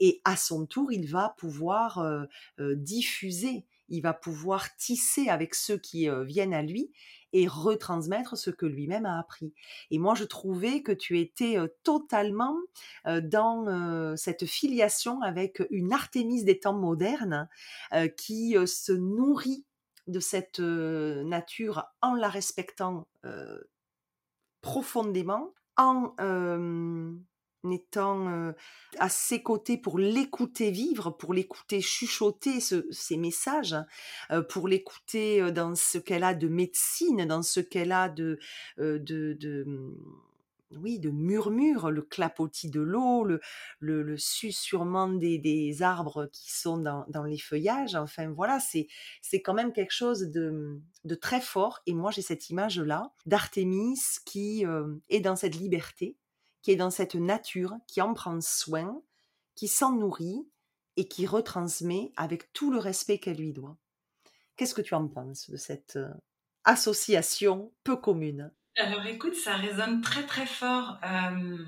Et 0.00 0.20
à 0.24 0.36
son 0.36 0.66
tour, 0.66 0.90
il 0.90 1.08
va 1.08 1.34
pouvoir 1.38 2.26
diffuser 2.58 3.64
il 3.88 4.00
va 4.00 4.14
pouvoir 4.14 4.74
tisser 4.76 5.28
avec 5.28 5.54
ceux 5.54 5.78
qui 5.78 6.08
viennent 6.24 6.54
à 6.54 6.62
lui 6.62 6.90
et 7.34 7.46
retransmettre 7.46 8.36
ce 8.36 8.50
que 8.50 8.66
lui-même 8.66 9.06
a 9.06 9.18
appris. 9.18 9.54
Et 9.90 9.98
moi, 9.98 10.14
je 10.14 10.24
trouvais 10.24 10.82
que 10.82 10.92
tu 10.92 11.18
étais 11.18 11.56
totalement 11.82 12.56
dans 13.06 14.16
cette 14.16 14.46
filiation 14.46 15.22
avec 15.22 15.62
une 15.70 15.92
Artémis 15.92 16.44
des 16.44 16.60
temps 16.60 16.78
modernes 16.78 17.48
qui 18.16 18.56
se 18.66 18.92
nourrit 18.92 19.64
de 20.06 20.20
cette 20.20 20.60
nature 20.60 21.86
en 22.02 22.14
la 22.14 22.28
respectant 22.28 23.06
profondément, 24.60 25.54
en 25.76 26.14
étant 27.70 28.28
euh, 28.28 28.52
à 28.98 29.08
ses 29.08 29.42
côtés 29.42 29.76
pour 29.76 29.98
l'écouter 29.98 30.70
vivre, 30.70 31.10
pour 31.10 31.34
l'écouter 31.34 31.80
chuchoter 31.80 32.58
ces 32.60 33.16
messages, 33.16 33.76
euh, 34.30 34.42
pour 34.42 34.66
l'écouter 34.68 35.40
euh, 35.40 35.50
dans 35.50 35.74
ce 35.74 35.98
qu'elle 35.98 36.24
a 36.24 36.34
de 36.34 36.48
médecine, 36.48 37.26
dans 37.26 37.42
ce 37.42 37.60
qu'elle 37.60 37.92
a 37.92 38.08
de, 38.08 38.38
de, 38.78 38.98
de 38.98 39.94
oui, 40.80 40.98
de 40.98 41.10
murmures, 41.10 41.90
le 41.90 42.00
clapotis 42.00 42.70
de 42.70 42.80
l'eau, 42.80 43.24
le, 43.24 43.40
le, 43.78 44.02
le 44.02 44.16
susurrement 44.16 45.08
des, 45.08 45.36
des, 45.36 45.82
arbres 45.82 46.30
qui 46.32 46.50
sont 46.50 46.78
dans, 46.78 47.04
dans, 47.08 47.24
les 47.24 47.36
feuillages. 47.36 47.94
Enfin, 47.94 48.30
voilà, 48.30 48.58
c'est, 48.58 48.88
c'est 49.20 49.42
quand 49.42 49.52
même 49.52 49.74
quelque 49.74 49.92
chose 49.92 50.30
de, 50.30 50.80
de 51.04 51.14
très 51.14 51.42
fort. 51.42 51.80
Et 51.84 51.92
moi, 51.92 52.10
j'ai 52.10 52.22
cette 52.22 52.48
image-là 52.48 53.12
d'Artémis 53.26 54.00
qui 54.24 54.64
est 55.10 55.20
dans 55.20 55.36
cette 55.36 55.56
liberté, 55.56 56.16
qui 56.62 56.70
est 56.70 56.76
dans 56.76 56.90
cette 56.90 57.16
nature, 57.16 57.74
qui 57.86 58.00
en 58.00 58.14
prend 58.14 58.40
soin, 58.40 59.02
qui 59.54 59.68
s'en 59.68 59.92
nourrit 59.92 60.46
et 60.96 61.08
qui 61.08 61.26
retransmet 61.26 62.12
avec 62.16 62.52
tout 62.52 62.70
le 62.70 62.78
respect 62.78 63.18
qu'elle 63.18 63.38
lui 63.38 63.52
doit. 63.52 63.76
Qu'est-ce 64.56 64.74
que 64.74 64.82
tu 64.82 64.94
en 64.94 65.08
penses 65.08 65.50
de 65.50 65.56
cette 65.56 65.96
euh, 65.96 66.12
association 66.64 67.72
peu 67.84 67.96
commune? 67.96 68.52
Alors 68.76 69.04
écoute, 69.06 69.34
ça 69.34 69.56
résonne 69.56 70.00
très 70.00 70.24
très 70.24 70.46
fort. 70.46 70.98
Euh... 71.04 71.64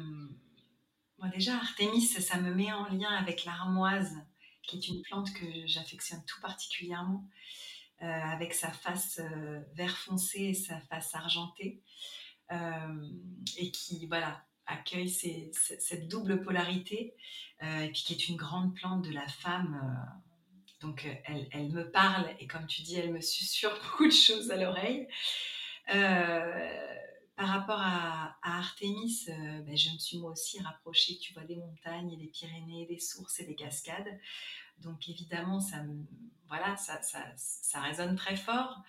déjà, 1.34 1.55
Artémis, 1.57 2.03
ça 2.03 2.38
me 2.38 2.55
met 2.55 2.72
en 2.72 2.88
lien 2.88 3.11
avec 3.11 3.45
l'armoise, 3.45 4.14
qui 4.62 4.76
est 4.76 4.88
une 4.88 5.03
plante 5.03 5.32
que 5.32 5.45
j'affectionne 5.66 6.24
tout 6.26 6.40
particulièrement, 6.40 7.28
euh, 8.03 8.07
avec 8.07 8.55
sa 8.55 8.70
face 8.70 9.20
euh, 9.20 9.61
vert 9.74 9.97
foncé 9.97 10.40
et 10.40 10.55
sa 10.55 10.78
face 10.80 11.14
argentée. 11.14 11.82
et 13.57 13.70
qui, 13.72 14.07
voilà, 14.07 14.45
accueille 14.67 15.09
cette 15.09 16.09
double 16.09 16.43
polarité, 16.43 17.15
euh, 17.62 17.81
et 17.81 17.89
puis 17.89 18.03
qui 18.03 18.12
est 18.15 18.29
une 18.29 18.37
grande 18.37 18.75
plante 18.75 19.03
de 19.03 19.12
la 19.12 19.27
femme. 19.29 19.81
Euh, 19.83 20.87
donc 20.87 21.05
euh, 21.07 21.15
elle, 21.25 21.49
elle, 21.53 21.73
me 21.73 21.91
parle, 21.91 22.29
et 22.41 22.47
comme 22.47 22.67
tu 22.67 22.83
dis, 22.83 22.97
elle 22.97 23.12
me 23.12 23.21
susurre 23.21 23.79
beaucoup 23.83 24.07
de 24.07 24.12
choses 24.12 24.51
à 24.51 24.57
l'oreille. 24.57 25.07
par 27.37 27.49
rapport 27.49 27.81
à, 27.81 28.37
Artémis, 28.43 29.25
ben, 29.27 29.77
je 29.77 29.91
me 29.91 29.99
suis 29.99 30.19
moi 30.19 30.31
aussi 30.33 30.61
rapprochée, 30.61 31.19
tu 31.19 31.33
vois, 31.33 31.45
des 31.45 31.57
montagnes, 31.57 32.17
des 32.17 32.29
Pyrénées, 32.29 32.87
des 32.87 33.01
sources 33.01 33.41
et 33.41 33.45
des 33.45 33.55
cascades. 33.55 34.19
Donc 34.79 35.09
évidemment, 35.09 35.61
ça, 35.61 35.85
voilà, 36.49 36.77
ça, 36.77 37.03
ça, 37.03 37.25
ça 37.37 37.81
résonne 37.81 38.17
très 38.17 38.37
fort. 38.37 38.83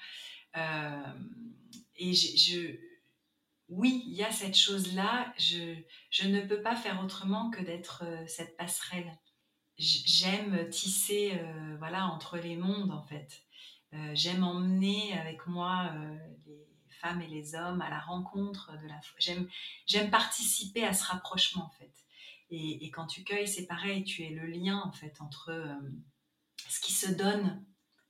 et 0.55 2.13
je, 2.13 2.77
oui, 3.69 4.03
il 4.05 4.13
y 4.13 4.23
a 4.23 4.31
cette 4.31 4.55
chose-là. 4.55 5.33
Je, 5.37 6.27
ne 6.27 6.41
peux 6.41 6.61
pas 6.61 6.75
faire 6.75 7.03
autrement 7.03 7.49
que 7.49 7.61
d'être 7.61 8.03
euh, 8.05 8.25
cette 8.27 8.57
passerelle. 8.57 9.11
J'aime 9.77 10.69
tisser 10.69 11.33
euh, 11.33 11.75
voilà, 11.79 12.05
entre 12.05 12.37
les 12.37 12.55
mondes, 12.55 12.91
en 12.91 13.03
fait. 13.03 13.43
Euh, 13.93 14.11
j'aime 14.13 14.43
emmener 14.43 15.17
avec 15.17 15.47
moi 15.47 15.91
les 16.45 16.67
femmes 17.01 17.21
et 17.21 17.27
les 17.27 17.55
hommes 17.55 17.81
à 17.81 17.89
la 17.89 17.99
rencontre 17.99 18.71
de 18.81 18.87
la 18.87 18.99
j'aime 19.85 20.09
participer 20.09 20.83
à 20.83 20.93
ce 20.93 21.05
rapprochement 21.05 21.65
en 21.65 21.69
fait 21.69 21.93
et, 22.49 22.83
et, 22.83 22.89
quand 22.89 23.05
tu 23.05 23.23
cueilles 23.23 23.47
c'est 23.47 23.67
pareil 23.67 24.03
tu 24.03 24.23
es 24.23 24.29
le 24.29 24.47
lien 24.47 24.81
en 24.83 24.91
fait 24.91 25.21
entre 25.21 25.51
ce 26.67 26.79
qui 26.79 26.93
se 26.93 27.11
donne 27.11 27.63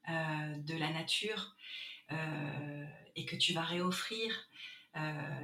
de 0.07 0.77
la 0.77 0.91
nature 0.93 1.55
et 3.15 3.25
que 3.25 3.35
tu 3.35 3.53
vas 3.53 3.63
réoffrir 3.63 4.47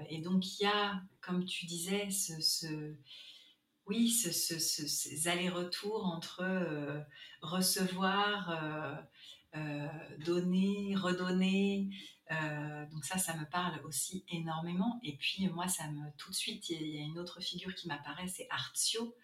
et 0.10 0.20
donc 0.20 0.60
il 0.60 0.64
y 0.64 0.68
a, 0.68 1.02
comme 1.22 1.46
tu 1.46 1.66
disais, 1.66 2.10
ce, 2.10 2.96
oui, 3.88 4.10
ces 4.10 5.28
allers-retours 5.28 6.06
entre 6.06 6.42
euh, 6.42 7.02
recevoir, 7.42 8.50
euh, 9.56 9.88
donner, 10.20 10.96
redonner. 10.96 11.90
donc 12.92 13.04
ça, 13.04 13.18
ça 13.18 13.36
me 13.36 13.46
parle 13.50 13.82
aussi 13.86 14.24
énormément. 14.30 15.00
Et 15.04 15.18
puis 15.18 15.48
moi, 15.50 15.68
ça 15.68 15.90
me 15.92 16.10
tout 16.18 16.32
de 16.32 16.36
suite, 16.36 16.70
il 16.70 16.88
y, 16.88 17.00
a 17.00 17.02
une 17.02 17.20
autre 17.20 17.42
figure 17.42 17.76
qui 17.76 17.88
m'apparaît, 17.88 18.28
c'est 18.28 18.48
Artio, 18.50 19.16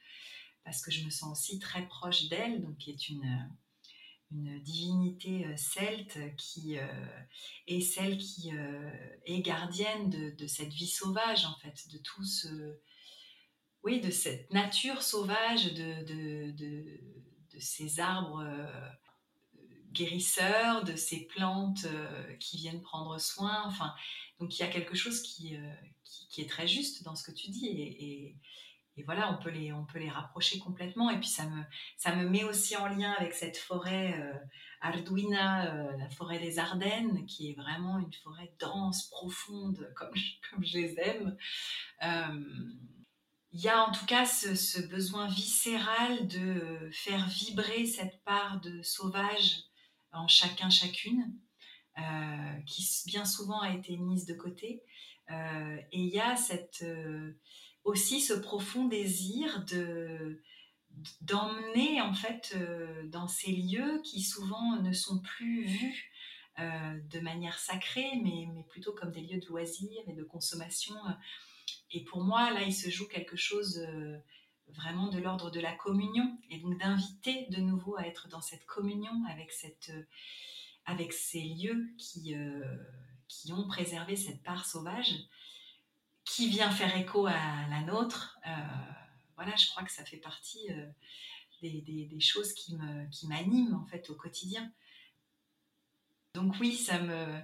parce 0.65 0.81
que 0.81 0.91
je 0.91 1.05
me 1.05 1.09
sens 1.09 1.39
aussi 1.39 1.59
très 1.59 1.87
proche 1.87 2.27
d'elle, 2.27 2.61
donc 2.61 2.77
qui 2.77 2.91
est 2.91 3.09
une 3.09 3.49
une 4.31 4.59
divinité 4.61 5.45
euh, 5.45 5.55
celte 5.55 6.35
qui 6.35 6.77
euh, 6.77 6.85
est 7.67 7.81
celle 7.81 8.17
qui 8.17 8.51
euh, 8.53 8.89
est 9.25 9.39
gardienne 9.39 10.09
de, 10.09 10.47
cette 10.47 10.73
vie 10.73 10.87
sauvage, 10.87 11.45
en 11.45 11.55
fait, 11.55 11.87
de 11.91 11.97
tout 11.99 12.25
ce. 12.25 12.79
Oui, 13.83 14.01
de 14.01 14.11
cette 14.11 14.51
nature 14.51 15.01
sauvage, 15.01 15.73
de, 15.73 16.03
de, 16.03 16.51
de 16.51 17.59
ces 17.59 18.01
arbres 18.01 18.43
guérisseurs, 19.93 20.83
de 20.83 20.95
ces 20.95 21.25
plantes 21.27 21.85
qui 22.39 22.57
viennent 22.57 22.81
prendre 22.81 23.17
soin. 23.19 23.63
Enfin, 23.65 23.93
donc 24.39 24.57
il 24.57 24.59
y 24.59 24.63
a 24.63 24.67
quelque 24.67 24.95
chose 24.95 25.21
qui, 25.21 25.55
qui, 26.03 26.41
est 26.41 26.49
très 26.49 26.67
juste 26.67 27.03
dans 27.03 27.15
ce 27.15 27.23
que 27.23 27.31
tu 27.31 27.49
dis. 27.49 27.67
et, 27.67 28.35
voilà, 29.03 29.31
on 29.31 29.37
peut 29.37 29.51
les, 29.51 29.71
on 29.71 29.85
peut 29.85 29.99
les 29.99 30.09
rapprocher 30.09 30.59
complètement. 30.59 31.09
Et 31.09 31.19
puis 31.19 31.29
ça 31.29 31.45
me, 31.45 31.63
ça 31.97 32.15
me 32.15 32.27
met 32.27 32.43
aussi 32.43 32.75
en 32.75 32.87
lien 32.87 33.13
avec 33.17 33.33
cette 33.33 33.57
forêt 33.57 34.19
euh, 34.19 34.33
Arduina, 34.81 35.73
euh, 35.73 35.97
la 35.97 36.09
forêt 36.09 36.39
des 36.39 36.57
Ardennes, 36.57 37.25
qui 37.25 37.51
est 37.51 37.53
vraiment 37.53 37.99
une 37.99 38.13
forêt 38.13 38.53
dense, 38.59 39.07
profonde, 39.09 39.93
comme, 39.95 40.13
comme 40.49 40.65
je 40.65 40.77
les 40.77 40.95
aime. 40.99 41.37
Euh, 42.03 42.73
il 43.51 43.61
y 43.61 43.69
a 43.69 43.87
en 43.87 43.91
tout 43.91 44.05
cas 44.05 44.25
ce, 44.25 44.55
ce, 44.55 44.81
besoin 44.81 45.27
viscéral 45.27 46.27
de 46.27 46.89
faire 46.91 47.27
vibrer 47.27 47.85
cette 47.85 48.23
part 48.23 48.59
de 48.59 48.81
sauvage 48.81 49.61
en 50.11 50.27
chacun, 50.27 50.69
chacune, 50.69 51.33
qui 52.65 52.85
bien 53.07 53.25
souvent 53.25 53.61
a 53.61 53.73
été 53.73 53.97
mise 53.97 54.25
de 54.25 54.33
côté. 54.33 54.83
et 55.29 55.87
il 55.91 56.09
y 56.09 56.19
a 56.19 56.35
cette 56.35 56.83
aussi 57.87 58.19
ce 58.19 58.33
profond 58.33 58.85
désir 58.85 59.63
de 59.65 60.41
d'emmener 61.21 62.01
en 62.01 62.13
fait 62.13 62.53
euh, 62.55 63.07
dans 63.07 63.27
ces 63.27 63.51
lieux 63.51 64.01
qui 64.03 64.21
souvent 64.21 64.81
ne 64.81 64.91
sont 64.91 65.19
plus 65.19 65.63
vus 65.65 66.11
euh, 66.59 66.99
de 67.11 67.19
manière 67.19 67.59
sacrée, 67.59 68.19
mais, 68.23 68.47
mais, 68.53 68.63
plutôt 68.63 68.93
comme 68.93 69.11
des 69.11 69.21
lieux 69.21 69.39
de 69.39 69.45
loisirs 69.45 70.03
et 70.07 70.13
de 70.13 70.23
consommation. 70.23 70.95
Et 71.91 72.03
pour 72.03 72.23
moi, 72.23 72.51
là, 72.51 72.63
il 72.63 72.73
se 72.73 72.89
joue 72.89 73.07
quelque 73.07 73.37
chose 73.37 73.77
euh, 73.77 74.17
vraiment 74.69 75.07
de 75.07 75.19
l'ordre 75.19 75.51
de 75.51 75.59
la 75.59 75.73
communion, 75.73 76.37
et 76.49 76.57
donc 76.57 76.79
d'inviter 76.79 77.45
de 77.51 77.61
nouveau 77.61 77.95
à 77.95 78.07
être 78.07 78.27
dans 78.27 78.41
cette 78.41 78.65
communion 78.65 79.23
avec, 79.29 79.51
cette, 79.51 79.91
avec 80.85 81.13
ces 81.13 81.41
lieux 81.41 81.93
qui, 81.99 82.35
qui 83.27 83.53
ont 83.53 83.67
préservé 83.67 84.15
cette 84.15 84.41
part 84.41 84.65
sauvage 84.65 85.13
qui 86.27 86.49
vient 86.49 86.69
faire 86.69 86.95
écho 86.97 87.25
à 87.25 87.67
la 87.69 87.81
nôtre. 87.81 88.37
Euh, 88.45 88.51
voilà, 89.35 89.55
je 89.55 89.67
crois 89.67 89.83
que 89.83 89.91
ça 89.91 90.03
fait 90.03 90.17
partie 90.17 90.69
euh, 90.71 90.85
des, 91.61 92.19
choses 92.19 92.53
qui 92.53 92.75
m'animent 93.27 93.75
en 93.75 93.85
fait 93.85 94.09
au 94.09 94.15
quotidien. 94.15 94.71
Donc 96.33 96.55
oui, 96.59 96.75
ça 96.75 96.99
me, 96.99 97.39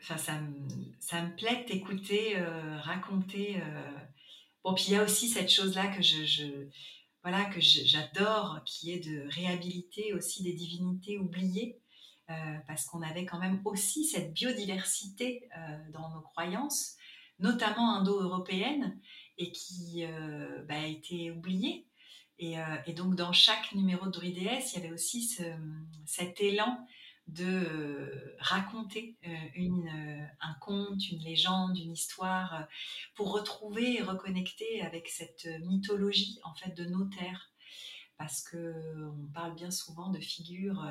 enfin, 0.00 0.18
ça 0.18 0.40
me, 0.40 0.68
ça 0.98 1.22
me 1.22 1.34
plaît 1.36 1.64
d'écouter, 1.68 2.36
euh, 2.36 2.78
raconter. 2.80 3.62
Bon, 4.64 4.74
puis 4.74 4.86
il 4.88 4.92
y 4.92 4.96
a 4.96 5.04
aussi 5.04 5.28
cette 5.28 5.50
chose-là 5.50 5.86
que 5.88 6.02
je, 6.02 6.68
voilà, 7.22 7.44
que 7.46 7.60
j'adore, 7.60 8.60
qui 8.66 8.92
est 8.92 9.00
de 9.00 9.26
réhabiliter 9.28 10.12
aussi 10.14 10.42
des 10.42 10.52
divinités 10.52 11.16
oubliées. 11.16 11.80
parce 12.66 12.84
qu'on 12.86 13.02
avait 13.02 13.24
quand 13.24 13.38
même 13.38 13.60
aussi 13.64 14.04
cette 14.04 14.32
biodiversité 14.34 15.48
dans 15.92 16.10
nos 16.10 16.20
croyances, 16.20 16.96
notamment 17.40 17.96
indo-européenne, 17.96 19.00
et 19.40 19.50
qui 19.52 20.04
euh, 20.04 20.62
bah, 20.68 20.80
a 20.80 20.86
été 20.86 21.30
oubliée. 21.30 21.86
Euh, 22.42 22.76
et, 22.86 22.92
donc, 22.92 23.16
dans 23.16 23.32
chaque 23.32 23.74
numéro 23.74 24.06
de 24.06 24.12
Druides, 24.12 24.36
il 24.36 24.74
y 24.74 24.76
avait 24.76 24.92
aussi 24.92 25.36
cet 26.06 26.40
élan 26.40 26.86
de 27.26 27.44
euh, 27.44 28.36
raconter 28.38 29.16
une, 29.54 29.88
un 30.40 30.54
conte, 30.60 31.10
une 31.10 31.22
légende, 31.22 31.78
une 31.78 31.92
histoire, 31.92 32.66
pour 33.14 33.32
retrouver 33.32 33.98
et 33.98 34.02
reconnecter 34.02 34.82
avec 34.82 35.08
cette 35.08 35.46
mythologie 35.64 36.40
en 36.44 36.54
fait 36.54 36.74
de 36.74 36.84
nos 36.84 37.04
terres 37.04 37.52
parce 38.18 38.42
que 38.42 38.74
on 39.18 39.32
parle 39.32 39.54
bien 39.54 39.70
souvent 39.70 40.10
de 40.10 40.18
figures 40.18 40.86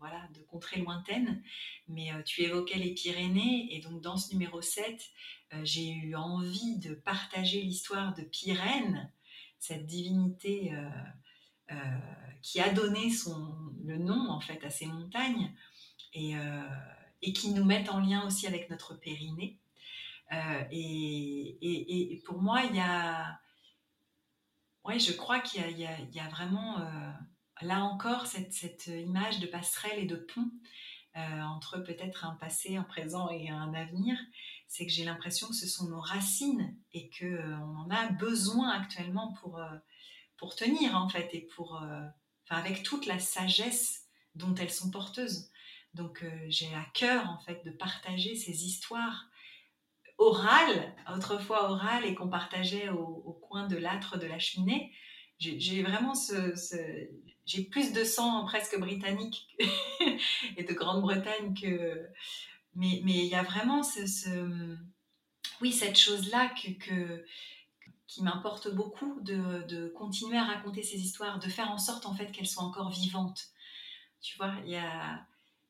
voilà, 0.00 0.28
de 0.34 0.42
contrées 0.42 0.80
lointaines, 0.80 1.42
mais 1.88 2.10
tu 2.26 2.42
évoquais 2.42 2.78
les 2.78 2.92
Pyrénées, 2.92 3.74
et 3.74 3.80
donc 3.80 4.02
dans 4.02 4.18
ce 4.18 4.32
numéro 4.32 4.60
7, 4.60 4.84
euh, 4.84 5.43
j'ai 5.62 5.92
eu 5.92 6.14
envie 6.14 6.78
de 6.78 6.94
partager 6.94 7.62
l'histoire 7.62 8.14
de 8.14 8.22
Pyrène, 8.22 9.10
cette 9.58 9.86
divinité 9.86 10.72
qui 12.42 12.60
a 12.60 12.72
donné 12.72 13.10
son, 13.10 13.54
le 13.84 13.96
nom 13.96 14.28
en 14.30 14.40
fait 14.40 14.62
à 14.64 14.70
ces 14.70 14.86
montagnes, 14.86 15.54
et, 16.12 16.34
qui 17.32 17.50
nous 17.52 17.64
met 17.64 17.88
en 17.88 18.00
lien 18.00 18.26
aussi 18.26 18.46
avec 18.46 18.68
notre 18.70 18.94
Périnée. 18.94 19.58
Et, 20.70 22.22
pour 22.26 22.40
moi, 22.40 22.62
il 22.64 22.76
y 22.76 22.80
a 22.80 23.38
ouais, 24.84 24.98
je 24.98 25.12
crois 25.12 25.40
qu'il 25.40 25.78
y, 25.78 25.86
a 25.86 26.28
vraiment, 26.28 26.78
là 27.62 27.80
encore, 27.80 28.26
cette, 28.26 28.86
image 28.86 29.40
de 29.40 29.46
passerelle 29.46 29.98
et 29.98 30.06
de 30.06 30.16
pont 30.16 30.50
entre 31.16 31.78
peut-être 31.78 32.24
un 32.24 32.34
passé, 32.34 32.76
un 32.76 32.82
présent 32.82 33.30
et 33.30 33.48
un 33.48 33.72
avenir. 33.74 34.16
C'est 34.66 34.86
que 34.86 34.92
j'ai 34.92 35.04
l'impression 35.04 35.48
que 35.48 35.54
ce 35.54 35.68
sont 35.68 35.88
nos 35.88 36.00
racines 36.00 36.76
et 36.92 37.10
qu'on 37.10 37.26
on 37.26 37.76
en 37.80 37.90
a 37.90 38.08
besoin 38.08 38.70
actuellement 38.70 39.32
pour, 39.40 39.60
pour 40.36 40.56
tenir, 40.56 40.96
en 40.96 41.08
fait, 41.08 41.28
et 41.32 41.48
pour, 41.54 41.74
enfin, 41.74 42.60
avec 42.60 42.82
toute 42.82 43.06
la 43.06 43.18
sagesse 43.18 44.04
dont 44.34 44.54
elles 44.56 44.72
sont 44.72 44.90
porteuses. 44.90 45.50
Donc 45.94 46.22
euh, 46.24 46.46
j'ai 46.48 46.74
à 46.74 46.84
cœur 46.92 47.28
en 47.30 47.38
fait 47.38 47.64
de 47.64 47.70
partager 47.70 48.34
ces 48.34 48.66
histoires 48.66 49.28
orales, 50.18 50.94
autrefois 51.12 51.70
orales 51.70 52.04
et 52.04 52.14
qu'on 52.14 52.28
partageait 52.28 52.88
au, 52.88 53.38
coin 53.48 53.66
de 53.66 53.76
l'âtre 53.76 54.18
de 54.18 54.26
la 54.26 54.38
cheminée. 54.38 54.92
J'ai 55.38 55.82
vraiment 55.82 56.14
ce, 56.14 56.54
j'ai 57.44 57.64
plus 57.64 57.92
de 57.92 58.04
sang 58.04 58.44
presque 58.44 58.78
britannique 58.78 59.56
et 60.56 60.62
de 60.62 60.72
Grande-Bretagne 60.72 61.54
que 61.54 62.08
mais 62.74 63.00
il 63.04 63.26
y 63.26 63.34
a 63.34 63.42
vraiment 63.42 63.82
oui 65.60 65.72
cette 65.72 65.98
chose 65.98 66.30
là 66.30 66.48
que, 66.48 66.70
que 66.72 67.24
qui 68.14 68.22
m'importe 68.22 68.72
beaucoup 68.72 69.18
de, 69.22 69.88
continuer 69.96 70.38
à 70.38 70.44
raconter 70.44 70.84
ces 70.84 71.00
histoires, 71.00 71.40
de 71.40 71.48
faire 71.48 71.70
en 71.70 71.78
sorte 71.78 72.06
en 72.06 72.14
fait 72.14 72.30
qu'elles 72.30 72.46
soient 72.46 72.62
encore 72.62 72.90
vivantes. 72.90 73.48
Tu 74.20 74.36
vois, 74.36 74.54
il 74.64 74.70
y 74.70 74.76
a 74.76 75.26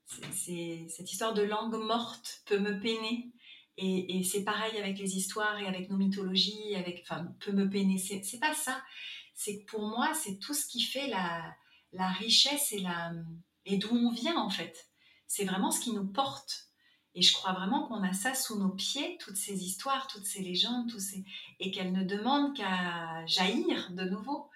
cette 0.07 1.11
histoire 1.11 1.33
de 1.33 1.43
langue 1.43 1.77
morte 1.77 2.43
peut 2.45 2.59
me 2.59 2.79
peiner. 2.79 3.33
Et, 3.79 4.23
c'est 4.25 4.45
pareil 4.45 4.77
avec 4.79 4.99
les 4.99 5.17
histoires 5.17 5.59
et 5.59 5.67
avec 5.67 5.89
nos 5.89 5.97
mythologies, 5.97 6.77
avec, 6.77 7.01
enfin, 7.03 7.27
peut 7.41 7.53
me 7.53 7.69
peiner. 7.69 7.97
C'est, 7.97 8.23
c'est 8.23 8.39
pas 8.39 8.55
ça. 8.55 8.83
C'est 9.35 9.61
que 9.61 9.65
pour 9.65 9.89
moi, 9.89 10.13
c'est 10.13 10.39
tout 10.39 10.55
ce 10.55 10.67
qui 10.67 10.83
fait 10.83 11.09
la, 11.09 11.57
richesse 12.13 12.73
et, 12.73 12.85
et 13.65 13.79
d'où 13.79 13.89
on 13.95 14.13
vient, 14.13 14.37
en 14.37 14.51
fait. 14.51 14.91
C'est 15.27 15.47
vraiment 15.47 15.71
ce 15.71 15.81
qui 15.81 15.93
nous 15.93 16.07
porte. 16.07 16.69
Et 17.15 17.23
je 17.23 17.33
crois 17.33 17.53
vraiment 17.53 17.87
qu'on 17.87 18.03
a 18.03 18.13
ça 18.13 18.35
sous 18.35 18.59
nos 18.59 18.71
pieds, 18.71 19.19
toutes 19.21 19.37
ces 19.37 19.65
histoires, 19.65 20.09
toutes 20.09 20.27
ces 20.27 20.43
légendes, 20.43 20.91
et 21.61 21.71
qu'elles 21.71 21.93
ne 21.93 22.03
demandent 22.03 22.57
qu'à 22.57 23.25
jaillir 23.27 23.93
de 23.93 24.05
nouveau. 24.05 24.51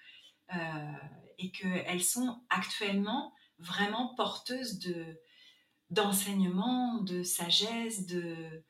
Euh, 0.55 0.93
et 1.39 1.51
qu'elles 1.51 2.03
sont 2.03 2.41
actuellement 2.51 3.33
vraiment 3.59 4.15
porteuses 4.17 4.79
de, 4.79 5.21
d'enseignement, 5.91 6.99
de 7.03 7.23
sagesse, 7.23 8.07
de 8.07 8.65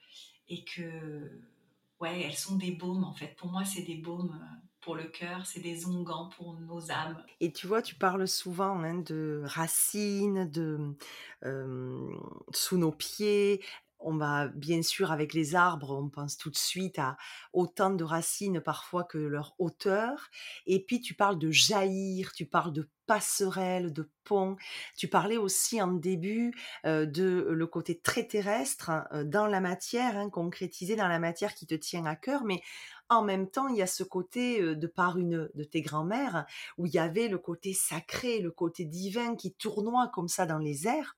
et 0.49 0.65
que 0.65 1.43
ouais, 2.01 2.23
elles 2.23 2.37
sont 2.37 2.57
des 2.57 2.73
baumes 2.73 3.05
en 3.05 3.13
fait. 3.13 3.35
Pour 3.37 3.51
moi, 3.51 3.65
c'est 3.65 3.83
des 3.83 3.97
baumes 3.97 4.39
euh, 4.41 4.68
le 4.95 5.05
cœur, 5.05 5.47
c'est 5.47 5.61
des 5.61 5.87
onguents 5.87 6.29
pour 6.37 6.55
nos 6.55 6.91
âmes. 6.91 7.23
Et 7.41 7.53
tu 7.53 7.67
vois, 7.67 7.83
tu 7.83 7.95
parles 7.95 8.29
souvent 8.29 8.83
hein, 8.83 8.95
de 8.95 9.43
racines, 9.45 10.51
de 10.51 10.79
euh, 11.45 12.11
sous 12.53 12.79
nos 12.79 12.93
pieds. 12.93 13.63
On 14.01 14.17
va 14.17 14.47
bien 14.47 14.83
sûr 14.83 15.11
avec 15.11 15.35
les 15.35 15.57
arbres, 15.57 15.91
on 16.01 16.09
pense 16.09 16.37
tout 16.37 16.51
de 16.51 16.57
suite 16.57 17.01
à 17.01 17.17
autant 17.53 17.91
de 17.91 18.05
racines 18.05 18.61
parfois 18.61 19.03
que 19.03 19.19
leur 19.19 19.57
hauteur. 19.59 20.29
Et 20.67 20.85
puis 20.85 21.01
tu 21.01 21.15
parles 21.15 21.39
de 21.39 21.51
jaillir, 21.51 22.33
tu 22.33 22.47
parles 22.47 22.73
de 22.73 22.89
passerelle, 23.07 23.93
de 23.93 24.09
pont. 24.23 24.57
Tu 24.97 25.09
parlais 25.09 25.37
aussi 25.37 25.83
en 25.83 25.89
début 25.89 26.55
de 26.85 27.49
le 27.51 27.67
côté 27.67 27.99
très 27.99 28.25
terrestre 28.25 28.91
hein, 28.91 29.09
dans 29.25 29.49
la 29.49 29.61
matière, 29.61 30.17
hein, 30.17 30.31
concrétisé 30.31 30.95
dans 30.95 31.09
la 31.09 31.19
matière 31.19 31.55
qui 31.55 31.67
te 31.67 31.75
tient 31.75 32.05
à 32.05 32.15
cœur, 32.15 32.45
mais 32.45 32.63
en 33.09 33.23
même 33.23 33.51
temps, 33.51 33.69
il 33.69 33.77
y 33.77 33.83
a 33.83 33.87
ce 33.87 34.03
côté 34.03 34.75
de 34.77 34.87
par 34.87 35.19
une 35.19 35.51
de 35.55 35.65
tes 35.65 35.81
grands-mères 35.81 36.47
où 36.77 36.87
il 36.87 36.93
y 36.93 36.99
avait 36.99 37.29
le 37.29 37.39
côté 37.39 37.73
sacré, 37.73 38.41
le 38.41 38.51
côté 38.51 38.85
divin 38.85 39.37
qui 39.37 39.53
tournoie 39.53 40.11
comme 40.13 40.29
ça 40.29 40.47
dans 40.47 40.59
les 40.59 40.87
airs. 40.87 41.17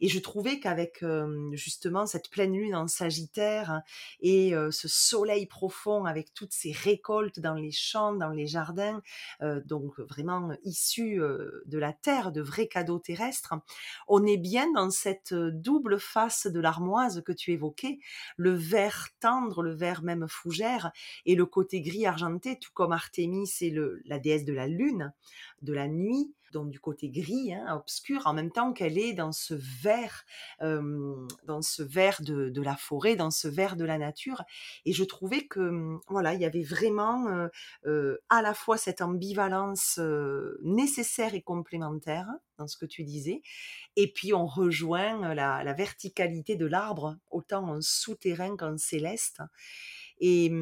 Et 0.00 0.08
je 0.08 0.18
trouvais 0.18 0.60
qu'avec 0.60 1.04
justement 1.52 2.06
cette 2.06 2.30
pleine 2.30 2.52
lune 2.52 2.74
en 2.74 2.86
Sagittaire 2.86 3.82
et 4.20 4.52
ce 4.70 4.88
soleil 4.88 5.46
profond 5.46 6.04
avec 6.04 6.32
toutes 6.34 6.52
ces 6.52 6.72
récoltes 6.72 7.40
dans 7.40 7.54
les 7.54 7.72
champs, 7.72 8.14
dans 8.14 8.30
les 8.30 8.46
jardins, 8.46 9.02
donc 9.64 9.98
vraiment 10.00 10.50
issus 10.64 11.18
de 11.18 11.78
la 11.78 11.92
terre, 11.92 12.32
de 12.32 12.40
vrais 12.40 12.68
cadeaux 12.68 12.98
terrestres, 12.98 13.54
on 14.06 14.24
est 14.24 14.36
bien 14.36 14.70
dans 14.72 14.90
cette 14.90 15.34
double 15.34 15.98
face 15.98 16.46
de 16.46 16.60
l'armoise 16.60 17.22
que 17.24 17.32
tu 17.32 17.52
évoquais, 17.52 17.98
le 18.36 18.54
vert 18.54 19.08
tendre, 19.20 19.62
le 19.62 19.74
vert 19.74 20.02
même 20.02 20.26
fougère, 20.28 20.92
et 21.28 21.34
le 21.34 21.44
côté 21.44 21.82
gris 21.82 22.06
argenté, 22.06 22.58
tout 22.58 22.70
comme 22.72 22.90
Artémis 22.90 23.46
c'est 23.46 23.72
la 24.06 24.18
déesse 24.18 24.46
de 24.46 24.54
la 24.54 24.66
lune, 24.66 25.12
de 25.60 25.74
la 25.74 25.86
nuit, 25.86 26.34
donc 26.52 26.70
du 26.70 26.80
côté 26.80 27.10
gris, 27.10 27.52
hein, 27.52 27.76
obscur, 27.76 28.26
en 28.26 28.32
même 28.32 28.50
temps 28.50 28.72
qu'elle 28.72 28.96
est 28.96 29.12
dans 29.12 29.32
ce 29.32 29.52
vert, 29.52 30.24
dans 30.60 31.60
ce 31.60 31.82
vert 31.82 32.22
de, 32.22 32.62
la 32.62 32.76
forêt, 32.76 33.14
dans 33.14 33.30
ce 33.30 33.46
vert 33.46 33.76
de 33.76 33.84
la 33.84 33.98
nature. 33.98 34.42
Et 34.86 34.94
je 34.94 35.04
trouvais 35.04 35.46
que 35.46 35.98
voilà, 36.08 36.32
il 36.32 36.40
y 36.40 36.46
avait 36.46 36.62
vraiment 36.62 37.48
à 38.30 38.40
la 38.40 38.54
fois 38.54 38.78
cette 38.78 39.02
ambivalence 39.02 40.00
nécessaire 40.62 41.34
et 41.34 41.42
complémentaire 41.42 42.26
dans 42.56 42.66
ce 42.66 42.78
que 42.78 42.86
tu 42.86 43.04
disais, 43.04 43.42
et 43.96 44.10
puis 44.10 44.32
on 44.32 44.46
rejoint 44.46 45.34
la, 45.34 45.72
verticalité 45.74 46.56
de 46.56 46.64
l'arbre, 46.64 47.18
autant 47.30 47.68
en 47.68 47.82
souterrain 47.82 48.56
qu'en 48.56 48.78
céleste. 48.78 49.42
Et, 50.20 50.52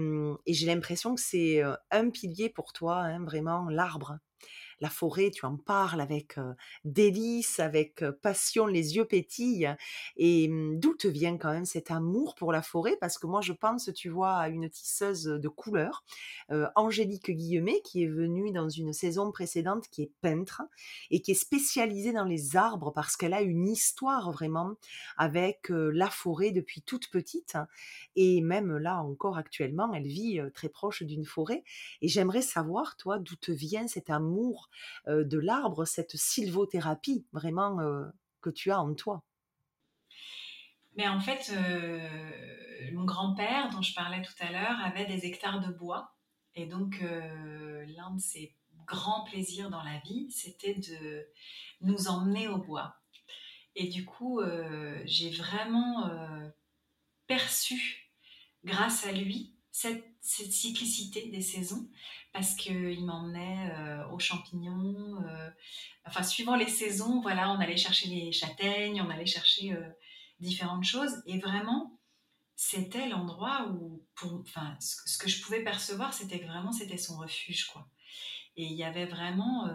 j'ai 0.47 0.67
l'impression 0.67 1.15
que 1.15 1.21
c'est 1.21 1.63
un 1.91 2.11
pilier 2.11 2.49
pour 2.49 2.73
toi, 2.73 2.99
hein, 2.99 3.25
vraiment 3.25 3.69
l'arbre 3.69 4.19
la 4.81 4.91
forêt, 4.91 5.31
tu 5.31 5.47
en 5.47 5.57
parles 5.57 6.01
avec 6.01 6.37
délice, 6.85 7.61
avec 7.61 8.05
passion, 8.23 8.67
les 8.67 8.97
yeux 8.97 9.05
pétillent. 9.05 9.75
Et 10.17 10.49
mmh, 10.49 10.79
d'où 10.79 10.95
te 10.95 11.09
vient 11.09 11.37
quand 11.37 11.53
même 11.53 11.65
cet 11.65 11.91
amour 11.91 12.35
pour 12.35 12.53
la 12.53 12.63
forêt? 12.63 12.97
Parce 13.01 13.19
que 13.19 13.27
moi, 13.27 13.41
je 13.41 13.53
pense, 13.53 13.91
tu 13.95 14.09
vois, 14.09 14.37
à 14.37 14.49
une 14.49 14.69
tisseuse 14.69 15.25
de 15.25 15.49
couleurs, 15.49 16.05
Angélique 16.75 17.31
Guillemet, 17.31 17.81
qui 17.83 18.05
est 18.05 18.09
venue 18.09 18.53
dans 18.53 18.69
une 18.69 18.93
saison 18.93 19.31
précédente, 19.33 19.89
qui 19.91 20.03
est 20.03 20.13
peintre 20.21 20.63
et 21.11 21.21
qui 21.21 21.33
est 21.33 21.35
spécialisée 21.35 22.13
dans 22.13 22.25
les 22.25 22.57
arbres 22.57 22.93
parce 22.93 23.17
qu'elle 23.17 23.35
a 23.35 23.43
une 23.43 23.69
histoire 23.69 24.31
vraiment 24.31 24.75
avec 25.17 25.69
la 25.71 26.11
forêt 26.11 26.51
depuis 26.51 26.83
toute 26.83 27.11
petite. 27.11 27.57
Et 28.15 28.41
même 28.41 28.77
là 28.77 29.03
encore 29.03 29.37
actuellement, 29.39 29.93
elle 29.93 30.07
vit 30.07 30.41
très 30.55 30.69
proche 30.69 31.03
d'une 31.03 31.25
forêt. 31.25 31.65
Et 32.03 32.09
j'aimerais 32.09 32.43
savoir, 32.43 32.97
toi, 32.97 33.19
d'où 33.19 33.37
te 33.37 33.53
vient 33.53 33.89
cet 33.89 34.11
amour 34.11 34.66
de 35.07 35.39
l'arbre, 35.39 35.85
cette 35.85 36.17
sylvothérapie 36.17 37.27
vraiment 37.33 37.79
que 38.41 38.51
tu 38.51 38.71
as 38.71 38.81
en 38.81 38.95
toi? 38.95 39.25
Mais 40.97 41.09
en 41.09 41.21
fait, 41.21 41.53
mon 42.93 43.05
grand-père, 43.05 43.71
dont 43.71 43.83
je 43.83 43.95
parlais 43.95 44.23
tout 44.23 44.33
à 44.41 44.51
l'heure, 44.51 44.79
avait 44.85 45.07
des 45.07 45.27
hectares 45.27 45.61
de 45.61 45.73
bois. 45.73 46.17
Et 46.55 46.67
donc, 46.67 47.01
l'un 47.01 48.15
de 48.15 48.21
ses 48.21 48.57
grands 48.87 49.25
plaisirs 49.25 49.69
dans 49.71 49.83
la 49.83 49.99
vie, 50.01 50.31
c'était 50.31 50.75
de 50.75 51.27
nous 51.83 52.09
emmener 52.09 52.49
au 52.49 52.59
bois. 52.59 52.97
Et 53.75 53.89
du 53.89 54.07
coup, 54.07 54.41
j'ai 55.05 55.31
vraiment 55.31 56.11
perçu, 57.27 58.11
grâce 58.65 59.07
à 59.07 59.13
lui, 59.13 59.55
cette, 59.71 60.05
cyclicité 60.23 61.29
des 61.29 61.43
saisons 61.43 61.89
parce 62.37 62.55
qu'il 62.55 63.03
m'emmenait 63.07 63.71
euh, 63.73 64.07
aux 64.11 64.19
champignons. 64.19 65.25
Euh, 65.27 65.51
enfin, 66.05 66.23
suivant 66.23 66.55
les 66.55 66.69
saisons, 66.69 67.23
voilà, 67.23 67.51
on 67.51 67.59
allait 67.59 67.79
chercher 67.79 68.11
les 68.11 68.31
châtaignes, 68.31 69.01
on 69.01 69.09
allait 69.09 69.25
chercher 69.25 69.73
euh, 69.73 69.89
différentes 70.39 70.85
choses. 70.85 71.23
Et 71.25 71.39
vraiment, 71.39 71.99
c'était 72.55 73.09
l'endroit 73.09 73.69
où, 73.71 74.05
enfin, 74.23 74.77
ce, 74.81 75.17
que 75.17 75.31
je 75.31 75.43
pouvais 75.43 75.65
percevoir, 75.65 76.13
c'était 76.13 76.45
vraiment 76.45 76.73
c'était 76.73 76.99
son 76.99 77.17
refuge, 77.17 77.69
quoi. 77.69 77.89
Et 78.59 78.65
il 78.65 78.75
y 78.75 78.85
avait 78.85 79.07
vraiment 79.07 79.69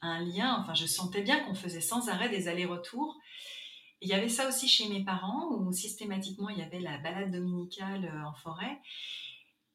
un 0.00 0.20
lien. 0.20 0.58
Enfin, 0.60 0.74
je 0.74 0.86
sentais 0.86 1.22
bien 1.22 1.40
qu'on 1.40 1.54
faisait 1.54 1.82
sans 1.82 2.08
arrêt 2.08 2.28
des 2.28 2.48
allers-retours. 2.48 3.18
Il 4.00 4.08
y 4.08 4.14
avait 4.14 4.30
ça 4.30 4.48
aussi 4.48 4.68
chez 4.68 4.88
mes 4.88 5.04
parents, 5.04 5.48
où 5.50 5.72
systématiquement 5.72 6.48
il 6.48 6.58
y 6.58 6.62
avait 6.62 6.80
la 6.80 6.98
balade 6.98 7.30
dominicale 7.30 8.10
en 8.26 8.32
forêt. 8.34 8.78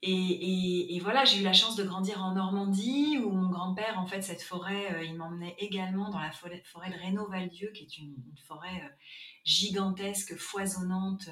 Et, 0.06 1.00
voilà, 1.02 1.24
j'ai 1.24 1.40
eu 1.40 1.44
la 1.44 1.54
chance 1.54 1.78
de 1.78 1.84
grandir 1.84 2.22
en 2.22 2.34
Normandie, 2.34 3.18
où 3.20 3.32
mon 3.32 3.50
grand-père, 3.50 3.98
en 4.00 4.06
fait, 4.06 4.22
cette 4.22 4.42
forêt, 4.42 4.94
euh, 4.94 5.04
il 5.04 5.16
m'emmenait 5.16 5.56
également 5.60 6.10
dans 6.10 6.20
la 6.20 6.32
forêt, 6.32 6.62
de 6.90 7.00
Rénaud-Valdieu, 7.00 7.72
qui 7.72 7.84
est 7.84 7.98
une, 7.98 8.16
forêt 8.46 8.82
euh, 8.84 8.90
gigantesque, 9.46 10.36
foisonnante, 10.36 11.30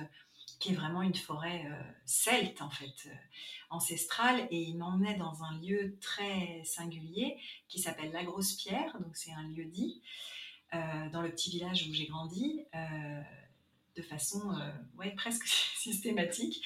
qui 0.59 0.71
est 0.71 0.75
vraiment 0.75 1.01
une 1.01 1.15
forêt 1.15 1.65
celte, 2.05 2.61
en 2.61 2.69
fait, 2.69 3.09
ancestrale. 3.71 4.47
Et 4.51 4.61
il 4.61 4.77
m'emmenait 4.77 5.17
dans 5.17 5.43
un 5.43 5.59
lieu 5.59 5.97
très 5.99 6.61
singulier 6.63 7.37
qui 7.67 7.79
s'appelle 7.79 8.11
La 8.11 8.23
Grosse 8.23 8.53
Pierre, 8.53 8.95
donc 8.99 9.15
c'est 9.15 9.31
un 9.31 9.47
lieu 9.49 9.65
dit. 9.65 10.01
Euh, 10.73 11.09
dans 11.09 11.21
le 11.21 11.29
petit 11.29 11.49
village 11.49 11.85
où 11.89 11.93
j'ai 11.93 12.05
grandi 12.05 12.61
euh, 12.73 13.21
de 13.97 14.01
façon 14.01 14.39
euh, 14.53 14.71
ouais, 14.97 15.11
presque 15.11 15.45
systématique. 15.75 16.63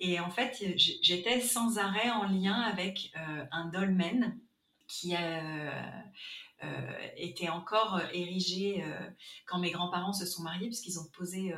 Et 0.00 0.20
en 0.20 0.30
fait, 0.30 0.56
j'étais 0.76 1.40
sans 1.40 1.78
arrêt 1.78 2.10
en 2.10 2.24
lien 2.24 2.54
avec 2.54 3.12
un 3.50 3.66
dolmen 3.66 4.38
qui 4.86 5.14
était 7.16 7.48
encore 7.48 8.00
érigé 8.12 8.84
quand 9.46 9.58
mes 9.58 9.70
grands-parents 9.70 10.12
se 10.12 10.26
sont 10.26 10.42
mariés, 10.42 10.68
puisqu'ils 10.68 10.98
ont 10.98 11.08
posé 11.16 11.52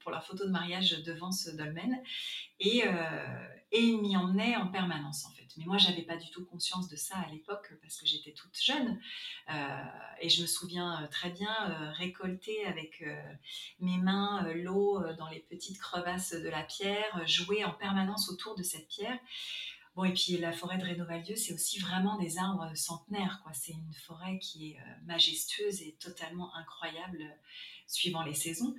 pour 0.00 0.10
leur 0.10 0.24
photo 0.24 0.46
de 0.46 0.50
mariage 0.50 1.02
devant 1.02 1.32
ce 1.32 1.50
dolmen. 1.50 1.98
Et, 2.60 2.84
et 3.70 3.80
il 3.80 4.00
m'y 4.00 4.16
emmenait 4.16 4.56
en 4.56 4.68
permanence 4.68 5.26
en 5.26 5.30
fait. 5.30 5.48
Mais 5.58 5.64
moi, 5.64 5.76
j'avais 5.76 6.02
pas 6.02 6.16
du 6.16 6.30
tout 6.30 6.44
conscience 6.44 6.88
de 6.88 6.96
ça 6.96 7.16
à 7.18 7.28
l'époque 7.30 7.72
parce 7.82 8.00
que 8.00 8.06
j'étais 8.06 8.32
toute 8.32 8.58
jeune. 8.60 9.00
Euh, 9.50 9.84
et 10.20 10.28
je 10.28 10.42
me 10.42 10.46
souviens 10.46 11.02
euh, 11.02 11.06
très 11.08 11.30
bien 11.30 11.52
euh, 11.70 11.90
récolter 11.92 12.64
avec 12.66 13.04
mes 13.80 13.98
mains 13.98 14.46
l'eau 14.54 15.02
dans 15.14 15.28
les 15.28 15.40
petites 15.40 15.78
crevasses 15.78 16.32
de 16.32 16.48
la 16.48 16.62
pierre, 16.62 17.26
jouer 17.26 17.64
en 17.64 17.72
permanence 17.72 18.30
autour 18.30 18.54
de 18.56 18.62
cette 18.62 18.88
pierre. 18.88 19.18
Bon, 19.96 20.04
et 20.04 20.12
puis 20.12 20.38
la 20.38 20.52
forêt 20.52 20.78
de 20.78 20.84
Rénovalieu, 20.84 21.34
c'est 21.34 21.52
aussi 21.52 21.80
vraiment 21.80 22.16
des 22.18 22.38
arbres 22.38 22.70
centenaires. 22.76 23.40
Quoi. 23.42 23.52
C'est 23.52 23.72
une 23.72 23.94
forêt 23.94 24.38
qui 24.38 24.70
est 24.70 24.78
majestueuse 25.06 25.82
et 25.82 25.96
totalement 25.98 26.54
incroyable 26.54 27.24
suivant 27.86 28.22
les 28.22 28.34
saisons. 28.34 28.74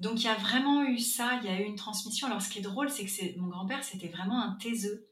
Donc 0.00 0.20
il 0.20 0.24
y 0.24 0.28
a 0.28 0.34
vraiment 0.34 0.84
eu 0.84 0.98
ça, 0.98 1.40
il 1.42 1.50
y 1.50 1.52
a 1.52 1.60
eu 1.60 1.64
une 1.64 1.76
transmission. 1.76 2.28
Alors 2.28 2.40
ce 2.40 2.50
qui 2.50 2.60
est 2.60 2.62
drôle, 2.62 2.88
c'est 2.90 3.04
que 3.04 3.38
mon 3.38 3.48
grand-père, 3.48 3.82
c'était 3.82 4.08
vraiment 4.08 4.40
un 4.40 4.52
taiseux. 4.52 5.08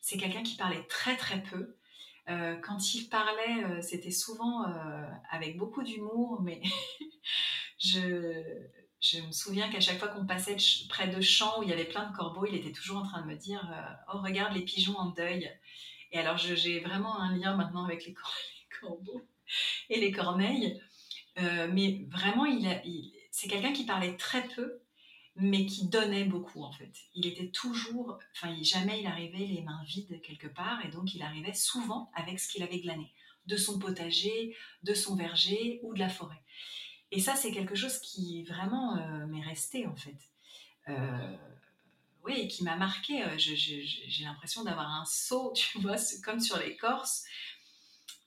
C'est 0.00 0.16
quelqu'un 0.16 0.42
qui 0.42 0.56
parlait 0.56 0.84
très 0.88 1.16
très 1.16 1.42
peu. 1.42 1.76
Euh, 2.28 2.56
quand 2.56 2.94
il 2.94 3.08
parlait, 3.08 3.64
euh, 3.64 3.80
c'était 3.80 4.10
souvent 4.10 4.68
euh, 4.68 5.06
avec 5.30 5.56
beaucoup 5.56 5.82
d'humour, 5.82 6.40
mais 6.42 6.60
je, 7.78 8.42
je, 9.00 9.20
me 9.20 9.32
souviens 9.32 9.70
qu'à 9.70 9.80
chaque 9.80 9.98
fois 9.98 10.08
qu'on 10.08 10.26
passait 10.26 10.56
près 10.88 11.08
de 11.08 11.20
champs 11.22 11.58
où 11.58 11.62
il 11.62 11.70
y 11.70 11.72
avait 11.72 11.86
plein 11.86 12.10
de 12.10 12.14
corbeaux, 12.14 12.46
il 12.46 12.54
était 12.54 12.72
toujours 12.72 12.98
en 12.98 13.06
train 13.06 13.22
de 13.22 13.26
me 13.26 13.36
dire 13.36 13.66
Oh, 14.12 14.18
regarde 14.18 14.54
les 14.54 14.62
pigeons 14.62 14.96
en 14.98 15.06
deuil. 15.06 15.50
Et 16.12 16.18
alors, 16.18 16.36
j'ai 16.38 16.80
vraiment 16.80 17.18
un 17.18 17.34
lien 17.36 17.56
maintenant 17.56 17.84
avec 17.84 18.04
les, 18.06 18.14
corbeaux 18.80 19.26
et 19.88 19.98
les 19.98 20.12
corneilles. 20.12 20.80
mais 21.36 22.06
vraiment, 22.10 22.44
il, 22.44 22.66
c'est 23.38 23.46
quelqu'un 23.46 23.72
qui 23.72 23.86
parlait 23.86 24.16
très 24.16 24.48
peu, 24.48 24.80
mais 25.36 25.64
qui 25.64 25.86
donnait 25.86 26.24
beaucoup 26.24 26.64
en 26.64 26.72
fait. 26.72 26.90
Il 27.14 27.24
était 27.24 27.50
toujours, 27.50 28.18
enfin 28.34 28.52
jamais 28.62 29.00
il 29.00 29.06
arrivait 29.06 29.46
les 29.46 29.62
mains 29.62 29.80
vides 29.86 30.20
quelque 30.22 30.48
part, 30.48 30.84
et 30.84 30.88
donc 30.88 31.14
il 31.14 31.22
arrivait 31.22 31.54
souvent 31.54 32.10
avec 32.14 32.40
ce 32.40 32.48
qu'il 32.48 32.64
avait 32.64 32.80
glané, 32.80 33.12
de 33.46 33.56
son 33.56 33.78
potager, 33.78 34.56
de 34.82 34.92
son 34.92 35.14
verger 35.14 35.78
ou 35.84 35.94
de 35.94 36.00
la 36.00 36.08
forêt. 36.08 36.42
Et 37.12 37.20
ça 37.20 37.36
c'est 37.36 37.52
quelque 37.52 37.76
chose 37.76 37.98
qui 38.00 38.42
vraiment 38.42 38.96
euh, 38.96 39.26
m'est 39.28 39.46
resté 39.46 39.86
en 39.86 39.94
fait. 39.94 40.18
Euh, 40.88 41.36
oui, 42.24 42.40
et 42.40 42.48
qui 42.48 42.64
m'a 42.64 42.74
marqué. 42.74 43.22
Euh, 43.22 43.38
j'ai 43.38 44.24
l'impression 44.24 44.64
d'avoir 44.64 44.90
un 44.90 45.04
saut, 45.04 45.52
tu 45.54 45.78
vois, 45.78 45.94
comme 46.24 46.40
sur 46.40 46.58
l'écorce, 46.58 47.22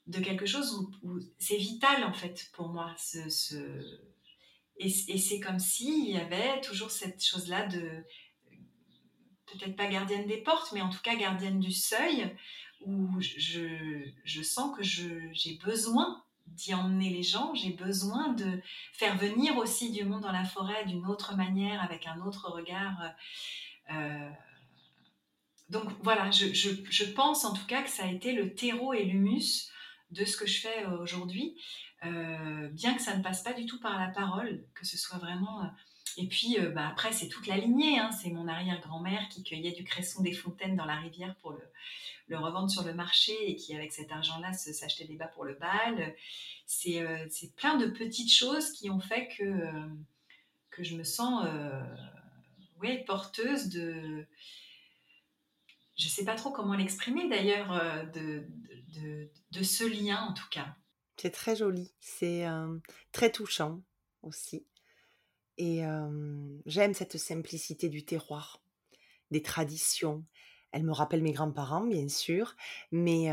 de 0.06 0.20
quelque 0.20 0.46
chose 0.46 0.72
où, 1.02 1.20
c'est 1.38 1.58
vital 1.58 2.02
en 2.02 2.14
fait 2.14 2.48
pour 2.54 2.70
moi, 2.70 2.94
ce, 2.96 3.28
ce 3.28 4.11
et, 4.78 4.88
c'est 4.90 5.40
comme 5.40 5.58
s'il 5.58 6.10
y 6.10 6.18
avait 6.18 6.60
toujours 6.60 6.90
cette 6.90 7.24
chose-là 7.24 7.66
de, 7.66 8.04
peut-être 9.46 9.76
pas 9.76 9.86
gardienne 9.86 10.26
des 10.26 10.38
portes, 10.38 10.72
mais 10.72 10.80
en 10.80 10.90
tout 10.90 11.00
cas 11.02 11.14
gardienne 11.14 11.60
du 11.60 11.72
seuil, 11.72 12.34
où 12.84 13.20
je, 13.20 14.04
je 14.24 14.42
sens 14.42 14.76
que 14.76 14.82
j'ai 14.82 15.58
besoin 15.64 16.22
d'y 16.46 16.74
emmener 16.74 17.10
les 17.10 17.22
gens, 17.22 17.54
j'ai 17.54 17.70
besoin 17.70 18.32
de 18.32 18.60
faire 18.92 19.16
venir 19.16 19.56
aussi 19.56 19.92
du 19.92 20.04
monde 20.04 20.22
dans 20.22 20.32
la 20.32 20.44
forêt 20.44 20.84
d'une 20.86 21.06
autre 21.06 21.36
manière, 21.36 21.82
avec 21.82 22.06
un 22.06 22.20
autre 22.22 22.50
regard. 22.50 22.98
Euh, 23.90 24.30
donc 25.68 25.84
voilà, 26.02 26.30
je, 26.30 26.52
je, 26.52 26.70
je, 26.90 27.04
pense 27.04 27.44
en 27.44 27.54
tout 27.54 27.66
cas 27.66 27.82
que 27.82 27.90
ça 27.90 28.04
a 28.04 28.10
été 28.10 28.32
le 28.32 28.54
terreau 28.54 28.92
et 28.92 29.04
l'humus 29.04 29.70
de 30.10 30.24
ce 30.24 30.36
que 30.36 30.46
je 30.46 30.60
fais 30.60 30.86
aujourd'hui. 30.86 31.56
Euh, 32.04 32.68
bien 32.68 32.94
que 32.94 33.02
ça 33.02 33.16
ne 33.16 33.22
passe 33.22 33.42
pas 33.42 33.52
du 33.52 33.66
tout 33.66 33.78
par 33.78 33.98
la 33.98 34.08
parole, 34.08 34.64
que 34.74 34.86
ce 34.86 34.96
soit 34.96 35.18
vraiment... 35.18 35.62
Euh, 35.62 35.68
et 36.18 36.26
puis 36.26 36.58
euh, 36.58 36.70
bah, 36.70 36.88
après, 36.88 37.12
c'est 37.12 37.28
toute 37.28 37.46
la 37.46 37.56
lignée. 37.56 37.98
Hein. 37.98 38.10
C'est 38.10 38.30
mon 38.30 38.48
arrière-grand-mère 38.48 39.28
qui 39.28 39.42
cueillait 39.42 39.72
du 39.72 39.84
cresson 39.84 40.22
des 40.22 40.32
fontaines 40.32 40.76
dans 40.76 40.84
la 40.84 40.96
rivière 40.96 41.34
pour 41.36 41.52
le, 41.52 42.36
revendre 42.36 42.70
sur 42.70 42.82
le 42.82 42.94
marché 42.94 43.32
et 43.46 43.56
qui, 43.56 43.74
avec 43.74 43.92
cet 43.92 44.10
argent-là, 44.10 44.52
s'achetait 44.54 45.04
des 45.04 45.16
bas 45.16 45.28
pour 45.28 45.44
le 45.44 45.54
bal. 45.54 46.14
C'est 46.66 47.04
plein 47.56 47.76
de 47.76 47.86
petites 47.86 48.32
choses 48.32 48.72
qui 48.72 48.88
ont 48.88 49.00
fait 49.00 49.28
que, 49.36 49.70
que 50.70 50.82
je 50.82 50.96
me 50.96 51.04
sens 51.04 51.46
ouais, 52.80 53.04
porteuse 53.06 53.68
de... 53.68 54.26
Je 55.98 56.06
ne 56.06 56.10
sais 56.10 56.24
pas 56.24 56.34
trop 56.34 56.50
comment 56.52 56.72
l'exprimer 56.72 57.28
d'ailleurs, 57.28 57.70
de, 58.14 58.48
de, 59.50 59.62
ce 59.62 59.84
lien 59.84 60.22
en 60.22 60.32
tout 60.32 60.48
cas. 60.50 60.74
C'est 61.22 61.30
très 61.30 61.54
joli, 61.54 61.94
c'est 62.00 62.44
très 63.12 63.30
touchant 63.30 63.80
aussi. 64.22 64.66
Et 65.56 65.82
j'aime 66.66 66.94
cette 66.94 67.16
simplicité 67.16 67.88
du 67.88 68.04
terroir, 68.04 68.60
des 69.30 69.40
traditions. 69.40 70.24
Elle 70.72 70.82
me 70.82 70.90
rappelle 70.90 71.22
mes 71.22 71.30
grands-parents, 71.30 71.86
bien 71.86 72.08
sûr, 72.08 72.56
mais 72.90 73.30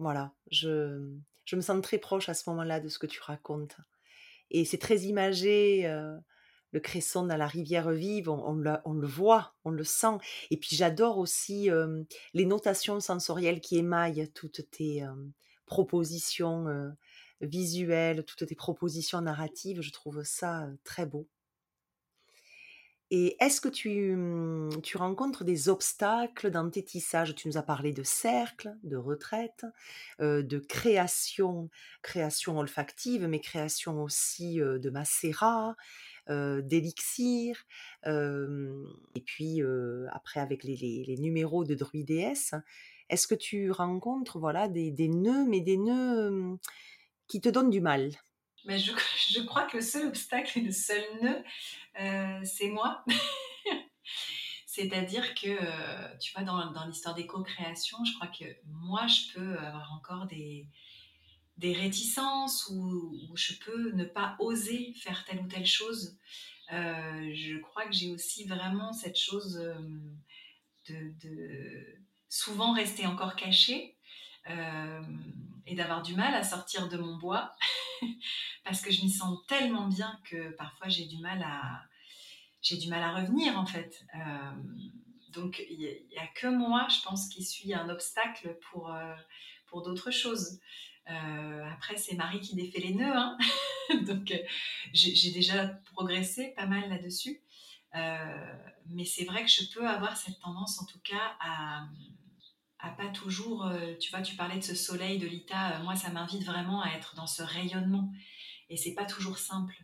voilà, 0.00 0.34
je, 0.50 1.14
me 1.52 1.60
sens 1.60 1.80
très 1.82 1.98
proche 1.98 2.28
à 2.28 2.34
ce 2.34 2.50
moment-là 2.50 2.80
de 2.80 2.88
ce 2.88 2.98
que 2.98 3.06
tu 3.06 3.20
racontes. 3.22 3.76
Et 4.50 4.64
c'est 4.64 4.78
très 4.78 5.02
imagé, 5.02 5.84
le 6.72 6.80
cresson 6.80 7.26
dans 7.26 7.36
la 7.36 7.46
rivière 7.46 7.92
vive, 7.92 8.28
on, 8.28 8.54
le, 8.54 9.06
voit, 9.06 9.54
on 9.64 9.70
le 9.70 9.84
sent. 9.84 10.18
Et 10.50 10.56
puis 10.56 10.74
j'adore 10.74 11.18
aussi 11.18 11.70
les 12.34 12.44
notations 12.44 12.98
sensorielles 12.98 13.60
qui 13.60 13.78
émaillent 13.78 14.28
toutes 14.34 14.68
tes, 14.72 15.04
propositions 15.66 16.68
euh, 16.68 16.90
visuelles, 17.40 18.24
toutes 18.24 18.46
tes 18.46 18.54
propositions 18.54 19.20
narratives. 19.20 19.82
Je 19.82 19.92
trouve 19.92 20.22
ça 20.24 20.64
euh, 20.64 20.74
très 20.84 21.06
beau. 21.06 21.28
Et 23.12 23.36
est-ce 23.38 23.60
que 23.60 23.68
tu, 23.68 24.16
mmh, 24.16 24.80
tu, 24.82 24.96
rencontres 24.96 25.44
des 25.44 25.68
obstacles 25.68 26.50
dans 26.50 26.68
tes 26.68 26.82
tissages? 26.82 27.36
Tu 27.36 27.46
nous 27.46 27.56
as 27.56 27.62
parlé 27.62 27.92
de 27.92 28.02
cercle, 28.02 28.74
de 28.82 28.96
retraite, 28.96 29.64
euh, 30.20 30.42
de 30.42 30.58
création, 30.58 31.70
création 32.02 32.58
olfactive, 32.58 33.28
mais 33.28 33.38
création 33.38 34.02
aussi 34.02 34.56
de 34.56 34.90
macérat, 34.90 35.76
d'élixir. 36.28 37.64
et 38.04 39.20
puis 39.24 39.62
après 40.10 40.40
avec 40.40 40.64
les 40.64 41.16
numéros 41.20 41.64
de 41.64 41.76
druidéesse, 41.76 42.54
est-ce 43.08 43.26
que 43.26 43.34
tu 43.34 43.70
rencontres 43.70 44.38
voilà 44.38 44.68
des, 44.68 45.08
nœuds, 45.08 45.44
mais 45.46 45.60
des 45.60 45.76
nœuds 45.76 46.58
qui 47.28 47.40
te 47.40 47.48
donnent 47.48 47.70
du 47.70 47.80
mal? 47.80 48.10
Mais 48.64 48.78
je, 48.78 48.92
crois 49.46 49.64
que 49.66 49.76
le 49.76 49.82
seul 49.82 50.06
obstacle 50.08 50.58
et 50.58 50.62
le 50.62 50.72
seul 50.72 51.02
nœud, 51.22 52.44
c'est 52.44 52.68
moi. 52.68 53.04
C'est-à-dire 54.66 55.34
que, 55.34 56.18
tu 56.18 56.32
vois, 56.34 56.42
dans, 56.42 56.86
l'histoire 56.86 57.14
des 57.14 57.26
co-créations, 57.26 58.04
je 58.04 58.12
crois 58.14 58.26
que 58.26 58.44
moi, 58.66 59.06
je 59.06 59.32
peux 59.32 59.58
avoir 59.58 59.92
encore 59.92 60.26
des, 60.26 60.68
réticences 61.62 62.68
ou, 62.68 63.32
je 63.34 63.54
peux 63.64 63.92
ne 63.92 64.04
pas 64.04 64.36
oser 64.38 64.92
faire 64.94 65.24
telle 65.24 65.40
ou 65.40 65.48
telle 65.48 65.66
chose. 65.66 66.18
je 66.68 67.58
crois 67.60 67.86
que 67.86 67.94
j'ai 67.94 68.10
aussi 68.10 68.44
vraiment 68.44 68.92
cette 68.92 69.16
chose 69.16 69.54
de 70.88 72.05
souvent 72.28 72.72
rester 72.72 73.06
encore 73.06 73.36
caché 73.36 73.96
euh, 74.50 75.02
et 75.66 75.74
d'avoir 75.74 76.02
du 76.02 76.14
mal 76.14 76.34
à 76.34 76.44
sortir 76.44 76.88
de 76.88 76.96
mon 76.96 77.16
bois 77.16 77.52
parce 78.64 78.80
que 78.80 78.92
je 78.92 79.02
m'y 79.02 79.10
sens 79.10 79.38
tellement 79.48 79.88
bien 79.88 80.20
que 80.24 80.50
parfois 80.50 80.88
j'ai 80.88 81.06
du 81.06 81.18
mal 81.18 81.42
à 81.42 83.14
revenir 83.14 83.58
en 83.58 83.66
fait. 83.66 84.04
Euh, 84.14 84.52
donc 85.32 85.62
il 85.68 85.78
n'y 85.78 86.18
a, 86.18 86.26
que 86.28 86.46
moi, 86.46 86.86
je 86.88 87.02
pense, 87.02 87.28
qui 87.28 87.44
suis 87.44 87.74
un 87.74 87.88
obstacle 87.88 88.56
pour, 88.70 88.92
euh, 88.92 89.14
d'autres 89.84 90.10
choses. 90.10 90.58
après, 91.06 91.98
c'est 91.98 92.14
Marie 92.14 92.40
qui 92.40 92.56
défait 92.56 92.80
les 92.80 92.94
nœuds, 92.94 93.14
hein. 93.14 93.36
donc 94.06 94.32
j'ai 94.94 95.30
déjà 95.32 95.66
progressé 95.92 96.54
pas 96.56 96.64
mal 96.64 96.88
là-dessus. 96.88 97.42
Mais 98.88 99.04
c'est 99.04 99.24
vrai 99.24 99.44
que 99.44 99.50
je 99.50 99.72
peux 99.72 99.86
avoir 99.86 100.16
cette 100.16 100.38
tendance, 100.40 100.80
en 100.80 100.86
tout 100.86 101.00
cas, 101.00 101.36
à, 101.40 101.88
pas 102.92 103.08
toujours, 103.08 103.66
euh, 103.66 103.94
tu 104.00 104.10
vois, 104.10 104.22
tu 104.22 104.36
parlais 104.36 104.58
de 104.58 104.64
ce 104.64 104.74
soleil 104.74 105.18
de 105.18 105.26
l'ITA, 105.26 105.72
euh, 105.72 105.82
moi 105.82 105.96
ça 105.96 106.10
m'invite 106.10 106.44
vraiment 106.44 106.82
à 106.82 106.90
être 106.90 107.14
dans 107.16 107.26
ce 107.26 107.42
rayonnement 107.42 108.12
et 108.70 108.76
c'est 108.76 108.94
pas 108.94 109.04
toujours 109.04 109.38
simple. 109.38 109.74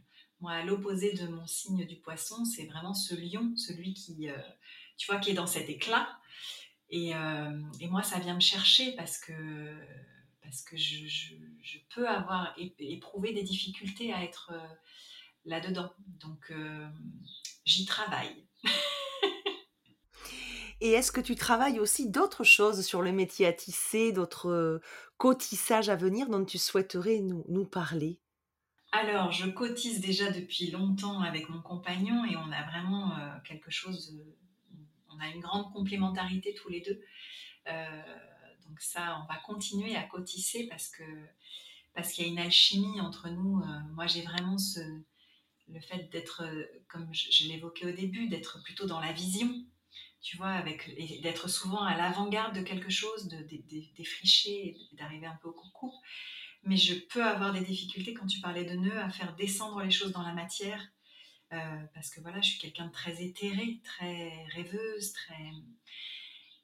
Moi, 0.41 0.53
à 0.53 0.63
l'opposé 0.65 1.13
de 1.13 1.27
mon 1.29 1.47
signe 1.47 1.87
du 1.87 1.97
poisson, 1.97 2.45
c'est 2.45 2.67
vraiment 2.67 2.95
ce 2.95 3.15
lion, 3.15 3.55
celui 3.57 3.95
qui, 3.95 4.29
euh, 4.29 4.37
tu 4.97 5.07
vois, 5.11 5.21
qui 5.21 5.31
est 5.31 5.35
dans 5.35 5.47
cet 5.47 5.69
éclat. 5.69 6.19
Et, 6.91 7.15
moi, 7.89 8.03
ça 8.03 8.19
vient 8.19 8.35
me 8.35 8.41
chercher 8.41 8.93
parce 8.97 9.19
que, 9.19 9.33
parce 10.43 10.63
que 10.63 10.77
je, 10.77 11.07
je, 11.07 11.79
peux 11.95 12.07
avoir 12.07 12.55
éprouvé 12.79 13.33
des 13.33 13.43
difficultés 13.43 14.13
à 14.13 14.23
être 14.23 14.53
là-dedans. 15.47 15.91
Donc, 16.21 16.53
j'y 17.65 17.87
travaille. 17.87 18.47
Et 20.81 20.91
est-ce 20.91 21.13
que 21.13 21.21
tu 21.21 21.37
travailles 21.37 21.79
aussi 21.79 22.11
d'autres 22.11 22.43
choses 22.43 22.85
sur 22.85 23.03
le 23.03 23.13
métier 23.13 23.47
à 23.47 23.53
tisser, 23.53 24.11
d'autres 24.11 24.81
cotissages 25.17 25.89
à 25.89 25.95
venir 25.95 26.29
dont 26.29 26.45
tu 26.45 26.59
souhaiterais 26.59 27.21
nous, 27.21 27.45
nous 27.49 27.65
parler? 27.65 28.19
Alors, 28.91 29.31
je 29.31 29.47
cotise 29.49 30.01
déjà 30.01 30.31
depuis 30.33 30.73
longtemps 30.73 31.21
avec 31.21 31.49
mon 31.49 31.63
compagnon 31.63 32.25
et 32.25 32.37
on 32.37 32.51
a 32.51 32.65
vraiment 32.65 33.17
quelque 33.47 33.71
chose, 33.71 34.21
on 35.09 35.21
a 35.21 35.29
une 35.29 35.41
grande 35.41 35.73
complémentarité 35.73 36.53
tous 36.55 36.69
les 36.69 36.81
deux. 36.81 37.01
donc 38.67 38.81
ça, 38.81 39.23
on 39.23 39.33
va 39.33 39.39
continuer 39.47 39.95
à 39.95 40.03
cotiser 40.03 40.67
parce 40.67 40.89
que 40.89 41.05
parce 41.95 42.13
qu'il 42.13 42.25
y 42.25 42.29
a 42.29 42.33
une 42.33 42.39
alchimie 42.39 43.01
entre 43.01 43.29
nous. 43.29 43.63
moi, 43.93 44.07
j'ai 44.07 44.23
vraiment 44.23 44.59
ce, 44.59 44.81
le 45.73 45.81
fait 45.81 46.11
d'être, 46.11 46.45
comme 46.89 47.13
je, 47.13 47.49
l'évoquais 47.49 47.87
au 47.87 47.93
début, 47.93 48.29
d'être 48.29 48.63
plutôt 48.63 48.87
dans 48.87 49.01
la 49.01 49.13
vision, 49.13 49.51
tu 50.21 50.37
vois, 50.37 50.51
avec 50.51 50.95
d'être 51.23 51.49
souvent 51.49 51.83
à 51.83 51.97
l'avant-garde 51.97 52.55
de 52.55 52.63
quelque 52.63 52.91
chose, 52.91 53.29
de, 53.29 53.47
défricher, 53.97 54.77
d'arriver 54.93 55.27
un 55.27 55.39
peu 55.43 55.49
au 55.49 55.53
coucou. 55.53 55.93
Mais 56.65 56.77
je 56.77 56.95
peux 56.95 57.25
avoir 57.25 57.53
des 57.53 57.63
difficultés 57.63 58.15
quand 58.15 58.27
tu 58.27 58.41
parlais 58.41 58.65
de 58.65 58.77
nœuds 58.77 59.01
à 59.01 59.11
faire 59.11 59.35
descendre 59.35 59.83
les 59.83 59.91
choses 59.91 60.13
dans 60.13 60.23
la 60.23 60.33
matière, 60.33 60.81
euh, 61.53 61.83
parce 61.95 62.11
que 62.11 62.21
voilà, 62.21 62.41
je 62.41 62.51
suis 62.51 62.59
quelqu'un 62.59 62.87
de 62.87 62.93
très 62.93 63.23
éthéré, 63.23 63.81
très 63.85 64.45
rêveuse, 64.55 65.13
très 65.13 65.51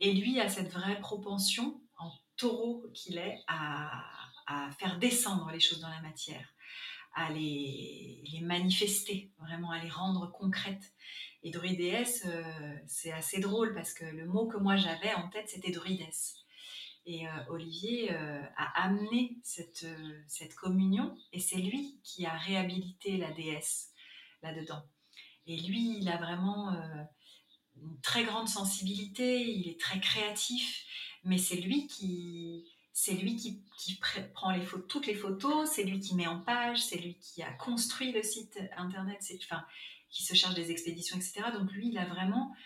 et 0.01 0.13
lui 0.13 0.39
a 0.39 0.49
cette 0.49 0.73
vraie 0.73 1.01
propension 1.01 1.81
en 1.97 2.13
taureau 2.37 2.87
qu'il 2.95 3.19
est 3.19 3.43
à 3.49 4.05
faire 4.79 4.99
descendre 4.99 5.51
les 5.51 5.59
choses 5.61 5.81
dans 5.81 5.89
la 5.89 6.01
matière 6.01 6.55
à 7.15 7.31
les, 7.31 8.23
les, 8.33 8.41
manifester, 8.41 9.31
vraiment 9.39 9.71
à 9.71 9.83
les 9.83 9.89
rendre 9.89 10.31
concrètes. 10.31 10.93
Et 11.43 11.51
druidesse, 11.51 12.25
euh, 12.27 12.77
c'est 12.87 13.13
assez 13.13 13.41
drôle 13.41 13.75
parce 13.75 13.95
que 13.95 14.05
le 14.05 14.27
mot 14.27 14.47
que 14.47 14.57
moi 14.57 14.77
j'avais 14.77 15.15
en 15.15 15.29
tête, 15.29 15.49
c'était 15.49 15.71
druidesse. 15.71 16.37
Et 17.07 17.27
euh, 17.27 17.31
Olivier 17.49 18.13
euh, 18.13 18.43
a 18.57 18.83
amené 18.85 19.39
cette, 19.43 19.87
cette 20.27 20.55
communion 20.55 21.17
et 21.33 21.41
c'est 21.41 21.57
lui 21.57 22.01
qui 22.03 22.27
a 22.27 22.37
réhabilité 22.37 23.17
la 23.17 23.31
déesse 23.31 23.93
là-dedans. 24.43 24.83
Et 25.47 25.57
lui, 25.57 25.99
il 25.99 26.09
a 26.09 26.19
vraiment 26.19 26.77
une 27.77 28.01
très 28.03 28.25
grande 28.25 28.49
sensibilité, 28.49 29.41
il 29.41 29.69
est 29.69 29.81
très 29.81 29.99
créatif, 29.99 30.85
mais 31.25 31.39
c'est 31.39 31.57
lui 31.57 31.87
qui, 31.87 32.71
c'est 33.01 33.15
lui 33.15 33.37
qui, 33.37 33.63
prend 34.35 34.53
toutes 34.89 35.07
les 35.07 35.15
photos, 35.15 35.71
c'est 35.71 35.85
lui 35.85 36.01
qui 36.01 36.17
met 36.17 36.27
en 36.27 36.41
page, 36.41 36.83
c'est 36.83 36.99
lui 36.99 37.17
qui 37.21 37.45
a 37.45 37.53
construit 37.53 38.11
le 38.11 38.25
site 38.25 38.59
internet, 38.77 39.25
enfin, 39.45 39.65
qui 40.11 40.25
se 40.25 40.35
charge 40.35 40.57
des 40.57 40.73
expéditions, 40.73 41.17
etc. 41.17 41.45
Donc 41.53 41.71
lui, 41.71 41.91
il 41.91 41.99
a 41.99 42.07
vraiment 42.07 42.57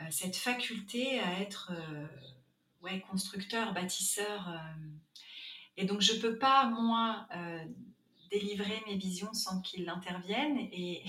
euh, 0.00 0.04
cette 0.10 0.36
faculté 0.36 1.18
à 1.18 1.40
être 1.40 1.72
euh, 1.72 2.06
ouais, 2.82 3.00
constructeur, 3.08 3.72
bâtisseur. 3.72 4.50
Euh. 4.50 4.86
et 5.78 5.86
donc 5.86 6.02
je 6.02 6.12
ne 6.12 6.18
peux 6.18 6.36
pas, 6.36 6.66
moi, 6.66 7.26
délivrer 8.30 8.82
mes 8.86 8.96
visions 8.96 9.32
sans 9.32 9.62
qu'il 9.62 9.88
intervienne 9.88 10.58
et, 10.72 11.02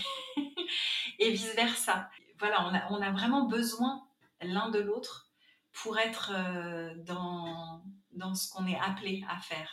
vice-versa. 1.20 2.10
Voilà, 2.40 2.90
on 2.90 3.02
a 3.02 3.12
vraiment 3.12 3.48
besoin 3.48 4.08
l'un 4.42 4.70
de 4.70 4.80
l'autre 4.80 5.30
pour 5.74 6.00
être 6.00 6.32
dans 7.04 7.84
dans 8.16 8.34
ce 8.34 8.50
qu'on 8.50 8.68
est 8.68 8.80
appelé 8.80 9.24
à 9.30 9.40
faire. 9.40 9.70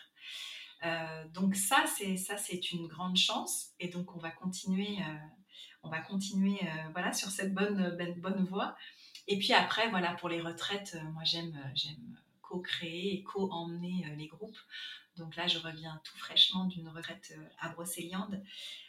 Euh, 0.85 1.29
donc 1.29 1.55
ça, 1.55 1.85
c'est 1.87 2.17
ça, 2.17 2.37
c'est 2.37 2.73
une 2.73 2.87
grande 2.89 3.17
chance, 3.17 3.71
et 3.79 3.89
donc 3.89 4.15
on 4.17 4.19
va 4.19 4.31
continuer, 4.31 4.99
euh, 5.01 5.17
on 5.83 5.91
va 5.91 6.01
continuer, 6.01 6.59
euh, 6.63 6.89
voilà, 6.93 7.13
sur 7.13 7.29
cette 7.29 7.55
bonne, 7.55 7.97
bonne, 7.97 8.21
bonne 8.21 8.45
voie. 8.45 8.77
Et 9.29 9.39
puis 9.39 9.53
après, 9.53 9.89
voilà, 9.91 10.15
pour 10.15 10.29
les 10.29 10.41
retraites, 10.41 10.99
moi 11.13 11.23
j'aime, 11.25 11.57
j'aime 11.75 12.19
co-créer 12.41 13.15
et 13.15 13.23
co-emmener 13.23 14.05
les 14.17 14.27
groupes. 14.27 14.59
Donc 15.17 15.37
là, 15.37 15.47
je 15.47 15.59
reviens 15.59 16.01
tout 16.05 16.19
fraîchement 16.19 16.65
d'une 16.65 16.89
retraite 16.89 17.33
à 17.61 17.69
Brocéliande 17.69 18.43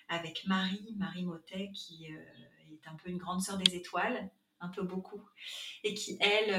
avec 0.10 0.46
Marie, 0.48 0.96
Marie 0.98 1.24
Motet, 1.24 1.70
qui 1.74 2.06
est 2.06 2.88
un 2.88 2.96
peu 2.96 3.10
une 3.10 3.18
grande 3.18 3.42
sœur 3.42 3.58
des 3.58 3.76
étoiles, 3.76 4.30
un 4.60 4.70
peu 4.70 4.82
beaucoup, 4.82 5.22
et 5.84 5.94
qui 5.94 6.18
elle 6.20 6.54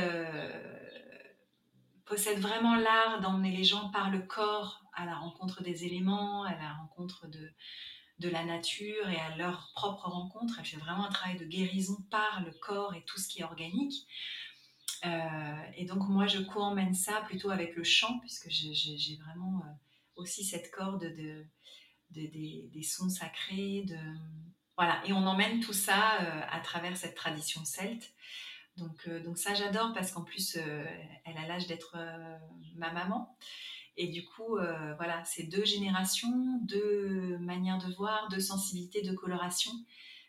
possède 2.07 2.39
vraiment 2.39 2.77
l'art 2.77 3.21
d'emmener 3.21 3.57
les 3.57 3.65
gens 3.65 3.91
par 3.91 4.11
le 4.11 4.21
corps 4.21 4.85
à 4.95 5.05
la 5.05 5.17
rencontre 5.17 5.63
des 5.63 5.85
éléments, 5.85 6.45
à 6.45 6.55
la 6.55 6.73
rencontre 6.75 7.27
de, 7.29 7.51
la 8.29 8.45
nature 8.45 9.11
et 9.11 9.21
à 9.21 9.37
leur 9.37 9.71
propre 9.75 10.09
rencontre. 10.09 10.55
Elle 10.59 10.65
fait 10.65 10.77
vraiment 10.79 11.07
un 11.07 11.11
travail 11.11 11.37
de 11.37 11.45
guérison 11.45 11.97
par 12.11 12.43
le 12.43 12.53
corps 12.53 12.95
et 12.95 13.05
tout 13.05 13.19
ce 13.19 13.29
qui 13.29 13.41
est 13.41 13.45
organique. 13.45 14.07
Euh, 15.05 15.71
et 15.77 15.85
donc 15.85 16.09
moi, 16.09 16.27
je 16.27 16.39
co-emmène 16.39 16.95
ça 16.95 17.21
plutôt 17.23 17.51
avec 17.51 17.77
le 17.77 17.85
chant, 17.85 18.19
puisque 18.21 18.49
j'ai 18.49 19.17
vraiment 19.17 19.59
euh, 19.59 19.71
aussi 20.17 20.45
cette 20.45 20.71
corde 20.71 21.03
de, 21.03 21.47
des, 22.11 22.83
sons 22.83 23.11
sacrés. 23.11 23.85
Voilà. 24.77 25.03
Et 25.07 25.13
on 25.13 25.27
emmène 25.27 25.61
tout 25.61 25.75
ça 25.75 26.23
euh, 26.23 26.41
à 26.51 26.61
travers 26.61 26.97
cette 26.97 27.15
tradition 27.15 27.65
celte. 27.65 28.15
Donc, 28.77 29.07
euh, 29.07 29.23
donc 29.23 29.39
ça, 29.39 29.55
j'adore 29.55 29.93
parce 29.93 30.11
qu'en 30.13 30.23
plus, 30.23 30.57
euh, 30.57 30.85
elle 31.25 31.37
a 31.37 31.47
l'âge 31.47 31.67
d'être 31.67 31.95
euh, 31.97 32.37
ma 32.77 32.93
maman. 32.93 33.37
Et 33.97 34.09
du 34.09 34.25
coup, 34.25 34.57
voilà, 34.97 35.25
c'est 35.25 35.45
deux 35.45 35.65
générations, 35.65 36.59
deux 36.63 37.39
manières 37.39 37.79
de 37.79 37.95
voir, 37.95 38.29
deux 38.29 38.41
sensibilités, 38.41 39.03
deux 39.03 39.15
colorations. 39.15 39.71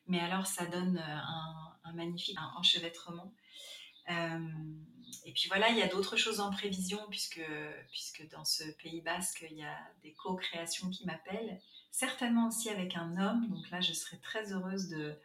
Mais 0.05 0.19
alors, 0.19 0.45
ça 0.45 0.67
donne 0.67 0.99
un, 0.99 1.93
magnifique 1.93 2.37
enchevêtrement. 2.57 3.33
et 4.07 5.31
puis 5.33 5.47
voilà, 5.47 5.69
il 5.69 5.77
y 5.79 5.81
a 5.81 5.87
d'autres 5.87 6.15
choses 6.15 6.41
en 6.41 6.51
prévision, 6.51 6.99
puisque, 7.09 7.41
puisque 7.89 8.29
dans 8.29 8.45
ce 8.45 8.63
Pays 8.83 9.01
basque, 9.01 9.47
il 9.49 9.57
y 9.57 9.63
a 9.63 9.79
des 10.03 10.13
co-créations 10.13 10.91
qui 10.91 11.03
m'appellent, 11.07 11.59
certainement 11.89 12.49
aussi 12.49 12.69
avec 12.69 12.95
un 12.95 13.17
homme. 13.17 13.47
Donc 13.49 13.67
là, 13.71 13.81
je 13.81 13.93
serais 13.93 14.17
très 14.17 14.53
heureuse 14.53 14.89
de, 14.89 15.17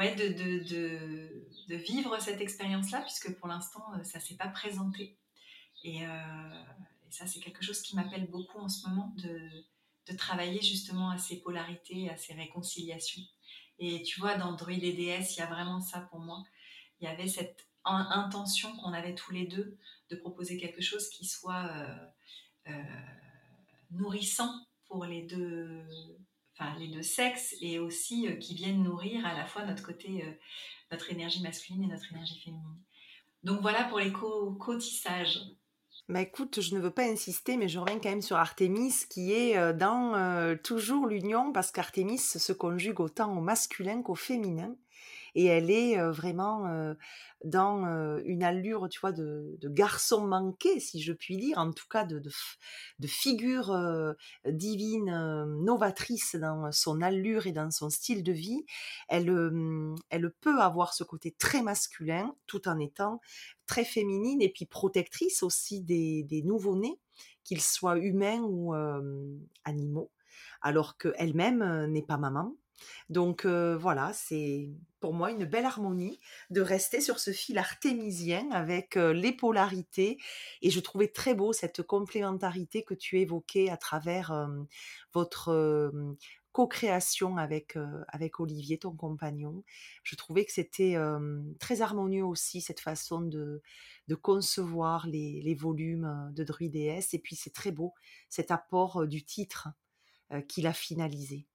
ouais, 0.00 0.14
de, 0.14 0.28
de, 0.28 1.46
de, 1.68 1.76
vivre 1.76 2.18
cette 2.20 2.40
expérience-là, 2.40 3.02
puisque 3.02 3.36
pour 3.38 3.48
l'instant, 3.48 3.84
euh, 3.94 4.02
ça 4.02 4.18
ne 4.18 4.24
s'est 4.24 4.36
pas 4.36 4.48
présenté. 4.48 5.18
Et, 5.84 6.06
euh, 6.06 6.64
et 7.06 7.12
ça, 7.12 7.26
c'est 7.26 7.40
quelque 7.40 7.62
chose 7.62 7.82
qui 7.82 7.94
m'appelle 7.94 8.28
beaucoup 8.30 8.58
en 8.58 8.68
ce 8.68 8.88
moment, 8.88 9.12
de, 9.18 9.48
de 10.06 10.16
travailler 10.16 10.62
justement 10.62 11.10
à 11.10 11.18
ces 11.18 11.40
polarités, 11.42 12.08
à 12.08 12.16
ces 12.16 12.32
réconciliations. 12.32 13.22
Et 13.78 14.02
tu 14.02 14.20
vois, 14.20 14.36
dans 14.36 14.52
Druid 14.52 14.82
et 14.82 14.92
DS, 14.92 15.36
il 15.36 15.38
y 15.38 15.42
a 15.42 15.46
vraiment 15.46 15.80
ça 15.80 16.00
pour 16.00 16.20
moi. 16.20 16.42
Il 17.00 17.04
y 17.04 17.08
avait 17.08 17.28
cette 17.28 17.66
intention 17.84 18.76
qu'on 18.76 18.92
avait 18.92 19.14
tous 19.14 19.32
les 19.32 19.46
deux 19.46 19.78
de 20.10 20.16
proposer 20.16 20.58
quelque 20.58 20.82
chose 20.82 21.08
qui 21.08 21.24
soit 21.24 21.70
euh, 22.68 22.72
nourrissant 23.90 24.52
pour 24.86 25.04
les 25.06 25.22
deux, 25.22 25.82
les 26.78 26.88
deux 26.88 27.02
sexes 27.02 27.54
et 27.60 27.78
aussi 27.78 28.28
euh, 28.28 28.36
qui 28.36 28.54
viennent 28.54 28.82
nourrir 28.82 29.24
à 29.26 29.34
la 29.34 29.46
fois 29.46 29.64
notre 29.64 29.82
côté, 29.82 30.24
euh, 30.24 30.30
notre 30.90 31.10
énergie 31.10 31.42
masculine 31.42 31.84
et 31.84 31.86
notre 31.86 32.12
énergie 32.12 32.40
féminine. 32.40 32.78
Donc 33.42 33.60
voilà 33.60 33.84
pour 33.84 33.98
les 33.98 34.12
cotissages. 34.12 35.40
Bah 36.08 36.20
écoute, 36.20 36.60
je 36.60 36.74
ne 36.74 36.80
veux 36.80 36.90
pas 36.90 37.04
insister, 37.04 37.56
mais 37.56 37.68
je 37.68 37.78
reviens 37.78 37.98
quand 38.00 38.10
même 38.10 38.22
sur 38.22 38.36
Artémis 38.36 38.92
qui 39.08 39.32
est 39.32 39.56
euh, 39.56 39.72
dans 39.72 40.56
toujours 40.62 41.06
l'union 41.06 41.52
parce 41.52 41.70
qu'Artémis 41.70 42.18
se 42.18 42.52
conjugue 42.52 43.00
autant 43.00 43.36
au 43.36 43.40
masculin 43.40 44.02
qu'au 44.02 44.16
féminin 44.16 44.74
et 45.34 45.46
elle 45.46 45.70
est 45.70 46.00
vraiment 46.10 46.94
dans 47.44 47.84
une 48.24 48.42
allure, 48.42 48.88
tu 48.88 49.00
vois, 49.00 49.12
de, 49.12 49.58
garçon 49.64 50.26
manqué, 50.26 50.80
si 50.80 51.00
je 51.00 51.12
puis 51.12 51.36
dire, 51.36 51.58
en 51.58 51.72
tout 51.72 51.86
cas 51.88 52.04
de, 52.04 52.22
figure 53.06 54.14
divine, 54.46 55.10
novatrice 55.62 56.36
dans 56.36 56.70
son 56.72 57.00
allure 57.00 57.46
et 57.46 57.52
dans 57.52 57.70
son 57.70 57.90
style 57.90 58.22
de 58.22 58.32
vie. 58.32 58.64
Elle, 59.08 59.30
elle 60.10 60.30
peut 60.40 60.60
avoir 60.60 60.94
ce 60.94 61.04
côté 61.04 61.32
très 61.32 61.62
masculin 61.62 62.34
tout 62.46 62.68
en 62.68 62.78
étant 62.78 63.20
très 63.66 63.84
féminine 63.84 64.42
et 64.42 64.48
puis 64.48 64.66
protectrice 64.66 65.42
aussi 65.42 65.80
des, 65.80 66.24
des 66.24 66.42
nouveau-nés, 66.42 66.98
qu'ils 67.44 67.62
soient 67.62 67.98
humains 67.98 68.42
ou 68.42 68.74
animaux, 69.64 70.10
alors 70.60 70.98
qu'elle-même 70.98 71.86
n'est 71.86 72.02
pas 72.02 72.16
maman 72.16 72.56
donc 73.08 73.46
voilà, 73.46 74.12
c'est 74.12 74.70
pour 75.00 75.14
moi 75.14 75.30
une 75.30 75.44
belle 75.44 75.64
harmonie 75.64 76.20
de 76.50 76.60
rester 76.60 77.00
sur 77.00 77.18
ce 77.18 77.32
fil 77.32 77.58
artémisien 77.58 78.50
avec 78.50 78.96
les 78.96 79.32
polarités. 79.32 80.18
Et 80.62 80.70
je 80.70 80.80
trouvais 80.80 81.08
très 81.08 81.34
beau 81.34 81.52
cette 81.52 81.82
complémentarité 81.82 82.82
que 82.84 82.94
tu 82.94 83.18
évoquais 83.20 83.70
à 83.70 83.76
travers 83.76 84.48
votre 85.12 85.92
co-création 86.52 87.36
avec, 87.36 87.78
avec 88.08 88.40
Olivier, 88.40 88.78
ton 88.78 88.92
compagnon. 88.94 89.62
Je 90.02 90.16
trouvais 90.16 90.44
que 90.44 90.52
c'était 90.52 90.96
très 91.58 91.80
harmonieux 91.80 92.24
aussi, 92.24 92.60
cette 92.60 92.80
façon 92.80 93.20
de, 93.20 93.62
de 94.08 94.14
concevoir 94.14 95.06
les, 95.06 95.40
les 95.42 95.54
volumes 95.54 96.30
de 96.34 96.44
Druides. 96.44 96.76
Et 96.76 97.18
puis 97.22 97.36
c'est 97.36 97.54
très 97.54 97.72
beau, 97.72 97.94
cet 98.28 98.50
apport 98.50 99.06
du 99.06 99.24
titre 99.24 99.68
qu'il 100.48 100.66
a 100.66 100.72
finalisé. 100.72 101.46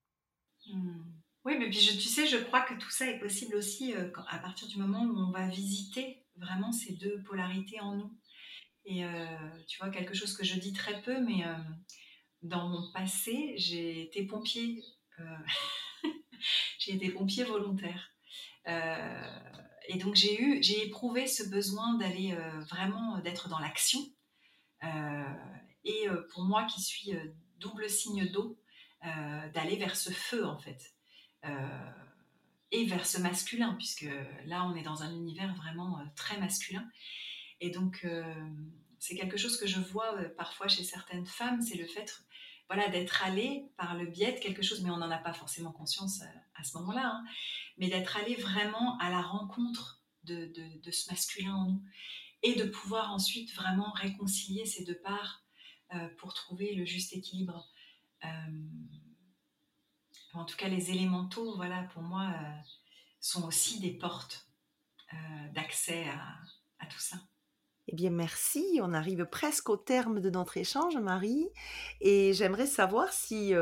Oui, 1.46 1.58
mais 1.60 1.70
puis 1.70 1.80
je, 1.80 1.94
tu 1.94 2.08
sais, 2.10 2.26
je 2.26 2.38
crois 2.38 2.62
que 2.62 2.74
tout 2.74 2.90
ça 2.90 3.06
est 3.06 3.20
possible 3.20 3.56
aussi 3.56 3.94
à 3.94 4.40
partir 4.40 4.68
du 4.68 4.78
moment 4.78 5.04
où 5.04 5.18
on 5.18 5.32
va 5.32 5.48
visiter 5.48 6.26
vraiment 6.38 6.72
ces 6.72 6.94
deux 6.94 7.22
polarités 7.24 7.80
en 7.80 7.96
nous. 7.96 8.18
Et 8.86 9.04
tu 9.68 9.78
vois, 9.80 9.90
quelque 9.90 10.14
chose 10.14 10.36
que 10.36 10.44
je 10.44 10.60
dis 10.60 10.74
très 10.74 11.02
peu, 11.02 11.20
mais 11.20 11.44
dans 12.42 12.68
mon 12.68 12.92
passé, 12.92 13.54
j'ai 13.58 14.04
été 14.04 14.26
pompier. 14.26 14.84
j'ai 16.80 16.94
été 16.94 17.10
pompier 17.10 17.44
volontaire. 17.44 18.12
et 18.66 19.98
donc 19.98 20.16
j'ai 20.16 20.42
eu, 20.42 20.64
j'ai 20.64 20.86
éprouvé 20.88 21.28
ce 21.28 21.48
besoin 21.50 21.96
d'aller 21.96 22.36
vraiment 22.70 23.20
d'être 23.20 23.50
dans 23.50 23.60
l'action. 23.60 24.00
et 25.84 26.08
pour 26.32 26.44
moi 26.44 26.66
qui 26.66 26.82
suis 26.82 27.12
double 27.58 27.90
signe 27.90 28.32
d'eau, 28.32 28.60
d'aller 29.02 29.78
vers 29.78 29.96
ce 29.96 30.12
feu 30.12 30.46
en 30.46 30.58
fait. 30.58 30.96
et 32.72 32.86
vers 32.86 33.06
ce 33.06 33.20
masculin, 33.20 33.74
puisque 33.76 34.08
là 34.46 34.66
on 34.66 34.76
est 34.76 34.82
dans 34.82 35.04
un 35.04 35.12
univers 35.12 35.54
vraiment 35.56 36.00
très 36.16 36.40
masculin. 36.40 36.90
Et 37.62 37.70
donc 37.70 38.06
c'est 39.00 39.16
quelque 39.16 39.38
chose 39.38 39.58
que 39.58 39.68
je 39.68 39.80
vois 39.80 40.14
parfois 40.38 40.68
chez 40.68 40.84
certaines 40.84 41.28
femmes, 41.28 41.62
c'est 41.62 41.78
le 41.78 41.86
fait 41.86 42.26
voilà, 42.68 42.90
d'être 42.90 43.24
allé 43.24 43.66
par 43.78 43.96
le 43.96 44.06
biais 44.06 44.34
de 44.34 44.40
quelque 44.40 44.64
chose, 44.64 44.82
mais 44.82 44.90
on 44.90 44.98
n'en 44.98 45.12
a 45.12 45.18
pas 45.18 45.34
forcément 45.34 45.72
conscience 45.72 46.22
à, 46.56 46.64
ce 46.64 46.78
moment-là, 46.78 47.12
hein, 47.16 47.26
mais 47.78 47.90
d'être 47.90 48.18
allé 48.18 48.36
vraiment 48.36 48.98
à 49.00 49.10
la 49.10 49.22
rencontre 49.22 50.02
de, 50.24 50.52
ce 50.92 51.10
masculin 51.12 51.54
en 51.54 51.66
nous 51.66 51.84
et 52.42 52.56
de 52.56 52.64
pouvoir 52.64 53.12
ensuite 53.12 53.54
vraiment 53.54 53.92
réconcilier 53.92 54.66
ces 54.66 54.84
deux 54.84 54.98
parts 54.98 55.44
pour 56.18 56.34
trouver 56.34 56.74
le 56.74 56.86
juste 56.86 57.14
équilibre. 57.14 57.70
Euh, 58.26 58.52
en 60.34 60.46
tout 60.46 60.58
cas, 60.58 60.68
les 60.68 60.92
élémentaux, 60.92 61.56
voilà, 61.56 61.84
pour 61.94 62.02
moi, 62.02 62.24
euh, 62.24 62.52
sont 63.20 63.48
aussi 63.48 63.80
des 63.80 63.92
portes 63.92 64.48
euh, 65.14 65.18
d'accès 65.54 66.06
à, 66.10 66.86
tout 66.88 67.00
ça. 67.00 67.18
Eh 67.88 67.96
bien, 67.96 68.12
merci. 68.12 68.80
On 68.82 68.94
arrive 68.94 69.26
presque 69.26 69.70
au 69.70 69.78
terme 69.78 70.20
de 70.20 70.30
notre 70.30 70.58
échange, 70.58 70.98
Marie. 70.98 71.48
Et 72.02 72.34
j'aimerais 72.34 72.68
savoir 72.68 73.12
si 73.12 73.54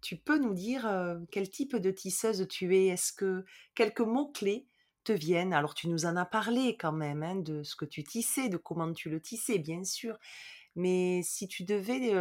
tu 0.00 0.16
peux 0.16 0.38
nous 0.38 0.54
dire 0.54 0.88
quel 1.30 1.48
type 1.48 1.76
de 1.76 1.90
tisseuse 1.92 2.46
tu 2.48 2.76
es. 2.76 2.86
Est-ce 2.86 3.12
que 3.12 3.44
quelques 3.74 4.00
mots-clés 4.00 4.66
te 5.04 5.12
viennent? 5.12 5.52
Alors, 5.52 5.74
tu 5.74 5.88
nous 5.88 6.06
en 6.06 6.16
as 6.16 6.26
parlé 6.26 6.76
quand 6.76 6.92
même 6.92 7.22
hein, 7.22 7.36
de 7.36 7.62
ce 7.62 7.76
que 7.76 7.84
tu 7.84 8.02
tissais, 8.02 8.48
de 8.48 8.56
comment 8.56 8.92
tu 8.92 9.10
le 9.10 9.20
tissais, 9.20 9.58
bien 9.58 9.84
sûr. 9.84 10.18
Mais 10.74 11.22
si 11.22 11.46
tu 11.46 11.64
devais 11.64 12.14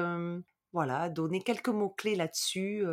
voilà, 0.74 1.09
donner 1.09 1.41
quelques 1.41 1.69
mots-clés 1.69 2.15
là-dessus. 2.15 2.86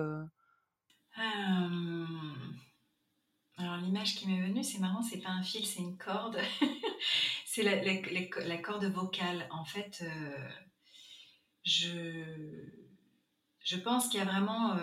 Alors 3.56 3.76
l'image 3.78 4.14
qui 4.14 4.28
m'est 4.28 4.40
venue, 4.40 4.62
c'est 4.62 4.78
marrant, 4.78 5.02
c'est 5.02 5.20
pas 5.20 5.30
un 5.30 5.42
fil, 5.42 5.66
c'est 5.66 5.80
une 5.80 5.96
corde. 5.96 6.38
c'est 7.46 7.62
la, 7.62 8.58
corde 8.58 8.84
vocale. 8.84 9.48
En 9.50 9.64
fait, 9.64 10.04
je, 11.64 12.24
je 13.64 13.76
pense 13.76 14.08
qu'il 14.08 14.20
y 14.20 14.22
a 14.22 14.26
vraiment 14.26 14.76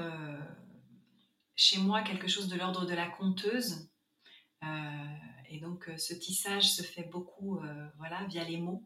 chez 1.55 1.79
moi 1.79 2.01
quelque 2.01 2.27
chose 2.27 2.47
de 2.47 2.57
l'ordre 2.57 2.85
de 2.85 2.93
la 2.93 3.07
conteuse. 3.07 3.89
et 5.49 5.59
donc 5.59 5.89
ce 5.97 6.13
tissage 6.13 6.69
se 6.69 6.81
fait 6.81 7.09
beaucoup 7.09 7.59
voilà, 7.97 8.25
via 8.25 8.43
les 8.43 8.57
mots 8.57 8.85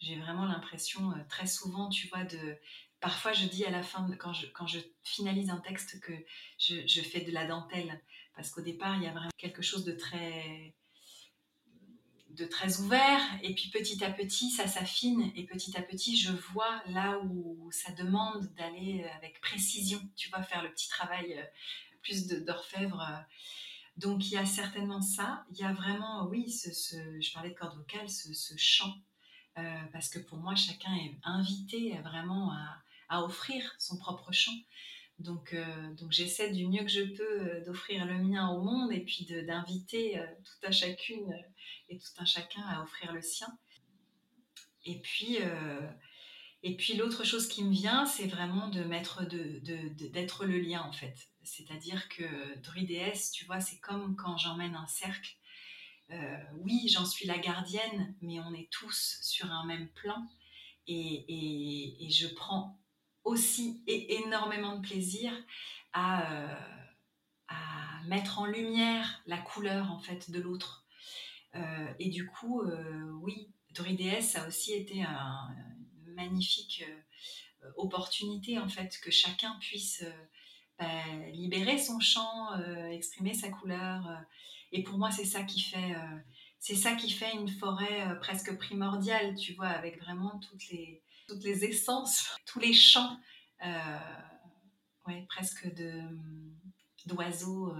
j'ai 0.00 0.16
vraiment 0.18 0.46
l'impression 0.46 1.12
euh, 1.12 1.22
très 1.28 1.46
souvent, 1.46 1.88
tu 1.88 2.08
vois, 2.08 2.24
de... 2.24 2.56
Parfois, 3.00 3.32
je 3.32 3.46
dis 3.46 3.64
à 3.64 3.70
la 3.70 3.82
fin, 3.82 4.08
quand, 4.18 4.32
je, 4.32 4.78
finalise 5.02 5.50
un 5.50 5.58
texte, 5.58 6.00
que 6.00 6.12
je, 6.58 7.00
fais 7.00 7.22
de 7.22 7.32
la 7.32 7.46
dentelle. 7.46 8.00
Parce 8.36 8.50
qu'au 8.50 8.62
départ, 8.62 8.96
il 8.96 9.04
y 9.04 9.06
a 9.06 9.12
vraiment 9.12 9.30
quelque 9.38 9.62
chose 9.62 9.84
de 9.84 9.92
très, 9.92 10.74
de 12.30 12.44
très 12.44 12.80
ouvert. 12.80 13.20
Et 13.42 13.54
puis 13.54 13.70
petit 13.70 14.04
à 14.04 14.10
petit, 14.10 14.50
ça 14.50 14.66
s'affine. 14.66 15.32
Et 15.34 15.44
petit 15.44 15.76
à 15.76 15.82
petit, 15.82 16.16
je 16.16 16.30
vois 16.30 16.82
là 16.86 17.18
où 17.24 17.70
ça 17.72 17.92
demande 17.92 18.52
d'aller 18.54 19.04
avec 19.16 19.40
précision, 19.40 20.00
tu 20.16 20.28
vois, 20.28 20.42
faire 20.42 20.62
le 20.62 20.70
petit 20.70 20.88
travail 20.88 21.38
euh, 21.38 21.44
plus 22.02 22.26
d'orfèvre. 22.26 23.02
Donc 23.96 24.26
il 24.26 24.32
y 24.32 24.36
a 24.36 24.46
certainement 24.46 25.02
ça. 25.02 25.44
Il 25.52 25.58
y 25.58 25.64
a 25.64 25.72
vraiment, 25.72 26.26
oui, 26.26 26.50
ce, 26.50 26.68
je 27.20 27.32
parlais 27.32 27.50
de 27.50 27.54
corde 27.54 27.76
vocale, 27.76 28.08
ce, 28.08 28.32
ce 28.34 28.54
chant 28.56 28.94
euh, 29.58 29.82
parce 29.92 30.08
que 30.08 30.18
pour 30.18 30.38
moi, 30.38 30.54
chacun 30.54 30.94
est 30.94 31.18
invité 31.24 31.98
vraiment 32.02 32.52
à, 32.52 32.82
offrir 33.10 33.74
son 33.78 33.96
propre 33.96 34.32
chant. 34.32 34.56
Donc, 35.18 35.52
euh, 35.52 35.94
donc 35.94 36.12
j'essaie 36.12 36.50
du 36.50 36.66
mieux 36.66 36.82
que 36.82 36.88
je 36.88 37.02
peux 37.02 37.40
euh, 37.40 37.64
d'offrir 37.64 38.06
le 38.06 38.18
mien 38.18 38.48
au 38.50 38.62
monde 38.62 38.92
et 38.92 39.00
puis 39.00 39.26
d'inviter 39.26 40.22
tout 40.44 40.66
à 40.66 40.70
chacune 40.70 41.34
et 41.88 41.98
tout 41.98 42.10
un 42.18 42.24
chacun 42.24 42.62
à 42.62 42.82
offrir 42.82 43.12
le 43.12 43.20
sien. 43.20 43.48
Et 44.86 44.98
puis, 45.00 45.38
et 46.62 46.76
puis 46.76 46.94
l'autre 46.94 47.22
chose 47.22 47.48
qui 47.48 47.62
me 47.64 47.70
vient, 47.70 48.06
c'est 48.06 48.26
vraiment 48.26 48.68
de 48.68 48.82
mettre 48.82 49.24
d'être 49.26 50.46
le 50.46 50.58
lien 50.58 50.80
en 50.82 50.92
fait. 50.92 51.28
C'est-à-dire 51.42 52.08
que 52.08 52.58
druidéesse, 52.60 53.30
tu 53.30 53.44
vois, 53.44 53.60
c'est 53.60 53.78
comme 53.80 54.16
quand 54.16 54.38
j'emmène 54.38 54.74
un 54.74 54.86
cercle 54.86 55.36
euh, 56.12 56.36
oui, 56.58 56.88
j'en 56.88 57.06
suis 57.06 57.26
la 57.26 57.38
gardienne, 57.38 58.14
mais 58.20 58.40
on 58.40 58.52
est 58.52 58.68
tous 58.70 59.18
sur 59.22 59.50
un 59.50 59.64
même 59.64 59.88
plan. 59.88 60.26
Et, 60.86 62.08
je 62.10 62.26
prends 62.26 62.79
aussi 63.24 63.82
énormément 63.86 64.76
de 64.76 64.86
plaisir 64.86 65.32
euh, 65.96 66.54
à, 67.48 68.02
mettre 68.06 68.38
en 68.38 68.46
lumière 68.46 69.22
la 69.26 69.38
couleur 69.38 69.90
en 69.92 69.98
fait 69.98 70.30
de 70.30 70.40
l'autre. 70.40 70.86
Euh, 71.54 71.92
et 71.98 72.08
du 72.08 72.26
coup, 72.26 72.62
oui, 73.20 73.50
Dorides, 73.74 74.22
ça 74.22 74.42
a 74.44 74.48
aussi 74.48 74.72
été 74.72 75.02
un, 75.02 75.54
une 76.06 76.14
magnifique 76.14 76.84
opportunité 77.76 78.58
en 78.58 78.68
fait 78.68 78.98
que 79.02 79.10
chacun 79.10 79.56
puisse 79.60 80.02
bah, 80.78 81.04
libérer 81.32 81.78
son 81.78 82.00
chant, 82.00 82.58
exprimer 82.90 83.34
sa 83.34 83.50
couleur 83.50 84.24
et 84.72 84.82
pour 84.82 84.98
moi, 84.98 85.10
c'est 85.10 85.24
ça 85.24 85.42
qui 85.42 85.60
fait, 85.60 85.94
euh, 85.94 86.18
c'est 86.58 86.76
ça 86.76 86.94
qui 86.94 87.10
fait 87.10 87.34
une 87.34 87.48
forêt 87.48 88.08
euh, 88.08 88.14
presque 88.16 88.56
primordiale, 88.56 89.34
tu 89.34 89.54
vois, 89.54 89.68
avec 89.68 90.00
vraiment 90.00 90.38
toutes 90.38 90.68
les, 90.68 91.02
toutes 91.30 91.44
les 91.44 91.64
essences, 91.64 92.28
tous 92.46 92.58
les 92.58 92.72
chants, 92.72 93.18
euh, 93.64 93.98
ouais, 95.06 95.24
presque 95.28 95.72
de 95.74 96.02
d'oiseaux. 97.06 97.74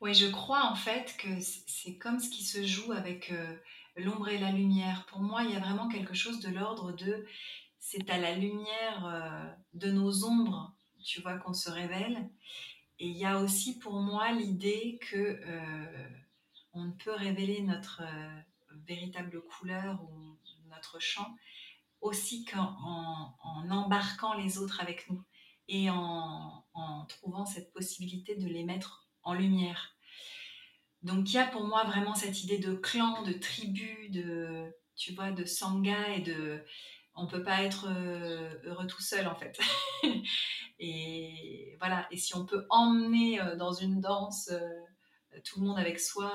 Oui, 0.00 0.14
je 0.14 0.26
crois 0.26 0.70
en 0.70 0.74
fait 0.74 1.16
que 1.18 1.28
c'est 1.40 1.96
comme 1.96 2.20
ce 2.20 2.30
qui 2.30 2.44
se 2.44 2.64
joue 2.64 2.92
avec 2.92 3.32
l'ombre 3.96 4.28
et 4.28 4.38
la 4.38 4.52
lumière. 4.52 5.06
Pour 5.06 5.20
moi, 5.20 5.42
il 5.44 5.50
y 5.50 5.56
a 5.56 5.60
vraiment 5.60 5.88
quelque 5.88 6.14
chose 6.14 6.40
de 6.40 6.50
l'ordre 6.50 6.92
de 6.92 7.26
c'est 7.78 8.08
à 8.10 8.18
la 8.18 8.34
lumière 8.34 9.56
de 9.72 9.90
nos 9.90 10.24
ombres, 10.24 10.74
tu 11.02 11.22
vois, 11.22 11.38
qu'on 11.38 11.54
se 11.54 11.70
révèle. 11.70 12.30
Et 13.00 13.06
il 13.06 13.16
y 13.16 13.24
a 13.24 13.38
aussi 13.38 13.78
pour 13.78 13.98
moi 13.98 14.30
l'idée 14.32 14.98
que 15.10 15.16
euh, 15.16 16.08
on 16.74 16.84
ne 16.84 16.92
peut 16.92 17.14
révéler 17.14 17.62
notre 17.62 18.02
euh, 18.04 18.40
véritable 18.86 19.40
couleur 19.40 20.02
ou 20.02 20.36
notre 20.70 21.00
chant 21.00 21.34
aussi 22.00 22.44
qu'en 22.44 22.76
en, 23.42 23.70
embarquant 23.70 24.34
les 24.34 24.58
autres 24.58 24.80
avec 24.80 25.08
nous 25.10 25.22
et 25.68 25.90
en, 25.90 26.64
en, 26.72 27.04
trouvant 27.06 27.44
cette 27.44 27.72
possibilité 27.72 28.34
de 28.36 28.48
les 28.48 28.64
mettre 28.64 29.08
en 29.22 29.34
lumière. 29.34 29.94
Donc 31.02 31.30
il 31.30 31.34
y 31.34 31.38
a 31.38 31.46
pour 31.46 31.64
moi 31.64 31.84
vraiment 31.84 32.14
cette 32.14 32.42
idée 32.42 32.58
de 32.58 32.74
clan, 32.74 33.22
de 33.22 33.32
tribu, 33.32 34.08
de 34.10 34.72
tu 34.96 35.14
vois, 35.14 35.30
de 35.32 35.44
sangha 35.44 36.10
et 36.10 36.20
de 36.20 36.62
on 37.14 37.26
peut 37.26 37.42
pas 37.42 37.62
être 37.62 37.86
euh, 37.88 38.54
heureux 38.64 38.86
tout 38.86 39.02
seul 39.02 39.26
en 39.26 39.34
fait. 39.34 39.58
et 40.78 41.76
voilà, 41.78 42.06
et 42.10 42.16
si 42.16 42.34
on 42.34 42.46
peut 42.46 42.66
emmener 42.70 43.40
euh, 43.40 43.56
dans 43.56 43.72
une 43.72 44.00
danse 44.00 44.50
euh, 44.50 45.40
tout 45.44 45.60
le 45.60 45.66
monde 45.66 45.78
avec 45.78 46.00
soi, 46.00 46.32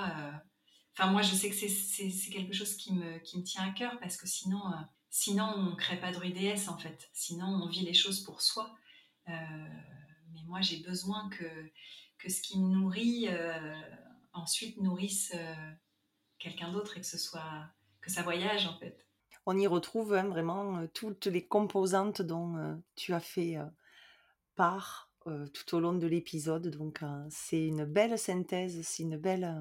enfin 0.97 1.11
moi 1.11 1.21
je 1.21 1.35
sais 1.35 1.49
que 1.49 1.55
c'est 1.55 2.29
quelque 2.31 2.53
chose 2.53 2.75
qui 2.75 2.93
me, 2.93 3.19
qui 3.19 3.37
me 3.37 3.43
tient 3.43 3.63
à 3.63 3.71
cœur 3.71 3.97
parce 3.99 4.17
que 4.17 4.27
sinon, 4.27 4.61
sinon 5.09 5.53
on 5.55 5.71
ne 5.71 5.75
crée 5.75 5.99
pas 5.99 6.11
de 6.11 6.31
déesse 6.31 6.67
en 6.67 6.77
fait, 6.77 7.09
sinon 7.13 7.47
on 7.47 7.67
vit 7.67 7.85
les 7.85 7.93
choses 7.93 8.21
pour 8.21 8.41
soi. 8.41 8.75
mais 9.27 10.43
moi 10.45 10.61
j'ai 10.61 10.77
besoin 10.77 11.29
que, 11.29 11.45
que 12.17 12.29
ce 12.29 12.41
qui 12.41 12.59
me 12.59 12.67
nourrit 12.67 13.27
ensuite 14.33 14.77
nourrisse 14.77 15.33
quelqu'un 16.39 16.71
d'autre 16.71 16.97
et 16.97 17.01
que 17.01 17.07
que 18.01 18.11
ça 18.11 18.21
voyage 18.21 18.67
en 18.67 18.77
fait 18.77 19.05
on 19.45 19.57
y 19.57 19.67
retrouve 19.67 20.13
hein, 20.13 20.27
vraiment 20.27 20.87
toutes 20.93 21.27
les 21.27 21.45
composantes 21.45 22.21
dont 22.21 22.81
tu 22.95 23.13
as 23.13 23.19
fait 23.19 23.57
part 24.55 25.11
tout 25.53 25.75
au 25.75 25.79
long 25.79 25.93
de 25.93 26.07
l'épisode. 26.07 26.67
Donc 26.69 27.01
c'est 27.29 27.65
une 27.67 27.85
belle 27.85 28.17
synthèse, 28.17 28.81
c'est 28.83 29.03
une 29.03 29.17
belle, 29.17 29.55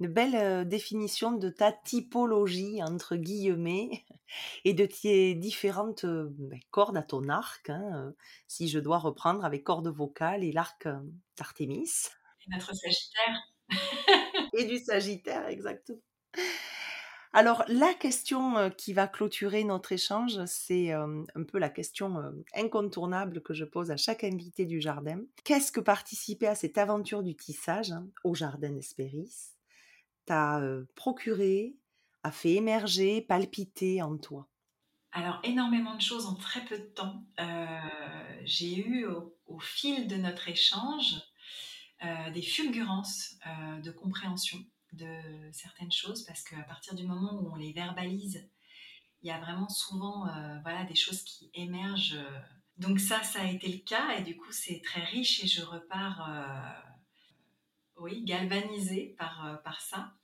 une 0.00 0.08
belle 0.08 0.66
définition 0.66 1.32
de 1.32 1.50
ta 1.50 1.72
typologie 1.72 2.82
entre 2.82 3.16
guillemets. 3.16 4.04
et 4.64 4.74
de 4.74 4.86
tes 4.86 5.34
différentes 5.34 6.06
ben, 6.06 6.60
cordes 6.70 6.96
à 6.96 7.02
ton 7.02 7.28
arc, 7.28 7.70
hein, 7.70 8.14
si 8.46 8.68
je 8.68 8.78
dois 8.78 8.98
reprendre 8.98 9.44
avec 9.44 9.64
cordes 9.64 9.88
vocales 9.88 10.44
et 10.44 10.52
l'arc 10.52 10.88
d'Artémis. 11.36 11.90
Et 12.46 12.50
notre 12.52 12.74
Sagittaire. 12.74 13.52
et 14.54 14.64
du 14.64 14.78
Sagittaire, 14.78 15.46
exactement. 15.48 16.00
Alors, 17.32 17.64
la 17.68 17.94
question 17.94 18.70
qui 18.76 18.92
va 18.92 19.06
clôturer 19.06 19.62
notre 19.62 19.92
échange, 19.92 20.44
c'est 20.46 20.90
un 20.90 21.44
peu 21.46 21.58
la 21.58 21.70
question 21.70 22.16
incontournable 22.54 23.40
que 23.40 23.54
je 23.54 23.64
pose 23.64 23.92
à 23.92 23.96
chaque 23.96 24.24
invité 24.24 24.66
du 24.66 24.80
jardin. 24.80 25.20
Qu'est-ce 25.44 25.70
que 25.70 25.78
participer 25.78 26.48
à 26.48 26.56
cette 26.56 26.76
aventure 26.76 27.22
du 27.22 27.36
tissage 27.36 27.92
hein, 27.92 28.08
au 28.24 28.34
jardin 28.34 28.70
d'Espéris 28.70 29.59
t'a 30.30 30.62
procuré, 30.94 31.76
a 32.22 32.30
fait 32.30 32.52
émerger, 32.52 33.20
palpiter 33.20 34.00
en 34.00 34.16
toi? 34.16 34.48
Alors, 35.12 35.40
énormément 35.42 35.96
de 35.96 36.00
choses 36.00 36.26
en 36.26 36.34
très 36.34 36.64
peu 36.64 36.78
de 36.78 36.84
temps. 36.84 37.26
J'ai 38.44 38.78
eu 38.78 39.06
au, 39.06 39.58
fil 39.58 40.06
de 40.06 40.14
notre 40.14 40.48
échange 40.48 41.16
des 42.32 42.42
fulgurances 42.42 43.34
de 43.82 43.90
compréhension 43.90 44.58
de 44.92 45.20
certaines 45.52 45.92
choses 45.92 46.24
parce 46.24 46.44
qu'à 46.44 46.62
partir 46.62 46.94
du 46.94 47.04
moment 47.04 47.40
où 47.40 47.52
on 47.52 47.56
les 47.56 47.72
verbalise, 47.72 48.48
il 49.22 49.28
y 49.28 49.30
a 49.30 49.38
vraiment 49.38 49.68
souvent 49.68 50.26
euh, 50.28 50.58
voilà, 50.62 50.84
des 50.84 50.94
choses 50.94 51.22
qui 51.22 51.50
émergent. 51.54 52.18
Donc 52.78 53.00
ça, 53.00 53.22
ça 53.22 53.42
a 53.42 53.46
été 53.46 53.68
le 53.68 53.78
cas 53.78 54.16
et 54.16 54.22
du 54.22 54.36
coup 54.36 54.52
c'est 54.52 54.80
très 54.82 55.04
riche 55.04 55.44
et 55.44 55.46
je 55.46 55.62
repars 55.62 56.28
euh, 56.30 56.90
oui, 58.00 58.24
galvanisée 58.24 59.14
par, 59.18 59.46
euh, 59.46 59.56
par 59.56 59.80
ça. 59.80 60.14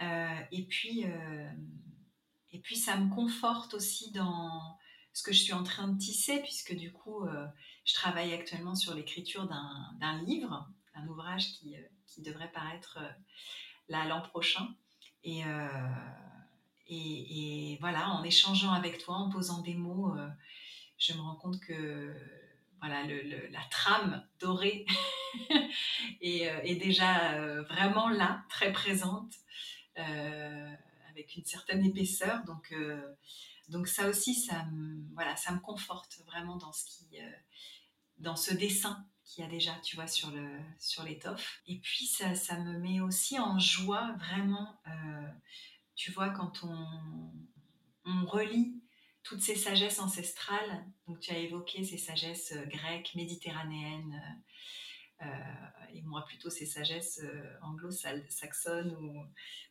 Et, 0.00 0.66
puis, 0.68 1.04
et 2.52 2.58
puis 2.60 2.76
ça 2.76 2.96
me 2.96 3.14
conforte 3.14 3.74
aussi 3.74 4.12
dans 4.12 4.78
ce 5.12 5.22
que 5.22 5.32
je 5.32 5.40
suis 5.40 5.52
en 5.54 5.62
train 5.62 5.88
de 5.88 5.98
tisser 5.98 6.40
puisque 6.40 6.74
du 6.76 6.92
coup 6.92 7.26
je 7.84 7.94
travaille 7.94 8.34
actuellement 8.34 8.74
sur 8.74 8.94
l'écriture 8.94 9.48
d'un 9.48 10.22
livre, 10.22 10.68
un 10.94 11.06
ouvrage 11.08 11.52
qui, 11.52 11.76
devrait 12.18 12.50
paraître 12.52 12.98
l'an 13.88 14.20
prochain. 14.22 14.68
Euh, 15.26 15.68
et, 16.88 17.76
voilà, 17.80 18.10
en 18.10 18.22
échangeant 18.22 18.72
avec 18.72 18.98
toi, 18.98 19.16
en 19.16 19.30
posant 19.30 19.60
des 19.62 19.74
mots, 19.74 20.14
euh, 20.16 20.28
je 20.98 21.12
me 21.14 21.20
rends 21.20 21.34
compte 21.34 21.60
que 21.60 22.14
voilà, 22.80 23.04
la 23.04 23.60
trame 23.70 24.24
dorée 24.38 24.86
euh, 25.50 25.64
est, 26.20 26.80
déjà 26.80 27.62
vraiment 27.62 28.08
là, 28.08 28.44
très 28.48 28.72
présente, 28.72 29.32
avec 29.96 31.36
une 31.36 31.44
certaine 31.44 31.84
épaisseur. 31.84 32.44
Donc, 32.44 32.74
donc 33.68 33.88
ça 33.88 34.08
aussi, 34.08 34.34
ça 34.34 34.64
me, 34.66 35.02
voilà, 35.14 35.36
ça 35.36 35.52
me 35.52 35.60
conforte 35.60 36.20
vraiment 36.26 36.56
dans 36.56 36.72
ce 36.72 36.84
qui, 36.84 37.18
dans 38.18 38.36
ce 38.36 38.54
dessin 38.54 39.06
qu'il 39.24 39.42
y 39.42 39.46
a 39.46 39.50
déjà, 39.50 39.74
tu 39.82 39.96
vois, 39.96 40.06
sur 40.06 40.30
le 40.30 40.48
sur 40.78 41.02
l'étoffe. 41.02 41.60
Et 41.66 41.78
puis 41.80 42.06
ça, 42.06 42.34
ça 42.34 42.58
me 42.60 42.78
met 42.78 43.00
aussi 43.00 43.38
en 43.38 43.58
joie 43.58 44.14
vraiment, 44.18 44.80
euh, 44.86 45.28
tu 45.94 46.12
vois, 46.12 46.30
quand 46.30 46.62
on, 46.62 47.32
on 48.04 48.26
relit 48.26 48.80
toutes 49.24 49.42
ces 49.42 49.56
sagesses 49.56 49.98
ancestrales. 49.98 50.86
Donc 51.08 51.20
tu 51.20 51.32
as 51.32 51.38
évoqué 51.38 51.84
ces 51.84 51.98
sagesses 51.98 52.52
euh, 52.52 52.64
grecques, 52.66 53.14
méditerranéennes. 53.16 54.44
Euh, 55.22 55.26
et 55.94 56.02
moi 56.02 56.24
plutôt 56.26 56.50
ces 56.50 56.66
sagesses 56.66 57.22
anglo-saxonnes 57.62 58.94
ou, 58.96 59.24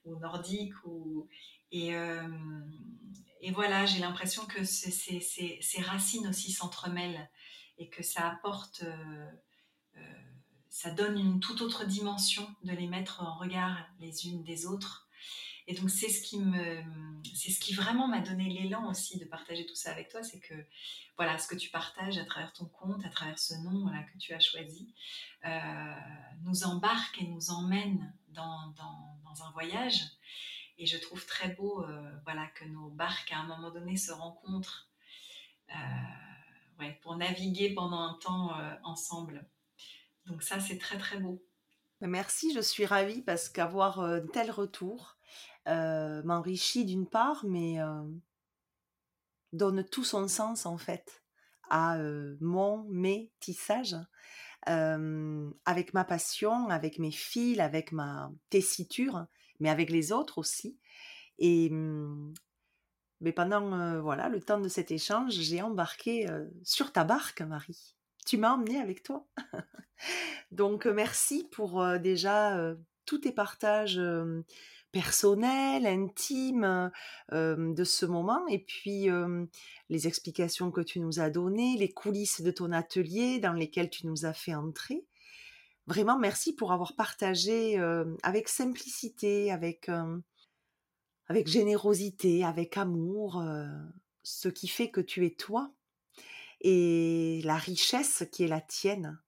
ou, 0.09 0.19
nordiques. 0.19 0.73
Ou, 0.85 1.27
et, 1.71 1.93
et 3.41 3.51
voilà, 3.51 3.85
j'ai 3.85 3.99
l'impression 3.99 4.45
que 4.45 4.63
ces, 4.63 4.91
ces, 4.91 5.81
racines 5.81 6.27
aussi 6.27 6.51
s'entremêlent 6.51 7.29
et 7.77 7.89
que 7.89 8.01
ça 8.01 8.27
apporte 8.27 8.83
euh, 9.97 10.01
ça 10.69 10.91
donne 10.91 11.17
une 11.17 11.39
toute 11.39 11.61
autre 11.61 11.85
dimension 11.85 12.53
de 12.63 12.73
les 12.73 12.87
mettre 12.87 13.21
en 13.21 13.37
regard 13.37 13.77
les 13.99 14.27
unes 14.27 14.43
des 14.43 14.65
autres. 14.65 15.04
Et 15.67 15.73
donc 15.73 15.89
c'est 15.89 16.09
ce 16.09 16.21
qui 16.21 16.39
me, 16.39 16.83
c'est 17.33 17.51
ce 17.51 17.59
qui 17.59 17.73
vraiment 17.73 18.07
m'a 18.07 18.21
donné 18.21 18.49
l'élan 18.49 18.87
aussi 18.89 19.17
de 19.17 19.25
partager 19.25 19.65
tout 19.65 19.75
ça 19.75 19.91
avec 19.91 20.09
toi, 20.09 20.21
c'est 20.21 20.39
que 20.39 20.53
voilà 21.17 21.37
ce 21.37 21.47
que 21.47 21.55
tu 21.55 21.69
partages 21.69 22.17
à 22.17 22.25
travers 22.25 22.53
ton 22.53 22.65
compte, 22.65 23.03
à 23.03 23.09
travers 23.09 23.39
ce 23.39 23.55
nom 23.55 23.87
là 23.87 24.03
que 24.03 24.17
tu 24.19 24.33
as 24.33 24.39
choisi, 24.39 24.93
euh, 25.45 25.95
nous 26.43 26.65
embarque 26.65 27.19
et 27.19 27.27
nous 27.27 27.49
emmène 27.49 28.13
dans, 28.29 28.67
dans, 28.77 29.43
un 29.43 29.51
voyage. 29.51 30.01
Et 30.77 30.85
je 30.85 30.97
trouve 30.97 31.25
très 31.25 31.49
beau, 31.49 31.83
euh, 31.83 32.11
voilà, 32.23 32.47
que 32.47 32.63
nos 32.63 32.89
barques 32.89 33.33
à 33.33 33.39
un 33.39 33.47
moment 33.47 33.69
donné 33.69 33.97
se 33.97 34.13
rencontrent, 34.13 34.89
ouais, 36.79 36.97
pour 37.01 37.17
naviguer 37.17 37.73
pendant 37.73 37.99
un 37.99 38.13
temps 38.13 38.51
ensemble. 38.83 39.45
Donc 40.25 40.41
ça, 40.41 40.61
c'est 40.61 40.77
très 40.77 40.97
très 40.97 41.17
beau. 41.17 41.43
Merci, 42.01 42.53
je 42.53 42.61
suis 42.61 42.85
ravie 42.85 43.21
parce 43.21 43.49
qu'avoir 43.49 43.99
un 43.99 44.21
tel 44.21 44.51
retour 44.51 45.17
euh, 45.67 46.21
m'enrichit 46.23 46.85
d'une 46.85 47.07
part, 47.07 47.45
mais 47.45 47.77
donne 49.53 49.83
tout 49.85 50.03
son 50.03 50.27
sens 50.27 50.65
en 50.65 50.77
fait 50.77 51.23
à 51.69 51.97
mon, 52.41 52.83
mes 52.89 53.31
tissages, 53.39 53.95
avec 54.65 55.93
ma 55.93 56.05
passion, 56.05 56.69
avec 56.69 56.99
mes 56.99 57.11
fils, 57.11 57.59
avec 57.59 57.91
ma 57.91 58.31
tessiture, 58.49 59.25
mais 59.59 59.69
avec 59.69 59.89
les 59.89 60.11
autres 60.11 60.37
aussi. 60.37 60.77
Et 61.39 61.69
mmh, 61.69 62.33
mais 63.21 63.31
pendant 63.31 64.01
voilà 64.01 64.29
le 64.29 64.41
temps 64.41 64.59
de 64.59 64.67
cet 64.67 64.91
échange, 64.91 65.33
j'ai 65.33 65.61
embarqué 65.61 66.27
sur 66.63 66.91
ta 66.91 67.03
barque, 67.03 67.41
Marie 67.41 67.95
tu 68.25 68.37
m'as 68.37 68.53
emmené 68.53 68.79
avec 68.81 69.03
toi. 69.03 69.25
Donc 70.51 70.85
merci 70.87 71.47
pour 71.51 71.85
déjà 71.99 72.75
tous 73.05 73.19
tes 73.19 73.31
partages 73.31 74.01
personnels, 74.95 75.85
intimes 75.85 76.89
de 77.33 77.83
ce 77.83 78.05
moment 78.05 78.47
et 78.47 78.59
puis 78.59 79.09
les 79.89 80.07
explications 80.07 80.71
que 80.71 80.79
tu 80.79 81.01
nous 81.01 81.19
as 81.19 81.29
données, 81.29 81.75
les 81.75 81.91
coulisses 81.91 82.41
de 82.41 82.49
ton 82.49 82.71
atelier 82.71 83.39
dans 83.39 83.51
lesquelles 83.51 83.89
tu 83.89 84.07
nous 84.07 84.25
as 84.25 84.31
fait 84.31 84.55
entrer. 84.55 85.05
Vraiment 85.85 86.17
merci 86.17 86.55
pour 86.55 86.71
avoir 86.71 86.95
partagé 86.95 87.77
avec 88.23 88.47
simplicité, 88.47 89.51
avec, 89.51 89.91
avec 91.27 91.47
générosité, 91.49 92.45
avec 92.45 92.77
amour, 92.77 93.43
ce 94.23 94.47
qui 94.47 94.69
fait 94.69 94.91
que 94.91 95.01
tu 95.01 95.25
es 95.25 95.31
toi 95.31 95.73
et 96.61 97.41
la 97.43 97.57
richesse 97.57 98.23
qui 98.31 98.45
est 98.45 98.47
la 98.47 98.61
tienne. 98.61 99.19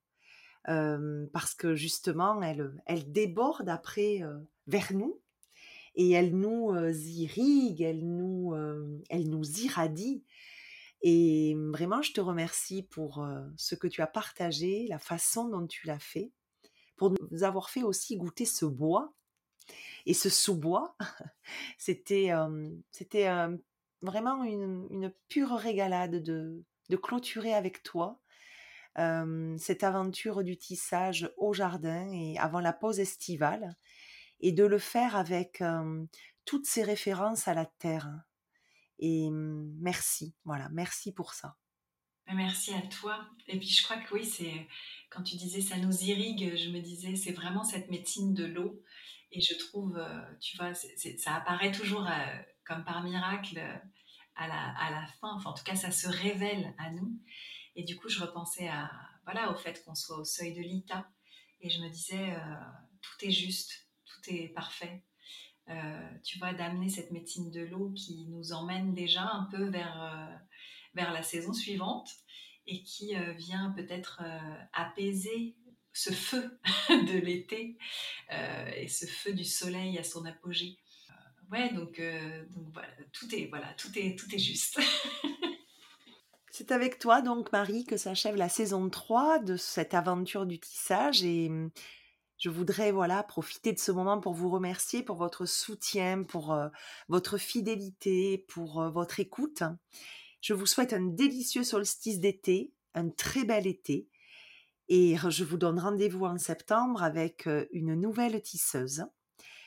parce 0.64 1.56
que 1.56 1.76
justement, 1.76 2.42
elle, 2.42 2.82
elle 2.86 3.12
déborde 3.12 3.68
après 3.68 4.22
vers 4.66 4.94
nous 4.94 5.20
et 5.98 6.12
elle 6.12 6.38
nous 6.38 6.74
irrigue, 6.76 7.82
elle 7.82 8.08
nous, 8.08 8.54
elle 9.10 9.30
nous 9.30 9.60
irradie. 9.62 10.24
Et 11.02 11.56
vraiment, 11.74 12.02
je 12.04 12.14
te 12.14 12.22
remercie 12.22 12.84
pour 12.84 13.28
ce 13.58 13.76
que 13.76 13.88
tu 13.88 14.02
as 14.02 14.08
partagé, 14.08 14.86
la 14.88 15.00
façon 15.00 15.50
dont 15.50 15.66
tu 15.66 15.88
l'as 15.88 16.00
fait, 16.00 16.32
pour 16.96 17.14
nous 17.32 17.44
avoir 17.44 17.72
fait 17.72 17.82
aussi 17.82 18.16
goûter 18.16 18.46
ce 18.46 18.66
bois 18.66 19.12
et 20.06 20.14
ce 20.14 20.30
sous-bois. 20.30 20.96
C'était, 21.80 22.32
vraiment 24.04 24.44
une, 24.44 25.12
pure 25.30 25.52
régalade 25.52 26.22
de, 26.22 26.64
de 26.90 26.96
clôturer 26.96 27.56
avec 27.56 27.82
toi 27.82 28.22
cette 29.58 29.84
aventure 29.84 30.44
du 30.44 30.58
tissage 30.58 31.32
au 31.38 31.54
jardin 31.54 32.12
et 32.12 32.38
avant 32.40 32.60
la 32.60 32.74
pause 32.74 33.00
estivale, 33.00 33.76
et 34.40 34.52
de 34.52 34.64
le 34.64 34.80
faire 34.80 35.16
avec 35.16 35.64
toutes 36.46 36.66
ces 36.66 36.84
références 36.84 37.48
à 37.48 37.54
la 37.54 37.66
terre. 37.66 38.10
Et 39.00 39.30
merci, 39.32 40.36
voilà, 40.44 40.70
merci 40.70 41.14
pour 41.14 41.34
ça. 41.34 41.58
Bah, 42.26 42.34
merci 42.36 42.74
à 42.74 42.82
toi. 42.82 43.28
Et 43.48 43.58
puis 43.60 43.70
je 43.70 43.84
crois 43.84 43.98
que 43.98 44.14
oui, 44.14 44.26
c'est 44.26 44.68
quand 45.10 45.24
tu 45.24 45.36
disais 45.36 45.62
ça 45.62 45.78
nous 45.78 46.04
irrigue, 46.04 46.56
je 46.58 46.70
me 46.70 46.82
disais 46.82 47.16
c'est 47.16 47.32
vraiment 47.32 47.64
cette 47.64 47.90
médecine 47.90 48.34
de 48.34 48.46
l'eau. 48.46 48.84
Et 49.32 49.42
je 49.42 49.56
trouve, 49.56 50.02
tu 50.40 50.56
vois, 50.58 50.74
ça 50.74 51.36
apparaît 51.36 51.72
toujours 51.72 52.08
comme 52.66 52.84
par 52.86 53.04
miracle 53.04 53.60
à 54.36 54.48
la, 54.48 54.74
à 54.78 54.90
la 54.90 55.06
fin. 55.20 55.34
Enfin, 55.36 55.50
en 55.50 55.54
tout 55.54 55.64
cas, 55.64 55.76
ça 55.76 55.92
se 55.92 56.08
révèle 56.08 56.74
à 56.78 56.92
nous. 56.92 57.20
Et 57.76 57.84
du 57.84 57.98
coup, 57.98 58.08
je 58.08 58.22
repensais 58.22 58.68
à, 58.70 58.90
voilà, 59.26 59.52
au 59.52 59.56
fait 59.56 59.84
qu'on 59.84 59.96
soit 59.96 60.18
au 60.18 60.24
seuil 60.24 60.54
de 60.54 60.62
l'ITA. 60.62 61.08
Et 61.60 61.70
je 61.70 61.82
me 61.82 61.90
disais, 61.90 62.38
tout 63.02 63.26
est 63.26 63.32
juste, 63.32 63.87
est 64.28 64.50
parfait. 64.50 65.04
Euh, 65.70 66.10
tu 66.24 66.40
vois, 66.40 66.54
d'amener 66.54 66.90
cette 66.90 67.12
médecine 67.12 67.52
de 67.52 67.62
l'eau 67.62 67.92
qui 67.92 68.26
nous 68.28 68.54
emmène 68.54 68.94
déjà 68.94 69.24
un 69.24 69.48
peu 69.52 69.70
vers, 69.70 70.02
euh, 70.02 70.36
vers 70.94 71.12
la 71.12 71.24
saison 71.24 71.54
suivante 71.54 72.10
et 72.66 72.84
qui 72.84 73.16
vient 73.38 73.72
peut-être 73.78 74.22
apaiser 74.74 75.56
ce 75.94 76.12
feu 76.12 76.60
de 76.90 77.18
l'été 77.18 77.78
et 78.76 78.90
ce 78.90 79.06
feu 79.06 79.32
du 79.32 79.46
soleil 79.46 79.98
à 79.98 80.04
son 80.04 80.26
apogée 80.26 80.78
ouais, 81.50 81.72
donc, 81.74 82.02
donc 82.54 82.68
voilà, 82.74 82.90
tout 83.14 83.34
est, 83.34 83.46
voilà, 83.46 83.74
tout 83.76 83.98
est, 83.98 84.20
tout 84.20 84.36
est 84.36 84.40
juste. 84.40 84.82
C'est 86.58 86.72
avec 86.72 86.98
toi 86.98 87.22
donc 87.22 87.52
Marie 87.52 87.86
que 87.86 87.98
s'achève 87.98 88.36
la 88.36 88.50
saison 88.50 88.90
3 88.90 89.38
de 89.38 89.58
cette 89.58 89.94
aventure 89.94 90.48
du 90.48 90.60
tissage 90.60 91.24
et 91.24 91.52
je 92.38 92.50
voudrais 92.50 92.92
voilà 92.92 93.24
profiter 93.24 93.74
de 93.74 93.80
ce 93.80 93.92
moment 93.92 94.20
pour 94.20 94.34
vous 94.34 94.50
remercier 94.50 95.04
pour 95.04 95.16
votre 95.16 95.46
soutien, 95.46 96.24
pour 96.24 96.58
votre 97.08 97.38
fidélité, 97.38 98.46
pour 98.48 98.90
votre 98.92 99.20
écoute. 99.20 99.64
Je 100.42 100.54
vous 100.54 100.68
souhaite 100.68 100.94
un 100.94 101.02
délicieux 101.02 101.64
solstice 101.64 102.20
d'été, 102.20 102.74
un 102.94 103.10
très 103.10 103.44
bel 103.44 103.66
été 103.66 104.08
et 104.88 105.16
je 105.30 105.44
vous 105.44 105.58
donne 105.58 105.80
rendez-vous 105.80 106.26
en 106.26 106.38
septembre 106.38 107.04
avec 107.04 107.50
une 107.72 107.96
nouvelle 107.96 108.42
tisseuse. 108.42 109.06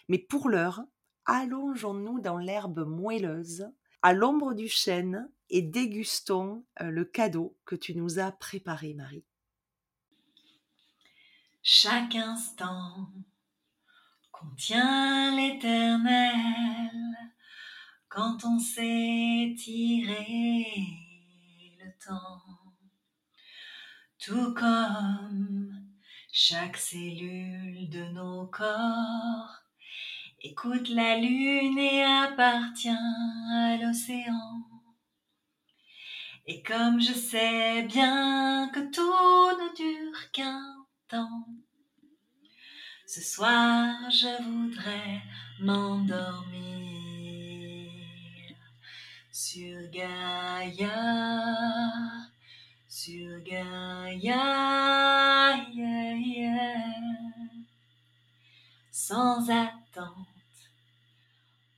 Mais 0.08 0.18
pour 0.18 0.48
l'heure, 0.48 0.82
allongeons-nous 1.26 2.20
dans 2.20 2.38
l'herbe 2.38 2.86
moelleuse 2.86 3.68
à 4.02 4.12
l'ombre 4.12 4.54
du 4.54 4.68
chêne 4.68 5.30
et 5.50 5.62
dégustons 5.62 6.64
le 6.80 7.04
cadeau 7.04 7.56
que 7.64 7.76
tu 7.76 7.94
nous 7.94 8.18
as 8.18 8.32
préparé, 8.32 8.94
Marie. 8.94 9.24
Chaque 11.62 12.14
instant 12.14 13.12
contient 14.32 15.36
l'éternel 15.36 16.90
quand 18.08 18.46
on 18.46 18.58
sait 18.58 19.54
tirer 19.58 20.64
le 21.78 21.90
temps. 22.02 22.40
Tout 24.18 24.54
comme 24.54 25.70
chaque 26.32 26.78
cellule 26.78 27.90
de 27.90 28.04
nos 28.04 28.46
corps 28.46 29.60
écoute 30.40 30.88
la 30.88 31.18
lune 31.18 31.78
et 31.78 32.02
appartient 32.02 32.88
à 32.88 33.76
l'océan. 33.76 34.64
Et 36.46 36.62
comme 36.62 37.02
je 37.02 37.12
sais 37.12 37.82
bien 37.82 38.70
que 38.72 38.80
tout 38.90 39.02
ne 39.02 39.76
dure 39.76 40.30
qu'un 40.32 40.79
ce 43.06 43.20
soir 43.20 44.10
je 44.10 44.42
voudrais 44.44 45.22
m'endormir 45.60 46.46
sur 49.32 49.90
Gaïa, 49.90 50.92
sur 52.88 53.42
Gaïa, 53.42 54.36
sans 58.92 59.50
attendre 59.50 60.26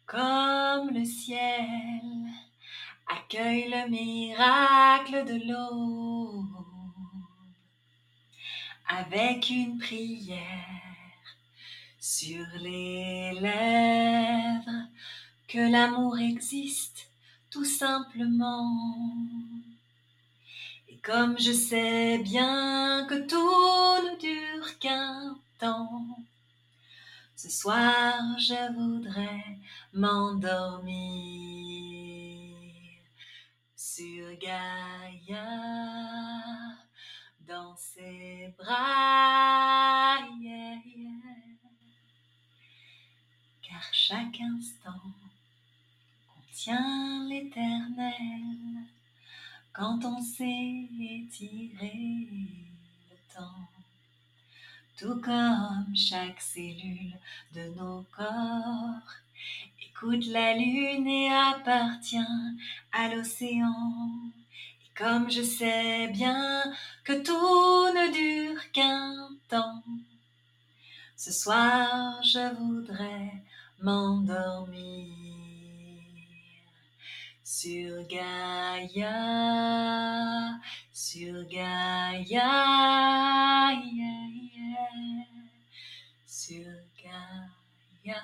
comme 0.05 0.91
le 0.91 1.05
ciel 1.07 2.03
accueille 3.07 3.71
le 3.71 3.89
miracle 3.89 5.25
de 5.25 5.49
l'eau 5.49 6.72
avec 8.99 9.49
une 9.49 9.79
prière 9.79 10.37
sur 11.99 12.45
les 12.61 13.33
lèvres 13.41 14.89
que 15.49 15.71
l'amour 15.71 16.19
existe 16.19 17.09
tout 17.51 17.65
simplement. 17.65 18.71
Et 20.89 20.99
comme 20.99 21.39
je 21.39 21.53
sais 21.53 22.19
bien 22.19 23.07
que 23.09 23.27
tout 23.27 23.37
ne 23.37 24.19
dure 24.19 24.79
qu'un 24.79 25.39
temps, 25.59 26.19
ce 27.37 27.49
soir, 27.51 28.15
je 28.39 28.73
voudrais 28.75 29.59
m'endormir 29.93 30.83
sur 33.75 34.27
Gaïa 34.39 35.47
dans 37.53 37.77
ses 37.77 38.55
bras. 38.59 40.17
Car 43.63 43.87
chaque 43.93 44.41
instant 44.41 45.13
contient 46.35 47.27
l'éternel 47.29 48.87
quand 49.73 49.99
on 50.05 50.23
sait 50.23 50.89
étirer 50.99 52.29
le 53.11 53.35
temps 53.35 53.69
tout 54.99 55.21
comme 55.21 55.95
chaque 55.95 56.41
cellule 56.41 57.19
de 57.55 57.65
nos 57.79 58.05
corps 58.17 59.11
écoute 59.83 60.27
la 60.27 60.55
lune 60.55 61.07
et 61.07 61.33
appartient 61.33 62.17
à 62.93 63.09
l'océan. 63.09 64.33
Comme 65.03 65.29
je 65.29 65.43
sais 65.43 66.07
bien 66.13 66.63
que 67.03 67.25
tout 67.25 67.33
ne 67.33 68.13
dure 68.13 68.71
qu'un 68.71 69.31
temps, 69.49 69.83
ce 71.17 71.33
soir 71.33 72.23
je 72.23 72.55
voudrais 72.55 73.43
m'endormir 73.81 75.13
sur 77.43 78.07
Gaïa, 78.07 79.11
sur 80.93 81.49
Gaïa. 81.49 82.53
Sur 86.25 86.71
Gaïa. 87.03 88.23